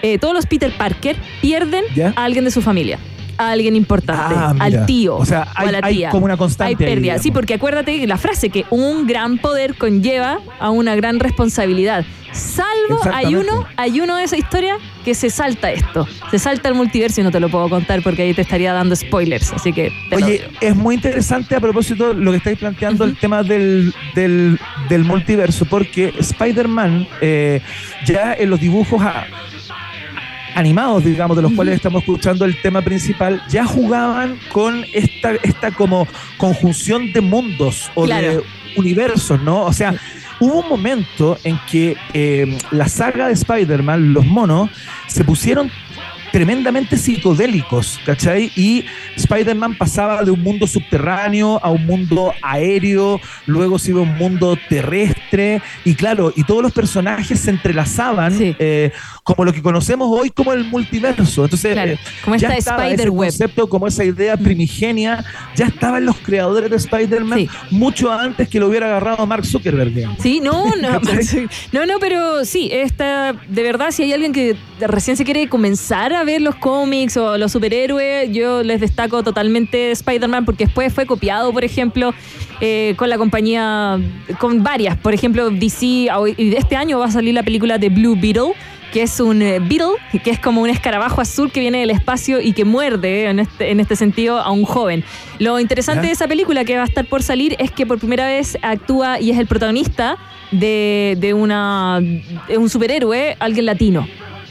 eh, 0.03 0.19
todos 0.19 0.35
los 0.35 0.47
Peter 0.47 0.71
Parker 0.77 1.17
pierden 1.41 1.85
¿Ya? 1.97 2.13
a 2.17 2.25
alguien 2.25 2.45
de 2.45 2.51
su 2.51 2.63
familia. 2.63 2.99
A 3.41 3.51
alguien 3.53 3.75
importante, 3.77 4.35
Ah, 4.37 4.55
al 4.59 4.87
tío 4.87 5.17
O 5.17 5.25
sea, 5.25 5.43
o 5.43 5.47
hay- 5.55 5.69
a 5.69 5.73
la 5.73 5.81
hay 5.83 5.95
tía. 5.97 6.11
como 6.11 6.25
una 6.27 6.37
constante 6.37 6.69
Hay 6.71 6.77
pérdida. 6.77 7.19
Sí, 7.19 7.31
porque 7.31 7.55
acuérdate 7.55 8.07
la 8.07 8.17
frase 8.19 8.51
que 8.51 8.67
un 8.71 9.07
gran 9.07 9.39
poder 9.39 9.77
conlleva 9.77 10.39
a 10.59 10.71
una 10.71 10.95
gran 10.95 11.19
responsabilidad. 11.21 12.05
Salvo 12.33 13.01
hay 13.13 13.35
uno, 13.35 13.67
hay 13.77 14.01
uno 14.01 14.17
de 14.17 14.23
esa 14.25 14.37
historia 14.37 14.77
que 15.05 15.15
se 15.15 15.31
salta 15.31 15.73
esto. 15.73 16.07
Se 16.31 16.39
salta 16.39 16.69
el 16.69 16.75
multiverso 16.77 17.21
y 17.21 17.25
no 17.25 17.33
te 17.33 17.41
lo 17.41 17.49
puedo 17.49 17.69
contar 17.69 18.03
porque 18.03 18.23
ahí 18.23 18.35
te 18.35 18.43
estaría 18.43 18.73
dando 18.73 18.95
spoilers. 18.95 19.53
Así 19.53 19.73
que 19.73 19.91
Oye, 20.13 20.49
es 20.61 20.77
muy 20.77 20.95
interesante 20.95 21.57
a 21.57 21.61
propósito 21.61 22.13
lo 22.15 22.31
que 22.31 22.37
estáis 22.37 22.59
planteando, 22.59 23.05
el 23.05 23.17
tema 23.17 23.43
del, 23.43 23.93
del, 24.15 24.61
del 24.89 25.05
multiverso, 25.05 25.65
porque 25.65 26.15
Spider-Man 26.21 27.09
eh, 27.21 27.61
ya 28.07 28.33
en 28.35 28.49
los 28.51 28.61
dibujos 28.61 29.03
a- 29.03 29.25
animados, 30.55 31.05
digamos, 31.05 31.37
de 31.37 31.43
los 31.43 31.53
cuales 31.53 31.77
estamos 31.77 32.03
escuchando 32.03 32.45
el 32.45 32.61
tema 32.61 32.83
principal, 32.83 33.43
ya 33.49 33.65
jugaban 33.65 34.39
con 34.53 34.85
esta, 34.93 35.33
esta 35.43 35.71
como 35.71 36.07
conjunción 36.37 37.13
de 37.13 37.21
mundos 37.21 37.91
o 37.95 38.07
de 38.07 38.43
universos, 38.77 39.41
¿no? 39.43 39.65
O 39.65 39.73
sea, 39.73 39.95
hubo 40.41 40.61
un 40.61 40.69
momento 40.69 41.39
en 41.45 41.59
que 41.71 41.97
eh, 42.13 42.59
la 42.71 42.89
saga 42.89 43.29
de 43.29 43.35
Spider-Man, 43.35 44.13
los 44.13 44.27
monos, 44.27 44.71
se 45.07 45.25
pusieron 45.25 45.71
tremendamente 46.33 46.97
psicodélicos, 46.97 48.01
¿cachai? 48.05 48.51
Y 48.57 48.85
Spider-Man 49.17 49.77
pasaba 49.77 50.23
de 50.23 50.31
un 50.31 50.43
mundo 50.43 50.67
subterráneo 50.67 51.61
a 51.63 51.71
un 51.71 51.87
mundo 51.87 52.33
aéreo, 52.43 53.21
luego 53.47 53.79
se 53.79 53.91
iba 53.91 54.01
a 54.01 54.03
un 54.05 54.17
mundo 54.17 54.57
terrestre, 54.69 55.63
y 55.85 55.95
claro, 55.95 56.33
y 56.37 56.45
todos 56.45 56.63
los 56.63 56.73
personajes 56.73 57.41
se 57.41 57.51
entrelazaban 57.51 58.35
eh, 58.39 58.93
como 59.25 59.45
lo 59.45 59.53
que 59.53 59.63
conocemos 59.63 60.09
hoy 60.11 60.31
como 60.31 60.53
el 60.53 60.65
multiverso. 60.65 61.45
Entonces, 61.45 61.73
Claro, 61.73 61.93
eh, 61.93 61.99
como 62.25 62.37
ya 62.37 62.49
esta 62.49 62.59
estaba 62.59 62.89
ese 62.89 63.09
concepto, 63.09 63.69
como 63.69 63.87
esa 63.87 64.05
idea 64.05 64.37
primigenia, 64.37 65.25
ya 65.55 65.67
estaban 65.67 66.05
los 66.05 66.17
creadores 66.19 66.71
de 66.71 66.77
Spider-Man 66.77 67.49
mucho 67.71 68.13
antes 68.13 68.49
que 68.49 68.59
lo 68.61 68.69
hubiera 68.69 68.87
agarrado 68.87 69.27
Mark 69.27 69.45
Zuckerberg. 69.45 69.93
digamos. 69.93 70.19
Sí, 70.21 70.41
no, 70.41 70.75
no, 70.81 71.01
no, 71.73 71.87
no, 71.87 71.99
pero 71.99 72.45
sí, 72.45 72.69
esta, 72.73 73.33
de 73.33 73.63
verdad, 73.63 73.91
si 73.91 74.03
hay 74.05 74.13
alguien 74.13 74.33
que 74.33 74.57
recién 74.81 75.17
se 75.17 75.25
quiere 75.25 75.49
comenzar 75.49 76.13
a 76.13 76.20
ver 76.25 76.41
los 76.41 76.55
cómics 76.57 77.17
o 77.17 77.39
los 77.39 77.53
superhéroes, 77.53 78.31
yo 78.33 78.63
les 78.63 78.81
destaco 78.81 79.23
totalmente 79.23 79.91
Spider-Man 79.93 80.45
porque 80.45 80.65
después 80.65 80.93
fue 80.93 81.07
copiado, 81.07 81.53
por 81.53 81.65
ejemplo, 81.65 82.15
eh, 82.61 82.95
con 82.97 83.09
la 83.09 83.19
compañía, 83.19 83.99
con 84.39 84.63
varias, 84.63 84.97
por 84.97 85.15
ejemplo, 85.15 85.51
DC, 85.51 86.09
este 86.37 86.77
año 86.77 86.99
va 86.99 87.07
a 87.07 87.11
salir 87.11 87.35
la 87.35 87.43
película 87.43 87.79
de 87.79 87.89
Blue 87.89 88.17
Beetle 88.21 88.53
que 88.93 89.03
es 89.03 89.21
un 89.21 89.41
eh, 89.41 89.61
beetle, 89.61 89.93
que 90.25 90.31
es 90.31 90.39
como 90.39 90.63
un 90.63 90.69
escarabajo 90.69 91.21
azul 91.21 91.53
que 91.53 91.61
viene 91.61 91.79
del 91.79 91.91
espacio 91.91 92.41
y 92.41 92.53
que 92.53 92.65
muerde, 92.65 93.25
eh, 93.25 93.31
en 93.31 93.39
este, 93.39 93.71
en 93.71 93.81
este 93.81 93.97
sentido, 93.97 94.39
a 94.39 94.51
un 94.51 94.65
joven. 94.65 95.05
Lo 95.39 95.61
interesante 95.61 96.03
¿Ya? 96.03 96.07
de 96.09 96.13
esa 96.13 96.29
película 96.29 96.65
que 96.65 96.77
va 96.77 96.83
a 96.83 96.87
estar 96.87 97.05
por 97.07 97.23
salir 97.23 97.55
es 97.59 97.71
que 97.71 97.87
por 97.87 97.99
primera 97.99 98.27
vez 98.27 98.59
actúa 98.63 99.21
y 99.21 99.31
es 99.31 99.39
el 99.39 99.47
protagonista 99.47 100.17
de, 100.51 101.17
de 101.21 101.35
una, 101.35 102.01
de 102.01 102.59
un 102.59 102.69
superhéroe, 102.69 103.37
alguien 103.39 103.67
latino, 103.67 104.09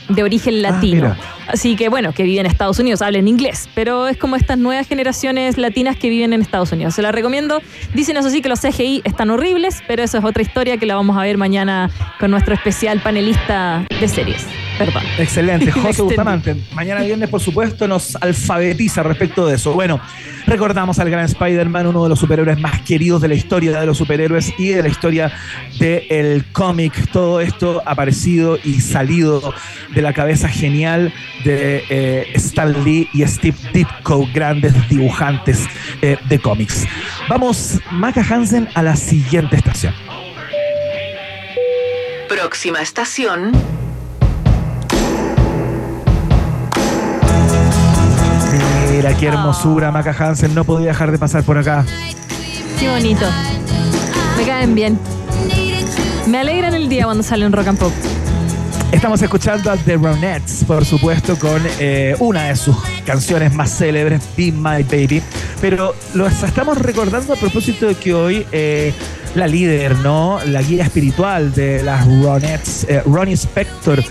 de 0.07 0.23
origen 0.23 0.61
latino. 0.61 1.15
mira. 1.15 1.38
Así 1.49 1.75
que 1.75 1.89
bueno, 1.89 2.13
que 2.13 2.23
vive 2.23 2.39
en 2.39 2.45
Estados 2.45 2.79
Unidos, 2.79 3.01
habla 3.01 3.17
en 3.17 3.27
inglés, 3.27 3.69
pero 3.73 4.07
es 4.07 4.17
como 4.17 4.35
estas 4.35 4.57
nuevas 4.57 4.87
generaciones 4.87 5.57
latinas 5.57 5.97
que 5.97 6.09
viven 6.09 6.31
en 6.33 6.41
Estados 6.41 6.71
Unidos. 6.71 6.93
Se 6.93 7.01
la 7.01 7.11
recomiendo. 7.11 7.61
Dicen 7.93 8.17
eso 8.17 8.29
sí 8.29 8.41
que 8.41 8.49
los 8.49 8.61
CGI 8.61 9.01
están 9.03 9.29
horribles, 9.31 9.81
pero 9.87 10.03
eso 10.03 10.19
es 10.19 10.23
otra 10.23 10.43
historia 10.43 10.77
que 10.77 10.85
la 10.85 10.95
vamos 10.95 11.17
a 11.17 11.21
ver 11.21 11.37
mañana 11.37 11.89
con 12.19 12.29
nuestro 12.31 12.53
especial 12.53 13.01
panelista 13.01 13.85
de 13.99 14.07
series. 14.07 14.45
Perdón. 14.77 15.03
Excelente, 15.17 15.71
José. 15.73 16.01
Bustamante. 16.01 16.55
Mañana 16.73 17.01
viernes, 17.01 17.29
por 17.29 17.41
supuesto, 17.41 17.87
nos 17.87 18.15
alfabetiza 18.15 19.03
respecto 19.03 19.45
de 19.45 19.55
eso. 19.55 19.73
Bueno, 19.73 19.99
recordamos 20.45 20.99
al 20.99 21.09
gran 21.09 21.25
Spider-Man, 21.25 21.87
uno 21.87 22.03
de 22.03 22.09
los 22.09 22.19
superhéroes 22.19 22.59
más 22.59 22.81
queridos 22.81 23.21
de 23.21 23.27
la 23.27 23.33
historia 23.33 23.77
de 23.77 23.85
los 23.85 23.97
superhéroes 23.97 24.53
y 24.57 24.69
de 24.69 24.81
la 24.81 24.87
historia 24.87 25.33
del 25.79 26.45
cómic. 26.53 27.11
Todo 27.11 27.41
esto 27.41 27.81
aparecido 27.85 28.57
y 28.63 28.79
salido 28.79 29.53
de 29.93 30.01
la 30.01 30.13
cabeza 30.13 30.47
genial 30.47 31.11
de 31.43 31.83
eh, 31.89 32.31
Stan 32.35 32.83
Lee 32.83 33.09
y 33.13 33.25
Steve 33.25 33.57
Ditko, 33.73 34.27
grandes 34.33 34.73
dibujantes 34.89 35.67
eh, 36.01 36.17
de 36.27 36.39
cómics. 36.39 36.85
Vamos, 37.27 37.79
Maca 37.91 38.23
Hansen, 38.27 38.67
a 38.73 38.83
la 38.83 38.95
siguiente 38.95 39.55
estación. 39.55 39.93
Próxima 42.27 42.81
estación. 42.81 43.51
Mira, 48.91 49.15
qué 49.15 49.27
hermosura, 49.27 49.91
Maca 49.91 50.15
Hansen. 50.17 50.53
No 50.53 50.63
podía 50.63 50.87
dejar 50.87 51.11
de 51.11 51.17
pasar 51.17 51.43
por 51.43 51.57
acá. 51.57 51.85
Qué 52.79 52.89
bonito. 52.89 53.25
Me 54.37 54.45
caen 54.45 54.75
bien. 54.75 54.99
Me 56.27 56.39
alegran 56.39 56.73
el 56.73 56.89
día 56.89 57.05
cuando 57.05 57.23
sale 57.23 57.45
un 57.45 57.51
rock 57.51 57.67
and 57.67 57.79
pop. 57.79 57.93
Estamos 58.91 59.21
escuchando 59.21 59.71
a 59.71 59.77
The 59.77 59.97
Ronettes, 59.97 60.63
por 60.65 60.83
supuesto, 60.83 61.37
con 61.37 61.61
eh, 61.79 62.15
una 62.19 62.45
de 62.45 62.55
sus 62.55 62.75
canciones 63.05 63.53
más 63.53 63.69
célebres, 63.77 64.21
Be 64.35 64.51
My 64.51 64.83
Baby. 64.83 65.21
Pero 65.61 65.95
lo 66.15 66.25
estamos 66.27 66.77
recordando 66.79 67.33
a 67.33 67.35
propósito 67.35 67.85
de 67.87 67.93
que 67.95 68.13
hoy 68.15 68.45
eh, 68.51 68.91
la 69.35 69.45
líder, 69.45 69.95
¿no? 69.97 70.39
La 70.47 70.63
guía 70.63 70.83
espiritual 70.85 71.53
de 71.53 71.83
las 71.83 72.05
Ronettes, 72.07 72.87
eh, 72.89 73.03
Ronnie 73.05 73.35
Spector, 73.35 74.03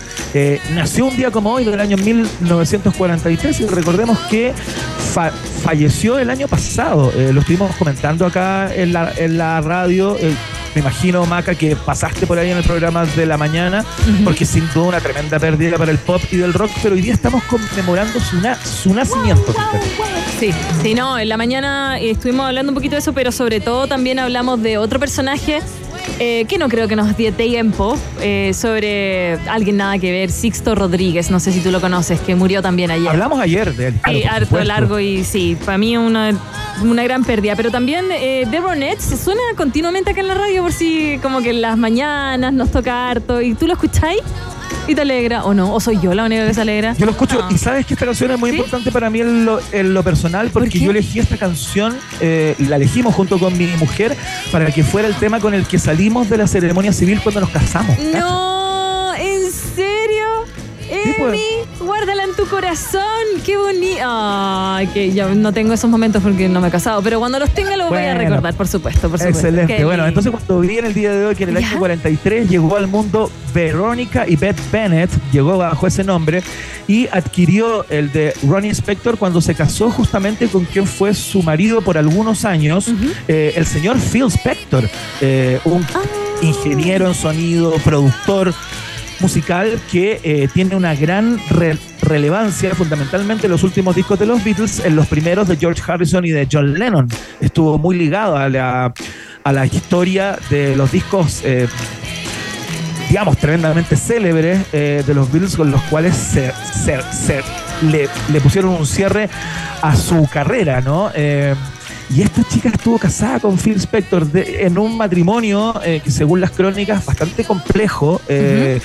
nació 0.73 1.07
un 1.07 1.17
día 1.17 1.29
como 1.29 1.51
hoy 1.51 1.65
del 1.65 1.79
año 1.79 1.97
1943 1.97 3.59
y 3.59 3.65
recordemos 3.65 4.17
que 4.29 4.53
fa- 5.13 5.31
falleció 5.63 6.17
el 6.19 6.29
año 6.29 6.47
pasado. 6.47 7.11
Lo 7.33 7.41
estuvimos 7.41 7.75
comentando 7.75 8.25
acá 8.25 8.73
en 8.73 8.93
la, 8.93 9.11
en 9.17 9.37
la 9.37 9.59
radio. 9.59 10.15
Me 10.75 10.81
imagino, 10.81 11.25
Maca, 11.25 11.55
que 11.55 11.75
pasaste 11.75 12.25
por 12.27 12.37
ahí 12.37 12.51
en 12.51 12.57
el 12.57 12.63
programa 12.63 13.05
de 13.05 13.25
la 13.25 13.37
mañana, 13.37 13.83
porque 14.23 14.45
sin 14.45 14.67
duda 14.73 14.87
una 14.89 14.99
tremenda 15.01 15.39
pérdida 15.39 15.77
para 15.77 15.91
el 15.91 15.97
pop 15.97 16.21
y 16.31 16.37
del 16.37 16.53
rock, 16.53 16.71
pero 16.81 16.95
hoy 16.95 17.01
día 17.01 17.13
estamos 17.13 17.43
conmemorando 17.43 18.19
su, 18.19 18.39
na- 18.41 18.55
su 18.63 18.93
nacimiento. 18.93 19.53
Sí, 20.39 20.51
sí, 20.81 20.93
no, 20.93 21.17
en 21.19 21.27
la 21.29 21.37
mañana 21.37 21.99
eh, 21.99 22.11
estuvimos 22.11 22.45
hablando 22.47 22.71
un 22.71 22.75
poquito 22.75 22.95
de 22.95 22.99
eso, 22.99 23.13
pero 23.13 23.31
sobre 23.31 23.59
todo 23.59 23.87
también 23.87 24.19
hablamos 24.19 24.61
de 24.61 24.77
otro 24.77 24.99
personaje 24.99 25.61
eh, 26.19 26.45
que 26.45 26.57
no 26.57 26.69
creo 26.69 26.87
que 26.87 26.95
nos 26.95 27.15
dé 27.15 27.31
tiempo, 27.31 27.97
eh, 28.21 28.51
sobre 28.53 29.33
alguien 29.47 29.77
nada 29.77 29.97
que 29.99 30.11
ver, 30.11 30.31
Sixto 30.31 30.75
Rodríguez, 30.75 31.31
no 31.31 31.39
sé 31.39 31.51
si 31.51 31.61
tú 31.61 31.71
lo 31.71 31.79
conoces, 31.79 32.19
que 32.19 32.35
murió 32.35 32.61
también 32.61 32.91
ayer. 32.91 33.09
Hablamos 33.09 33.39
ayer 33.39 33.73
de 33.73 33.87
él. 33.87 33.93
Sí, 34.05 34.23
harto 34.23 34.45
supuesto. 34.45 34.67
largo 34.67 34.99
y 34.99 35.23
sí, 35.23 35.57
para 35.65 35.77
mí 35.77 35.95
una, 35.97 36.31
una 36.83 37.03
gran 37.03 37.23
pérdida. 37.23 37.55
Pero 37.55 37.71
también 37.71 38.05
eh, 38.11 38.45
The 38.49 38.59
Ronettes 38.59 39.05
se 39.05 39.17
suena 39.17 39.41
continuamente 39.55 40.11
acá 40.11 40.21
en 40.21 40.27
la 40.27 40.35
radio 40.35 40.63
por 40.63 40.73
si 40.73 41.19
como 41.21 41.41
que 41.41 41.51
en 41.51 41.61
las 41.61 41.77
mañanas 41.77 42.53
nos 42.53 42.71
toca 42.71 43.09
harto 43.09 43.41
y 43.41 43.53
tú 43.53 43.67
lo 43.67 43.73
escucháis 43.73 44.21
y 44.89 44.95
te 44.95 45.01
alegra 45.01 45.43
o 45.43 45.53
no, 45.53 45.73
o 45.73 45.79
soy 45.79 45.99
yo 45.99 46.13
la 46.13 46.25
única 46.25 46.45
que 46.45 46.53
se 46.53 46.61
alegra. 46.61 46.93
Yo 46.93 47.05
lo 47.05 47.11
escucho 47.11 47.47
y 47.49 47.57
sabes 47.57 47.85
que 47.85 47.93
esta 47.93 48.05
canción 48.05 48.31
es 48.31 48.39
muy 48.39 48.49
importante 48.49 48.91
para 48.91 49.09
mí 49.09 49.21
en 49.21 49.45
lo, 49.45 49.59
en 49.71 49.93
lo 49.93 50.03
personal 50.03 50.49
porque 50.51 50.79
yo 50.79 50.91
elegí 50.91 51.19
esta 51.19 51.37
canción, 51.37 51.97
eh, 52.19 52.55
la 52.57 52.77
elegimos 52.77 53.13
junto 53.13 53.39
con 53.39 53.57
mi 53.57 53.67
mujer 53.77 54.17
para 54.51 54.71
que 54.71 54.83
fuera 54.83 55.07
el 55.07 55.15
tema 55.15 55.39
con 55.39 55.53
el 55.53 55.67
que 55.67 55.77
salimos 55.77 56.29
de 56.29 56.37
la 56.37 56.47
ceremonia 56.47 56.91
civil 56.91 57.21
cuando 57.21 57.41
nos 57.41 57.49
casamos. 57.49 57.97
No. 57.99 58.58
Pues. 61.19 61.39
Guárdala 61.79 62.23
en 62.23 62.35
tu 62.35 62.45
corazón, 62.47 63.01
qué 63.45 63.57
bonito. 63.57 64.01
Ay, 64.03 64.87
que 64.87 65.11
ya 65.11 65.27
no 65.29 65.51
tengo 65.53 65.73
esos 65.73 65.89
momentos 65.89 66.21
porque 66.21 66.47
no 66.49 66.59
me 66.61 66.67
he 66.67 66.71
casado, 66.71 67.01
pero 67.01 67.19
cuando 67.19 67.39
los 67.39 67.49
tenga 67.53 67.75
los 67.77 67.89
voy 67.89 67.99
a 67.99 68.13
Bueno. 68.13 68.19
recordar, 68.19 68.53
por 68.55 68.67
supuesto, 68.67 69.09
por 69.09 69.19
supuesto. 69.19 69.39
Excelente. 69.39 69.77
Qué 69.77 69.85
Bueno, 69.85 70.05
lindo. 70.05 70.19
entonces 70.19 70.31
cuando 70.31 70.59
vi 70.67 70.77
en 70.77 70.85
el 70.85 70.93
día 70.93 71.11
de 71.13 71.25
hoy 71.25 71.35
que 71.35 71.43
en 71.43 71.49
el 71.51 71.57
año 71.57 71.77
43 71.79 72.49
llegó 72.49 72.75
al 72.75 72.87
mundo 72.87 73.31
Verónica 73.53 74.25
y 74.27 74.35
Beth 74.35 74.59
Bennett, 74.71 75.09
llegó 75.31 75.57
bajo 75.57 75.87
ese 75.87 76.03
nombre 76.03 76.43
y 76.87 77.07
adquirió 77.07 77.85
el 77.89 78.11
de 78.11 78.33
Ronnie 78.47 78.71
Spector 78.71 79.17
cuando 79.17 79.41
se 79.41 79.55
casó 79.55 79.89
justamente 79.91 80.47
con 80.47 80.65
quien 80.65 80.85
fue 80.85 81.13
su 81.13 81.41
marido 81.43 81.81
por 81.81 81.97
algunos 81.97 82.45
años, 82.45 82.87
eh, 83.27 83.53
el 83.55 83.65
señor 83.65 83.97
Phil 83.99 84.25
Spector, 84.27 84.89
eh, 85.21 85.59
un 85.65 85.83
Ah. 85.95 85.99
ingeniero 86.41 87.07
en 87.07 87.13
sonido, 87.13 87.73
productor 87.83 88.53
musical 89.19 89.79
que 89.91 90.19
eh, 90.23 90.47
tiene 90.53 90.75
una 90.75 90.95
gran 90.95 91.39
re- 91.49 91.77
relevancia 92.01 92.73
fundamentalmente 92.75 93.47
en 93.47 93.51
los 93.51 93.63
últimos 93.63 93.95
discos 93.95 94.17
de 94.19 94.25
los 94.25 94.43
Beatles, 94.43 94.79
en 94.85 94.95
los 94.95 95.07
primeros 95.07 95.47
de 95.47 95.57
George 95.57 95.81
Harrison 95.85 96.25
y 96.25 96.29
de 96.31 96.47
John 96.51 96.73
Lennon. 96.73 97.07
Estuvo 97.41 97.77
muy 97.77 97.97
ligado 97.97 98.37
a 98.37 98.47
la, 98.49 98.93
a 99.43 99.51
la 99.51 99.65
historia 99.65 100.37
de 100.49 100.75
los 100.75 100.91
discos, 100.91 101.41
eh, 101.43 101.67
digamos, 103.09 103.37
tremendamente 103.37 103.95
célebres 103.95 104.61
eh, 104.71 105.03
de 105.05 105.13
los 105.13 105.31
Beatles 105.31 105.55
con 105.55 105.71
los 105.71 105.81
cuales 105.83 106.15
se, 106.15 106.51
se- 106.85 107.41
le, 107.89 108.07
le 108.31 108.41
pusieron 108.41 108.71
un 108.71 108.85
cierre 108.85 109.29
a 109.81 109.95
su 109.95 110.27
carrera, 110.31 110.81
¿no? 110.81 111.09
Y 112.11 112.21
esta 112.23 112.43
chica 112.43 112.69
estuvo 112.69 112.97
casada 112.97 113.39
con 113.39 113.57
Phil 113.57 113.75
Spector 113.77 114.25
de- 114.25 114.65
en 114.65 114.77
un 114.79 114.97
matrimonio 114.97 115.79
eh, 115.85 116.01
que 116.03 116.09
según 116.09 116.41
las 116.41 116.51
crónicas 116.51 117.05
bastante 117.05 117.43
complejo, 117.43 118.19
eh, 118.27 118.81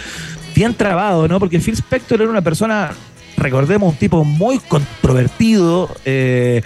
bien 0.54 0.74
trabado, 0.74 1.26
¿no? 1.26 1.40
Porque 1.40 1.58
Phil 1.58 1.74
Spector 1.74 2.20
era 2.20 2.30
una 2.30 2.42
persona, 2.42 2.92
recordemos, 3.38 3.92
un 3.92 3.98
tipo 3.98 4.24
muy 4.24 4.58
controvertido, 4.58 5.94
eh, 6.04 6.62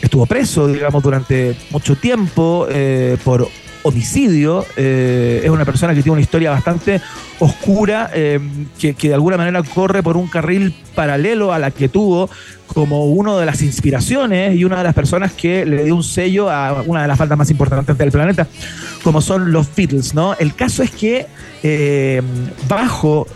estuvo 0.00 0.24
preso, 0.26 0.66
digamos, 0.66 1.02
durante 1.02 1.56
mucho 1.70 1.94
tiempo 1.96 2.66
eh, 2.70 3.18
por 3.22 3.46
homicidio, 3.82 4.64
eh, 4.76 5.40
es 5.44 5.50
una 5.50 5.64
persona 5.64 5.94
que 5.94 6.02
tiene 6.02 6.12
una 6.12 6.20
historia 6.20 6.50
bastante 6.50 7.00
oscura, 7.38 8.10
eh, 8.12 8.40
que, 8.78 8.94
de 8.94 9.14
alguna 9.14 9.36
manera 9.36 9.62
corre 9.62 10.02
por 10.02 10.16
un 10.16 10.26
carril 10.26 10.74
paralelo 10.94 11.52
a 11.52 11.58
la 11.58 11.70
que 11.70 11.88
tuvo 11.88 12.28
como 12.66 13.06
una 13.06 13.36
de 13.38 13.46
las 13.46 13.62
inspiraciones 13.62 14.56
y 14.56 14.64
una 14.64 14.78
de 14.78 14.84
las 14.84 14.94
personas 14.94 15.32
que 15.32 15.64
le 15.64 15.84
dio 15.84 15.96
un 15.96 16.02
sello 16.02 16.50
a 16.50 16.82
una 16.86 17.02
de 17.02 17.08
las 17.08 17.16
faltas 17.16 17.38
más 17.38 17.50
importantes 17.50 17.96
del 17.96 18.10
planeta, 18.10 18.46
como 19.02 19.20
son 19.22 19.52
los 19.52 19.74
Beatles, 19.74 20.14
¿no? 20.14 20.34
El 20.38 20.54
caso 20.54 20.82
es 20.82 20.90
que 20.90 21.26
eh, 21.62 22.22
bajo 22.68 23.26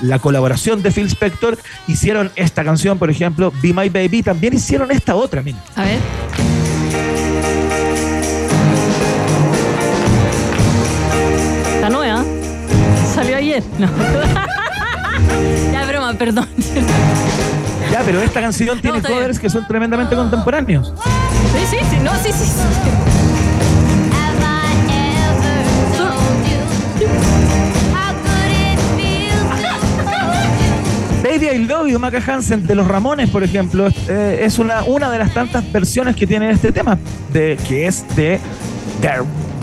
la 0.00 0.18
colaboración 0.18 0.82
de 0.82 0.90
Phil 0.90 1.06
Spector 1.06 1.58
hicieron 1.86 2.30
esta 2.36 2.64
canción, 2.64 2.98
por 2.98 3.10
ejemplo, 3.10 3.52
Be 3.62 3.72
My 3.74 3.88
Baby, 3.88 4.22
también 4.22 4.54
hicieron 4.54 4.90
esta 4.90 5.16
otra, 5.16 5.42
mira. 5.42 5.58
A 5.74 5.84
ver. 5.84 6.55
Salió 13.36 13.54
ayer. 13.54 13.62
No. 13.78 13.86
ya, 15.72 15.86
broma, 15.86 16.14
perdón. 16.14 16.48
Ya, 17.92 18.00
pero 18.02 18.22
esta 18.22 18.40
canción 18.40 18.80
tiene 18.80 19.00
bien. 19.00 19.12
covers 19.12 19.38
que 19.38 19.50
son 19.50 19.66
tremendamente 19.66 20.16
contemporáneos. 20.16 20.94
Sí, 21.52 21.66
sí, 21.76 21.76
sí, 21.90 21.98
no, 22.02 22.14
sí, 22.14 22.32
sí. 22.32 22.46
sí. 22.46 22.62
Baby 31.22 31.46
I 31.48 31.58
Love 31.66 31.88
You, 31.88 31.98
Maca 31.98 32.22
Hansen, 32.26 32.66
de 32.66 32.74
los 32.74 32.88
Ramones, 32.88 33.28
por 33.28 33.44
ejemplo, 33.44 33.88
eh, 34.08 34.40
es 34.44 34.58
una, 34.58 34.82
una 34.84 35.10
de 35.10 35.18
las 35.18 35.34
tantas 35.34 35.70
versiones 35.70 36.16
que 36.16 36.26
tiene 36.26 36.50
este 36.50 36.72
tema, 36.72 36.98
de, 37.34 37.58
que 37.68 37.86
es 37.86 38.06
de 38.16 38.40
The, 39.02 39.10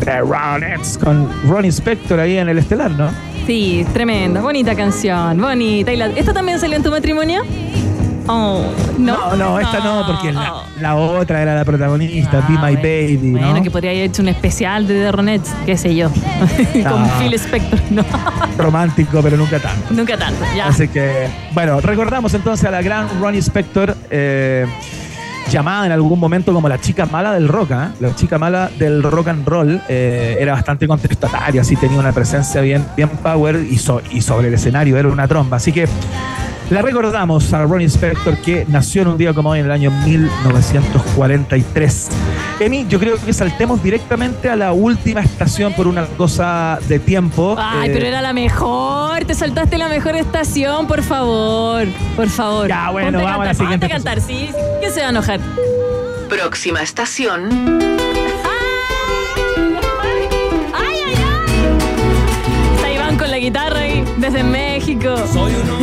The 0.06 0.20
Ronettes, 0.20 1.00
con 1.00 1.28
Ronnie 1.50 1.72
Spector 1.72 2.20
ahí 2.20 2.38
en 2.38 2.50
el 2.50 2.60
estelar, 2.60 2.92
¿no? 2.92 3.33
Sí, 3.46 3.86
tremenda, 3.94 4.42
bonita 4.42 4.74
canción, 4.76 5.40
bonita. 5.40 5.92
¿Y 5.92 5.98
la- 5.98 6.08
¿Esta 6.08 6.34
también 6.34 6.60
salió 6.60 6.78
en 6.78 6.84
tu 6.84 6.92
matrimonio? 6.92 7.42
Oh, 8.26 8.64
no. 8.98 9.18
No, 9.32 9.36
no, 9.36 9.60
esta 9.60 9.80
no, 9.82 10.06
porque 10.08 10.32
la, 10.32 10.64
la 10.80 10.96
otra 10.96 11.42
era 11.42 11.56
la 11.56 11.66
protagonista, 11.66 12.40
Be 12.48 12.54
My 12.58 12.76
Baby, 12.78 13.20
¿no? 13.22 13.40
Ah, 13.40 13.50
Bueno, 13.50 13.64
que 13.64 13.70
podría 13.70 13.92
haber 13.92 14.04
hecho 14.04 14.22
un 14.22 14.30
especial 14.30 14.88
de 14.88 14.94
The 14.94 15.12
Ronettes, 15.12 15.52
qué 15.66 15.78
sé 15.78 15.94
yo. 15.94 16.10
Con 16.90 17.02
No. 17.04 17.10
Phil 17.20 17.34
Spector. 17.34 17.80
No, 17.90 18.06
Romántico, 18.58 19.20
pero 19.22 19.36
nunca 19.36 19.60
tanto. 19.60 19.94
nunca 19.94 20.18
tanto. 20.18 20.40
Ya. 20.56 20.68
Así 20.68 20.88
que, 20.88 21.28
bueno, 21.52 21.82
recordamos 21.82 22.34
entonces 22.34 22.66
a 22.66 22.72
la 22.72 22.82
gran 22.82 23.10
Ronnie 23.20 23.42
Spector, 23.42 23.94
eh, 24.10 24.66
llamada 25.50 25.86
en 25.86 25.92
algún 25.92 26.20
momento 26.20 26.54
como 26.54 26.68
la 26.70 26.80
chica 26.80 27.06
mala 27.06 27.34
del 27.34 27.48
rock, 27.48 27.72
¿ah? 27.74 27.92
la 28.00 28.16
chica 28.16 28.38
mala 28.38 28.70
del 28.80 29.04
rock 29.04 29.28
and 29.28 29.48
roll. 29.48 29.82
eh, 29.88 30.38
era 30.40 30.54
bastante 30.54 30.88
contestataria, 30.88 31.62
así 31.62 31.76
tenía 31.76 32.00
una 32.00 32.12
presencia 32.12 32.62
bien, 32.62 32.84
bien 32.96 33.10
power 33.10 33.56
y, 33.70 33.78
so- 33.78 34.02
y 34.12 34.22
sobre 34.22 34.48
el 34.48 34.54
escenario 34.56 34.98
era 34.98 35.08
una 35.10 35.28
tromba. 35.28 35.58
Así 35.58 35.72
que 35.72 35.88
la 36.74 36.82
recordamos 36.82 37.54
a 37.54 37.64
Ronnie 37.64 37.88
Spector 37.88 38.38
que 38.38 38.66
nació 38.68 39.04
en 39.04 39.08
un 39.10 39.18
día 39.18 39.34
como 39.34 39.50
hoy 39.52 39.60
en 39.60 39.66
el 39.66 39.72
año 39.72 39.92
1943. 40.06 42.10
Emi, 42.60 42.86
yo 42.88 43.00
creo 43.00 43.18
que 43.24 43.32
saltemos 43.34 43.82
directamente 43.84 44.50
a 44.50 44.56
la 44.56 44.72
última 44.74 45.22
estación 45.22 45.74
por 45.74 45.88
una 45.88 46.06
cosa 46.06 46.80
de 46.88 47.00
tiempo. 47.00 47.56
Ay, 47.60 47.90
Eh, 47.90 47.94
pero 47.94 48.08
era 48.08 48.22
la 48.22 48.34
mejor. 48.34 49.26
Te 49.26 49.34
saltaste 49.36 49.78
la 49.78 49.90
mejor 49.90 50.16
estación, 50.16 50.88
por 50.88 51.04
favor. 51.04 51.86
Por 52.16 52.30
favor. 52.30 52.68
Ya, 52.68 52.90
bueno, 52.90 53.12
Ponte 53.20 53.26
vamos 53.26 53.36
a 53.36 53.40
la 53.40 53.46
cantar, 53.52 53.56
siguiente 53.56 53.88
ponte 53.90 53.94
a 53.94 53.98
cantar, 53.98 54.22
sí. 54.22 54.50
¿Quién 54.80 54.94
se 54.94 55.02
va 55.02 55.08
a 55.08 55.10
enojar? 55.10 55.40
Próxima 56.30 56.82
estación. 56.82 57.50
¡Ay, 60.74 60.74
ay, 60.74 61.16
ay! 61.16 62.76
Está 62.76 62.92
Iván 62.92 63.18
con 63.18 63.30
la 63.30 63.38
guitarra 63.38 63.80
ahí, 63.80 64.04
desde 64.18 64.44
México. 64.44 65.16
Soy 65.32 65.54
un 65.54 65.70
hombre 65.70 65.72
muy 65.72 65.72
honrado. 65.72 65.83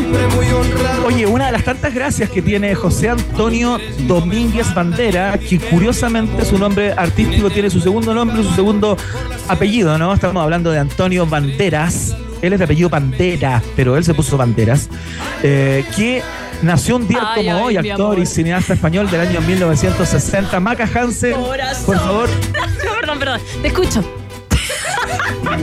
Oye, 1.07 1.26
una 1.26 1.47
de 1.47 1.53
las 1.53 1.64
tantas 1.64 1.93
gracias 1.95 2.31
que 2.31 2.41
tiene 2.43 2.74
José 2.74 3.09
Antonio 3.09 3.78
Domínguez 4.07 4.72
Bandera, 4.74 5.39
que 5.39 5.59
curiosamente 5.59 6.45
su 6.45 6.59
nombre 6.59 6.93
artístico 6.93 7.51
tiene 7.51 7.68
su 7.70 7.81
segundo 7.81 8.14
nombre, 8.14 8.43
su 8.43 8.55
segundo 8.55 8.97
apellido, 9.49 9.99
¿no? 9.99 10.14
Estamos 10.14 10.43
hablando 10.43 10.70
de 10.70 10.78
Antonio 10.78 11.26
Banderas. 11.26 12.14
Él 12.43 12.53
es 12.53 12.59
de 12.59 12.64
apellido 12.64 12.89
Bandera, 12.89 13.62
pero 13.76 13.97
él 13.97 14.05
se 14.05 14.14
puso 14.14 14.37
Banderas. 14.37 14.89
eh, 15.43 15.85
que 15.97 16.22
nació 16.62 16.97
un 16.97 17.09
día 17.09 17.20
Ay, 17.35 17.47
como 17.47 17.66
ay, 17.66 17.76
hoy, 17.76 17.89
actor 17.91 18.18
y 18.18 18.26
cineasta 18.26 18.74
español 18.74 19.11
del 19.11 19.22
año 19.22 19.41
1960. 19.41 20.61
Maca 20.61 20.89
Hansen, 20.95 21.35
por 21.87 21.99
favor. 21.99 22.28
perdón, 23.01 23.18
perdón. 23.18 23.41
Te 23.62 23.68
escucho. 23.68 24.05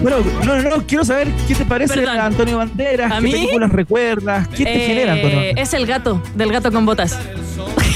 Bueno, 0.01 0.17
no, 0.43 0.61
no, 0.61 0.69
no, 0.78 0.84
quiero 0.88 1.05
saber 1.05 1.30
qué 1.47 1.55
te 1.55 1.65
parece 1.65 1.93
Perdón. 1.93 2.17
Antonio 2.19 2.57
Banderas, 2.57 3.11
¿A 3.11 3.15
qué 3.15 3.21
mí? 3.21 3.32
películas 3.32 3.71
recuerdas, 3.71 4.47
qué 4.49 4.63
te 4.65 4.84
Eh, 4.84 4.88
genera 4.88 5.13
Antonio. 5.13 5.39
Es 5.55 5.73
el 5.73 5.86
gato, 5.86 6.21
del 6.36 6.51
gato 6.51 6.71
con 6.71 6.86
botas. 6.86 7.17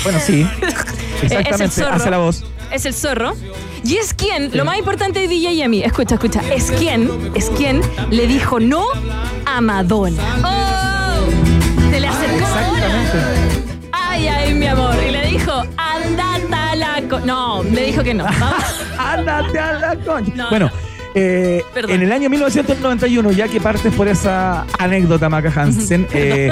Bueno, 0.04 0.20
sí. 0.24 0.48
es 1.24 1.32
el 1.32 1.38
Exactamente, 1.40 1.70
zorro. 1.70 1.94
hace 1.96 2.10
la 2.10 2.18
voz. 2.18 2.44
Es 2.72 2.86
el 2.86 2.94
zorro. 2.94 3.34
Y 3.84 3.98
es 3.98 4.14
quien, 4.14 4.56
lo 4.56 4.64
más 4.64 4.78
importante 4.78 5.20
de 5.20 5.28
DJ 5.28 5.54
y 5.54 5.62
a 5.64 5.68
mí, 5.68 5.82
escucha, 5.84 6.16
escucha, 6.16 6.42
es 6.54 6.72
quien, 6.72 7.10
es 7.36 7.50
quien 7.50 7.82
le 8.12 8.28
dijo 8.28 8.60
no 8.60 8.86
a 9.46 9.60
Madonna. 9.60 10.22
¡Oh! 10.44 11.90
Se 11.92 12.00
le 12.00 12.08
acercó 12.08 12.42
Madonna. 12.42 13.04
Ay, 13.92 14.28
ay, 14.28 14.54
mi 14.54 14.68
amor. 14.68 14.96
Y 15.08 15.12
le 15.12 15.26
dijo, 15.28 15.52
andate 15.78 16.54
a 16.56 16.76
la... 16.76 17.02
co-". 17.10 17.20
No, 17.22 17.64
le 17.64 17.86
dijo 17.88 18.04
que 18.04 18.14
no. 18.14 18.26
Ándate 18.98 19.60
a 19.60 19.74
la 19.74 19.96
concha. 19.96 20.32
No, 20.36 20.50
bueno, 20.50 20.70
eh, 21.16 21.64
en 21.76 22.02
el 22.02 22.12
año 22.12 22.30
1991, 22.30 23.32
ya 23.32 23.48
que 23.48 23.60
partes 23.60 23.94
por 23.94 24.08
esa 24.08 24.66
anécdota, 24.80 25.30
Maca 25.30 25.52
Hansen, 25.56 26.08
eh, 26.14 26.52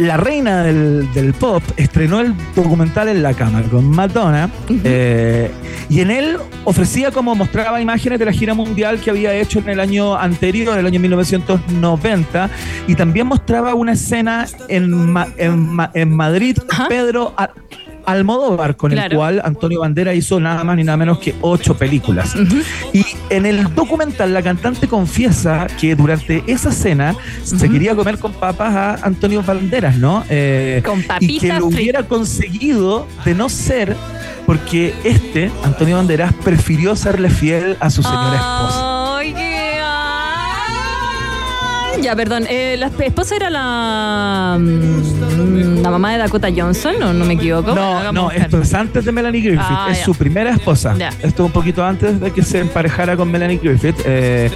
la 0.00 0.16
reina 0.16 0.62
del, 0.62 1.10
del 1.14 1.32
pop 1.32 1.62
estrenó 1.76 2.20
el 2.20 2.34
documental 2.54 3.08
En 3.08 3.22
la 3.22 3.32
cama 3.32 3.62
con 3.62 3.88
Madonna 3.88 4.50
eh, 4.84 5.50
y 5.88 6.00
en 6.00 6.10
él 6.10 6.36
ofrecía 6.64 7.10
como 7.12 7.34
mostraba 7.34 7.80
imágenes 7.80 8.18
de 8.18 8.24
la 8.26 8.32
gira 8.32 8.52
mundial 8.54 9.00
que 9.00 9.08
había 9.10 9.32
hecho 9.34 9.60
en 9.60 9.68
el 9.70 9.80
año 9.80 10.16
anterior, 10.16 10.74
en 10.74 10.80
el 10.80 10.86
año 10.86 11.00
1990 11.00 12.50
y 12.88 12.94
también 12.94 13.26
mostraba 13.28 13.74
una 13.74 13.92
escena 13.92 14.46
en, 14.68 15.14
en, 15.38 15.58
Ma- 15.72 15.90
en 15.94 16.14
Madrid, 16.14 16.58
Pedro 16.88 17.32
Almodóvar, 18.06 18.76
con 18.76 18.92
el 18.92 19.14
cual 19.14 19.42
Antonio 19.44 19.80
Bandera 19.80 20.14
hizo 20.14 20.40
nada 20.40 20.64
más 20.64 20.76
ni 20.76 20.84
nada 20.84 20.96
menos 20.96 21.18
que 21.18 21.34
ocho 21.40 21.76
películas. 21.76 22.34
Y 22.92 23.04
en 23.30 23.46
el 23.46 23.74
documental 23.74 24.32
la 24.32 24.42
cantante 24.42 24.88
confiesa 24.88 25.66
que 25.80 25.94
durante 25.94 26.42
esa 26.46 26.72
cena 26.72 27.14
se 27.42 27.68
quería 27.68 27.94
comer 27.94 28.18
con 28.18 28.32
papas 28.32 28.74
a 28.74 29.06
Antonio 29.06 29.42
Banderas, 29.42 29.98
¿no? 29.98 30.24
Eh, 30.28 30.82
Con 30.84 31.00
y 31.00 31.02
que 31.02 31.08
papitas 31.08 31.60
lo 31.60 31.66
hubiera 31.66 32.02
conseguido 32.04 33.06
de 33.24 33.34
no 33.34 33.48
ser 33.48 33.96
porque 34.46 34.94
este, 35.02 35.50
Antonio 35.64 35.96
Banderas, 35.96 36.32
prefirió 36.32 36.94
serle 36.94 37.28
fiel 37.28 37.76
a 37.80 37.90
su 37.90 38.02
señora 38.02 38.36
esposa. 38.36 39.55
Ya, 42.02 42.14
perdón. 42.16 42.44
Eh, 42.48 42.76
la 42.78 42.86
esposa 42.86 43.36
era 43.36 43.50
la, 43.50 44.56
mm, 44.58 45.80
la 45.82 45.90
mamá 45.90 46.12
de 46.12 46.18
Dakota 46.18 46.48
Johnson, 46.54 47.02
¿o 47.02 47.12
no 47.12 47.24
me 47.24 47.34
equivoco? 47.34 47.74
No, 47.74 47.98
hagamos 47.98 48.14
no, 48.14 48.22
buscar. 48.24 48.42
esto 48.42 48.60
es 48.62 48.74
antes 48.74 49.04
de 49.04 49.12
Melanie 49.12 49.40
Griffith. 49.42 49.60
Ah, 49.62 49.88
es 49.90 49.98
ya. 49.98 50.04
su 50.04 50.14
primera 50.14 50.50
esposa. 50.50 50.94
Ya. 50.98 51.08
Esto 51.08 51.26
es 51.44 51.46
un 51.46 51.52
poquito 51.52 51.84
antes 51.84 52.20
de 52.20 52.30
que 52.30 52.42
se 52.42 52.60
emparejara 52.60 53.16
con 53.16 53.30
Melanie 53.30 53.58
Griffith. 53.62 53.96
eh, 54.04 54.50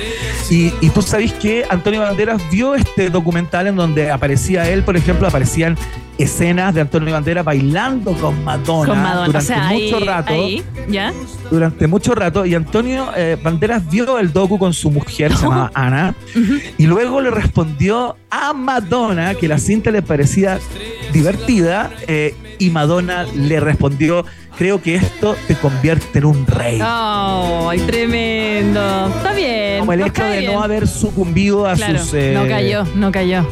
y, 0.51 0.73
y 0.81 0.91
tú 0.91 1.01
sabes 1.03 1.33
que 1.35 1.65
Antonio 1.69 2.01
Banderas 2.01 2.43
vio 2.51 2.75
este 2.75 3.09
documental 3.11 3.67
en 3.69 3.77
donde 3.77 4.11
aparecía 4.11 4.69
él, 4.69 4.83
por 4.83 4.97
ejemplo, 4.97 5.29
aparecían 5.29 5.77
escenas 6.23 6.75
de 6.75 6.81
Antonio 6.83 7.13
Banderas 7.13 7.45
bailando 7.45 8.13
con 8.15 8.43
Madonna, 8.45 8.89
Con 8.93 9.03
Madonna. 9.03 9.27
durante 9.27 9.39
o 9.39 9.41
sea, 9.57 9.69
ahí, 9.69 9.91
mucho 9.93 10.05
rato. 10.05 10.33
ahí, 10.33 10.63
¿ya? 10.89 11.13
Durante 11.51 11.87
mucho 11.87 12.15
rato. 12.15 12.47
Y 12.47 12.55
Antonio 12.55 13.09
eh, 13.17 13.37
Banderas 13.43 13.89
vio 13.91 14.19
el 14.19 14.33
docu 14.33 14.59
con 14.59 14.73
su 14.75 14.91
mujer, 14.91 15.35
se 15.37 15.43
llamaba 15.43 15.71
Ana, 15.75 16.15
y 16.79 16.87
luego 16.87 17.21
le 17.21 17.31
respondió 17.31 18.17
a 18.31 18.53
Madonna 18.53 19.35
que 19.35 19.49
la 19.49 19.59
cinta 19.59 19.91
le 19.91 20.03
parecía 20.03 20.59
divertida 21.13 21.91
eh, 22.07 22.35
y 22.59 22.71
Madonna 22.71 23.25
le 23.35 23.59
respondió, 23.59 24.25
creo 24.57 24.81
que 24.83 24.95
esto 24.97 25.37
te 25.49 25.55
convierte 25.57 26.19
en 26.21 26.25
un 26.27 26.47
rey. 26.47 26.79
¡Ay, 26.83 27.81
tremendo! 27.81 29.09
Está 29.17 29.33
bien. 29.33 29.81
Como 29.81 29.93
el 29.95 30.03
hecho 30.03 30.25
de 30.25 30.39
bien. 30.41 30.53
no 30.53 30.63
haber 30.63 30.87
sucumbido 30.87 31.67
a 31.67 31.75
Claro, 31.75 31.99
sus 31.99 32.15
eh, 32.15 32.33
no 32.35 32.47
cayó, 32.47 32.85
no 32.95 33.11
cayó. 33.11 33.47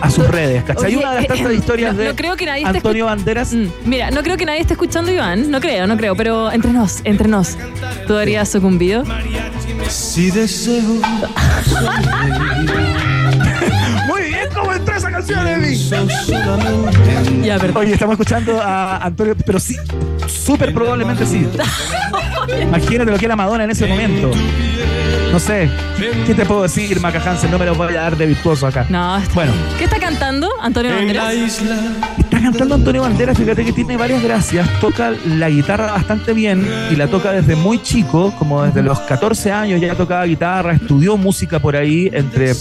A 0.00 0.10
sus 0.10 0.26
redes. 0.28 0.62
¿Cachai? 0.64 0.86
Oye, 0.86 0.96
Una 0.98 1.10
de 1.12 1.16
las 1.20 1.26
tantas 1.28 1.52
historias 1.60 1.94
no- 1.94 2.00
de 2.00 2.08
no 2.08 2.16
creo 2.16 2.36
que 2.36 2.46
nadie 2.46 2.64
esté 2.64 2.76
Antonio 2.78 3.06
Banderas. 3.06 3.52
Mm, 3.52 3.66
Mira, 3.84 4.10
no 4.10 4.22
creo 4.22 4.36
que 4.36 4.44
nadie 4.46 4.60
esté 4.60 4.74
escuchando 4.74 5.10
Iván. 5.12 5.50
No 5.50 5.60
creo, 5.60 5.86
no 5.86 5.96
creo. 5.96 6.14
Pero 6.16 6.50
entre 6.52 6.72
nos, 6.72 7.00
entre 7.04 7.28
nos. 7.28 7.56
¿Tú 8.06 8.16
habrías 8.16 8.48
sucumbido? 8.48 9.04
Si 9.88 10.30
deseo 10.30 10.82
Muy 14.08 14.22
bien, 14.22 14.48
¿cómo 14.54 14.72
entró 14.72 14.94
esa 14.96 15.10
canción, 15.10 15.46
Evi? 15.46 15.76
Ya, 17.42 17.58
perdón. 17.58 17.76
Oye, 17.82 17.92
estamos 17.92 18.14
escuchando 18.14 18.60
a 18.60 18.96
Antonio, 18.98 19.34
pero 19.44 19.58
sí, 19.60 19.76
súper 20.26 20.72
probablemente 20.74 21.26
sí. 21.26 21.46
Imagínate 22.62 23.10
lo 23.10 23.18
que 23.18 23.26
era 23.26 23.36
Madonna 23.36 23.64
en 23.64 23.70
ese 23.70 23.86
momento. 23.86 24.30
No 25.36 25.40
sé, 25.40 25.68
¿qué 26.24 26.34
te 26.34 26.46
puedo 26.46 26.62
decir, 26.62 26.98
Maca 26.98 27.20
Hansen? 27.22 27.50
No 27.50 27.58
me 27.58 27.66
lo 27.66 27.74
voy 27.74 27.94
a 27.94 28.00
dar 28.00 28.16
de 28.16 28.24
virtuoso 28.24 28.66
acá. 28.66 28.86
No, 28.88 29.18
está- 29.18 29.34
Bueno, 29.34 29.52
¿Qué 29.76 29.84
está 29.84 29.98
cantando 29.98 30.48
Antonio 30.62 30.94
Banderas? 30.94 31.34
está 31.34 32.25
cantando 32.50 32.74
Antonio 32.76 33.02
Banderas, 33.02 33.36
fíjate 33.36 33.64
que 33.64 33.72
tiene 33.72 33.96
varias 33.96 34.22
gracias, 34.22 34.68
toca 34.80 35.12
la 35.26 35.48
guitarra 35.50 35.92
bastante 35.92 36.32
bien 36.32 36.66
y 36.90 36.96
la 36.96 37.08
toca 37.08 37.32
desde 37.32 37.56
muy 37.56 37.82
chico, 37.82 38.32
como 38.38 38.62
desde 38.62 38.82
los 38.82 38.98
14 39.00 39.50
años 39.52 39.80
ya 39.80 39.94
tocaba 39.94 40.24
guitarra, 40.24 40.72
estudió 40.74 41.16
música 41.16 41.58
por 41.58 41.74
ahí 41.76 42.08
entre, 42.12 42.52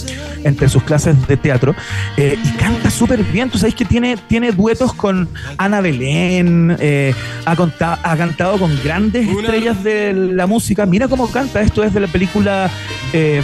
entre 0.44 0.70
sus 0.70 0.84
clases 0.84 1.16
de 1.28 1.38
teatro 1.38 1.76
eh, 2.18 2.38
y 2.44 2.50
canta 2.58 2.90
súper 2.90 3.24
bien, 3.24 3.50
tú 3.50 3.58
sabes 3.58 3.76
que 3.76 3.86
tiene, 3.86 4.18
tiene 4.28 4.52
duetos 4.52 4.94
con 4.94 5.30
Ana 5.58 5.82
Belén, 5.82 6.76
eh, 6.80 7.14
ha, 7.46 7.56
conta- 7.56 8.00
ha 8.02 8.18
cantado 8.18 8.58
con 8.58 8.72
grandes 8.84 9.28
estrellas 9.28 9.84
de 9.84 10.14
la 10.14 10.48
música, 10.48 10.86
mira 10.86 11.08
cómo 11.08 11.30
canta, 11.32 11.62
esto 11.62 11.84
es 11.84 11.94
de 11.94 12.00
la 12.00 12.08
película... 12.08 12.70
eh, 13.14 13.42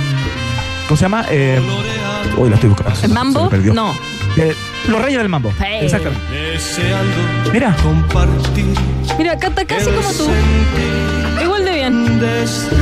¿Cómo 0.87 0.97
se 0.97 1.03
llama? 1.05 1.25
Eh, 1.29 1.57
hoy 2.37 2.49
la 2.49 2.55
estoy 2.55 2.69
buscando. 2.71 2.99
¿El 3.01 3.11
mambo? 3.13 3.49
No. 3.73 3.93
Eh, 4.37 4.55
Los 4.87 5.01
Reyes 5.01 5.19
del 5.19 5.29
Mambo. 5.29 5.53
Hey. 5.59 5.79
Exactamente. 5.85 6.23
deseando 6.53 7.51
Mira. 7.51 7.75
compartir 7.83 8.65
Mira, 9.17 9.37
canta 9.37 9.65
casi 9.65 9.85
como 9.85 10.11
tú. 10.13 10.29
Igual 11.43 11.65
de 11.65 11.71
bien. 11.73 12.19
de 12.19 12.43
este 12.43 12.75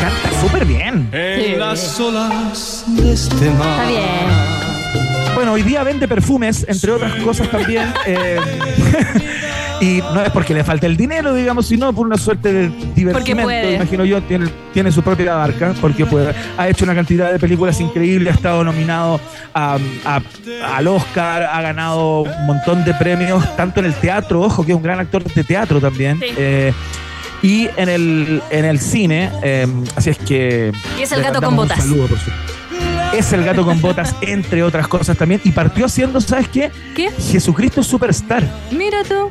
Canta 0.00 0.40
súper 0.40 0.64
bien. 0.64 1.08
en 1.12 1.40
Sí. 1.44 1.54
las 1.56 2.00
olas 2.00 2.84
de 2.88 3.12
este 3.12 3.50
mar. 3.50 3.68
Está 3.70 3.86
bien. 3.88 5.34
Bueno, 5.34 5.52
hoy 5.52 5.62
día 5.62 5.82
vende 5.82 6.08
perfumes, 6.08 6.64
entre 6.68 6.92
otras 6.92 7.14
cosas 7.16 7.50
también. 7.50 7.92
eh, 8.06 8.38
y 9.80 10.00
no 10.14 10.22
es 10.22 10.30
porque 10.30 10.54
le 10.54 10.64
falte 10.64 10.86
el 10.86 10.96
dinero, 10.96 11.34
digamos, 11.34 11.66
sino 11.66 11.92
por 11.92 12.06
una 12.06 12.16
suerte 12.16 12.52
de 12.52 12.68
divertimento. 12.94 13.70
Imagino 13.70 14.04
yo, 14.04 14.22
tiene, 14.22 14.48
tiene 14.72 14.90
su 14.92 15.02
propia 15.02 15.34
barca, 15.34 15.74
porque 15.80 16.06
puede. 16.06 16.34
Ha 16.56 16.68
hecho 16.68 16.84
una 16.84 16.94
cantidad 16.94 17.30
de 17.32 17.38
películas 17.38 17.80
increíbles, 17.80 18.32
ha 18.32 18.36
estado 18.36 18.64
nominado 18.64 19.20
a- 19.54 19.78
a- 20.04 20.76
al 20.76 20.86
Oscar, 20.88 21.42
ha 21.44 21.60
ganado 21.62 22.22
un 22.22 22.46
montón 22.46 22.84
de 22.84 22.94
premios, 22.94 23.44
tanto 23.56 23.80
en 23.80 23.86
el 23.86 23.94
teatro, 23.94 24.40
ojo, 24.42 24.64
que 24.64 24.72
es 24.72 24.76
un 24.76 24.82
gran 24.82 25.00
actor 25.00 25.22
de 25.24 25.44
teatro 25.44 25.80
también. 25.80 26.18
Sí. 26.20 26.26
eh, 26.36 26.72
y 27.42 27.68
en 27.76 27.88
el, 27.88 28.42
en 28.50 28.64
el 28.64 28.80
cine, 28.80 29.30
eh, 29.42 29.66
así 29.94 30.10
es 30.10 30.18
que... 30.18 30.72
Y 30.98 31.02
es 31.02 31.12
el 31.12 31.22
gato 31.22 31.40
con 31.42 31.54
mandamos 31.54 31.62
un 31.64 31.68
botas. 31.68 31.78
saludo, 31.84 32.06
por 32.08 32.18
supuesto. 32.18 32.52
Es 33.14 33.32
el 33.32 33.44
gato 33.44 33.64
con 33.64 33.80
botas, 33.80 34.14
entre 34.20 34.62
otras 34.62 34.88
cosas 34.88 35.16
también. 35.16 35.40
Y 35.44 35.52
partió 35.52 35.86
haciendo, 35.86 36.20
¿sabes 36.20 36.48
qué? 36.48 36.70
¿Qué? 36.94 37.10
Jesucristo 37.30 37.82
Superstar. 37.82 38.42
Mira 38.70 38.98
tú. 39.04 39.30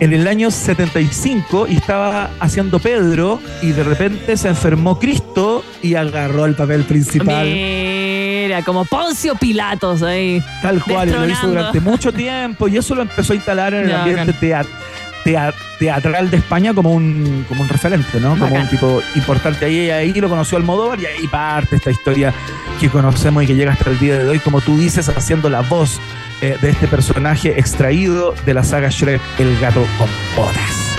En 0.00 0.14
el 0.14 0.26
año 0.26 0.50
75 0.50 1.66
y 1.68 1.76
estaba 1.76 2.30
haciendo 2.40 2.78
Pedro 2.78 3.38
y 3.60 3.72
de 3.72 3.82
repente 3.84 4.34
se 4.38 4.48
enfermó 4.48 4.98
Cristo 4.98 5.62
y 5.82 5.94
agarró 5.94 6.46
el 6.46 6.54
papel 6.54 6.84
principal. 6.84 7.44
Mira, 7.46 8.62
como 8.64 8.86
Poncio 8.86 9.34
Pilatos 9.34 10.02
ahí. 10.02 10.42
Tal 10.62 10.82
cual, 10.82 11.08
y 11.10 11.12
lo 11.12 11.28
hizo 11.28 11.48
durante 11.48 11.80
mucho 11.80 12.12
tiempo 12.12 12.66
y 12.66 12.78
eso 12.78 12.94
lo 12.94 13.02
empezó 13.02 13.34
a 13.34 13.36
instalar 13.36 13.74
en 13.74 13.90
el 13.90 13.94
ambiente 13.94 14.32
bacán. 14.32 14.40
tea- 14.40 14.62
tea- 14.62 14.79
teatral 15.24 16.30
de 16.30 16.36
España 16.36 16.74
como 16.74 16.92
un, 16.92 17.44
como 17.48 17.62
un 17.62 17.68
referente, 17.68 18.20
¿no? 18.20 18.30
Como 18.30 18.46
Bacán. 18.46 18.62
un 18.62 18.68
tipo 18.68 19.02
importante. 19.14 19.64
Ahí, 19.64 19.90
ahí 19.90 20.12
lo 20.14 20.28
conoció 20.28 20.58
Almodóvar 20.58 21.00
y 21.00 21.06
ahí 21.06 21.26
parte 21.28 21.76
esta 21.76 21.90
historia 21.90 22.32
que 22.80 22.88
conocemos 22.88 23.42
y 23.42 23.46
que 23.46 23.54
llega 23.54 23.72
hasta 23.72 23.90
el 23.90 23.98
día 23.98 24.18
de 24.18 24.28
hoy, 24.28 24.38
como 24.38 24.60
tú 24.60 24.76
dices, 24.76 25.08
haciendo 25.08 25.50
la 25.50 25.60
voz 25.60 26.00
eh, 26.40 26.56
de 26.60 26.70
este 26.70 26.88
personaje 26.88 27.58
extraído 27.58 28.34
de 28.46 28.54
la 28.54 28.64
saga 28.64 28.88
Shrek, 28.88 29.20
el 29.38 29.58
gato 29.60 29.84
con 29.98 30.08
botas. 30.36 30.96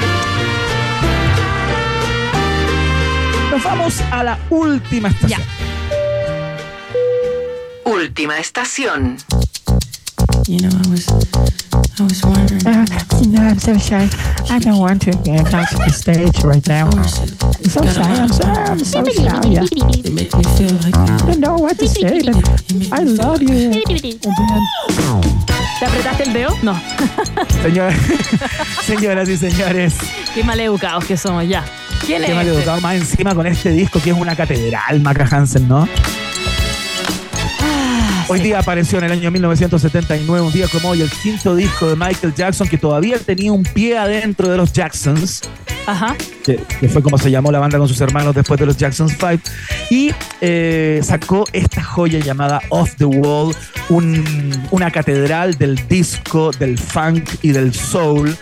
Nos 3.52 3.64
vamos 3.64 4.02
a 4.12 4.24
la 4.24 4.40
última 4.50 5.10
estación. 5.10 5.42
Última 7.86 8.38
estación. 8.38 9.18
You 10.48 10.60
know, 10.60 10.70
I 10.70 10.90
was. 10.90 11.51
Uh, 12.02 12.86
you 13.22 13.30
know, 13.30 13.42
I'm 13.42 13.60
so 13.60 13.78
shy. 13.78 14.10
I 14.50 14.58
don't 14.58 14.80
want 14.80 15.04
to 15.04 15.12
get 15.24 15.54
out 15.54 15.70
to 15.70 15.78
the 15.78 15.90
stage 15.92 16.44
right 16.44 16.66
now. 16.68 16.90
I'm 16.90 17.04
so 17.06 17.86
shy. 17.86 18.02
I'm 18.02 18.28
so, 18.28 18.44
I'm 18.44 18.80
so 18.80 19.04
shy. 19.06 19.48
Yeah. 19.48 19.66
It 19.72 20.12
make 20.12 20.34
me 20.36 20.44
feel 20.58 20.74
like 20.82 20.96
I 20.98 21.18
don't 21.18 21.40
know 21.40 21.58
what 21.58 21.78
to 21.78 21.88
say. 21.88 22.22
But 22.24 22.92
I 22.92 23.04
love 23.04 23.44
you. 23.44 23.72
¿Te 25.80 25.86
apretaste 25.86 26.24
el 26.24 26.34
dedo? 26.34 26.58
No. 26.64 26.74
Señoras, 27.62 27.96
señoras 28.86 29.30
y 29.30 29.38
señores, 29.38 29.94
Qué 30.34 30.44
mal 30.44 30.60
educados 30.60 31.06
que 31.06 31.18
somos, 31.18 31.48
ya. 31.48 31.64
¿Quién 32.06 32.24
qué 32.24 32.30
es? 32.30 32.36
mal 32.36 32.48
este? 32.48 32.58
educado 32.60 32.82
más 32.82 32.96
encima 32.96 33.36
con 33.36 33.46
este 33.46 33.70
disco 33.72 34.02
que 34.02 34.10
es 34.10 34.18
una 34.18 34.36
catedral, 34.36 35.00
Maca 35.02 35.28
Hansen, 35.30 35.68
¿no? 35.68 35.88
Hoy 38.32 38.40
día 38.40 38.60
apareció 38.60 38.98
en 39.00 39.04
el 39.06 39.12
año 39.12 39.30
1979, 39.30 40.42
un 40.48 40.54
día 40.54 40.66
como 40.72 40.90
hoy, 40.90 41.02
el 41.02 41.10
quinto 41.10 41.54
disco 41.54 41.90
de 41.90 41.98
Michael 41.98 42.34
Jackson, 42.34 42.66
que 42.68 42.78
todavía 42.78 43.20
tenía 43.20 43.52
un 43.52 43.64
pie 43.64 43.98
adentro 43.98 44.48
de 44.50 44.56
los 44.56 44.72
Jacksons, 44.72 45.42
Ajá. 45.86 46.16
que, 46.46 46.58
que 46.80 46.88
fue 46.88 47.04
como 47.04 47.18
se 47.18 47.30
llamó 47.30 47.52
la 47.52 47.60
banda 47.60 47.78
con 47.78 47.90
sus 47.90 48.00
hermanos 48.00 48.34
después 48.34 48.58
de 48.58 48.66
los 48.68 48.78
Jacksons 48.78 49.18
5, 49.20 49.42
y 49.90 50.12
eh, 50.40 51.02
sacó 51.04 51.44
esta 51.52 51.84
joya 51.84 52.20
llamada 52.20 52.62
Off 52.70 52.96
the 52.96 53.04
Wall, 53.04 53.54
un- 53.90 54.64
una 54.72 54.92
catedral 54.92 55.56
del 55.58 55.76
disco, 55.90 56.52
del 56.52 56.78
funk 56.78 57.30
y 57.42 57.52
del 57.52 57.74
soul, 57.74 58.38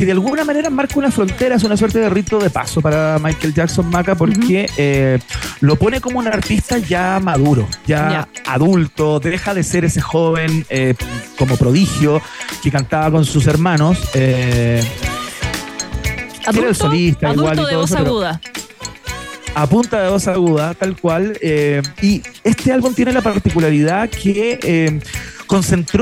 que 0.00 0.06
de 0.06 0.12
alguna 0.12 0.44
manera 0.44 0.70
marca 0.70 0.98
una 0.98 1.10
frontera, 1.10 1.56
es 1.56 1.62
una 1.62 1.76
suerte 1.76 1.98
de 1.98 2.08
rito 2.08 2.38
de 2.38 2.48
paso 2.48 2.80
para 2.80 3.18
Michael 3.18 3.52
Jackson 3.52 3.90
Maca, 3.90 4.14
porque 4.14 4.64
eh, 4.78 5.18
lo 5.60 5.76
pone 5.76 6.00
como 6.00 6.20
un 6.20 6.26
artista 6.26 6.78
ya 6.78 7.20
maduro, 7.20 7.68
ya 7.86 8.26
adulto, 8.46 9.20
deja 9.20 9.52
de 9.52 9.62
ser 9.62 9.84
ese 9.84 10.00
joven 10.00 10.64
eh, 10.70 10.94
como 11.38 11.58
prodigio 11.58 12.22
que 12.62 12.70
cantaba 12.70 13.10
con 13.10 13.26
sus 13.26 13.46
hermanos. 13.46 13.98
eh, 14.14 14.82
era 16.50 16.68
el 16.68 16.74
solista 16.74 17.28
adulto 17.28 17.42
igual 17.52 17.58
y 17.58 17.62
de 17.64 17.70
todo 17.70 17.80
voz 17.82 17.90
eso, 17.90 17.98
aguda. 17.98 18.40
a 19.54 19.66
punta 19.66 20.00
de 20.02 20.08
voz 20.08 20.28
aguda, 20.28 20.72
tal 20.72 20.96
cual. 20.96 21.36
eh, 21.42 21.82
y 22.00 22.22
este 22.42 22.72
álbum 22.72 22.94
tiene 22.94 23.12
la 23.12 23.20
particularidad 23.20 24.08
que 24.08 24.98
concentró 25.46 25.98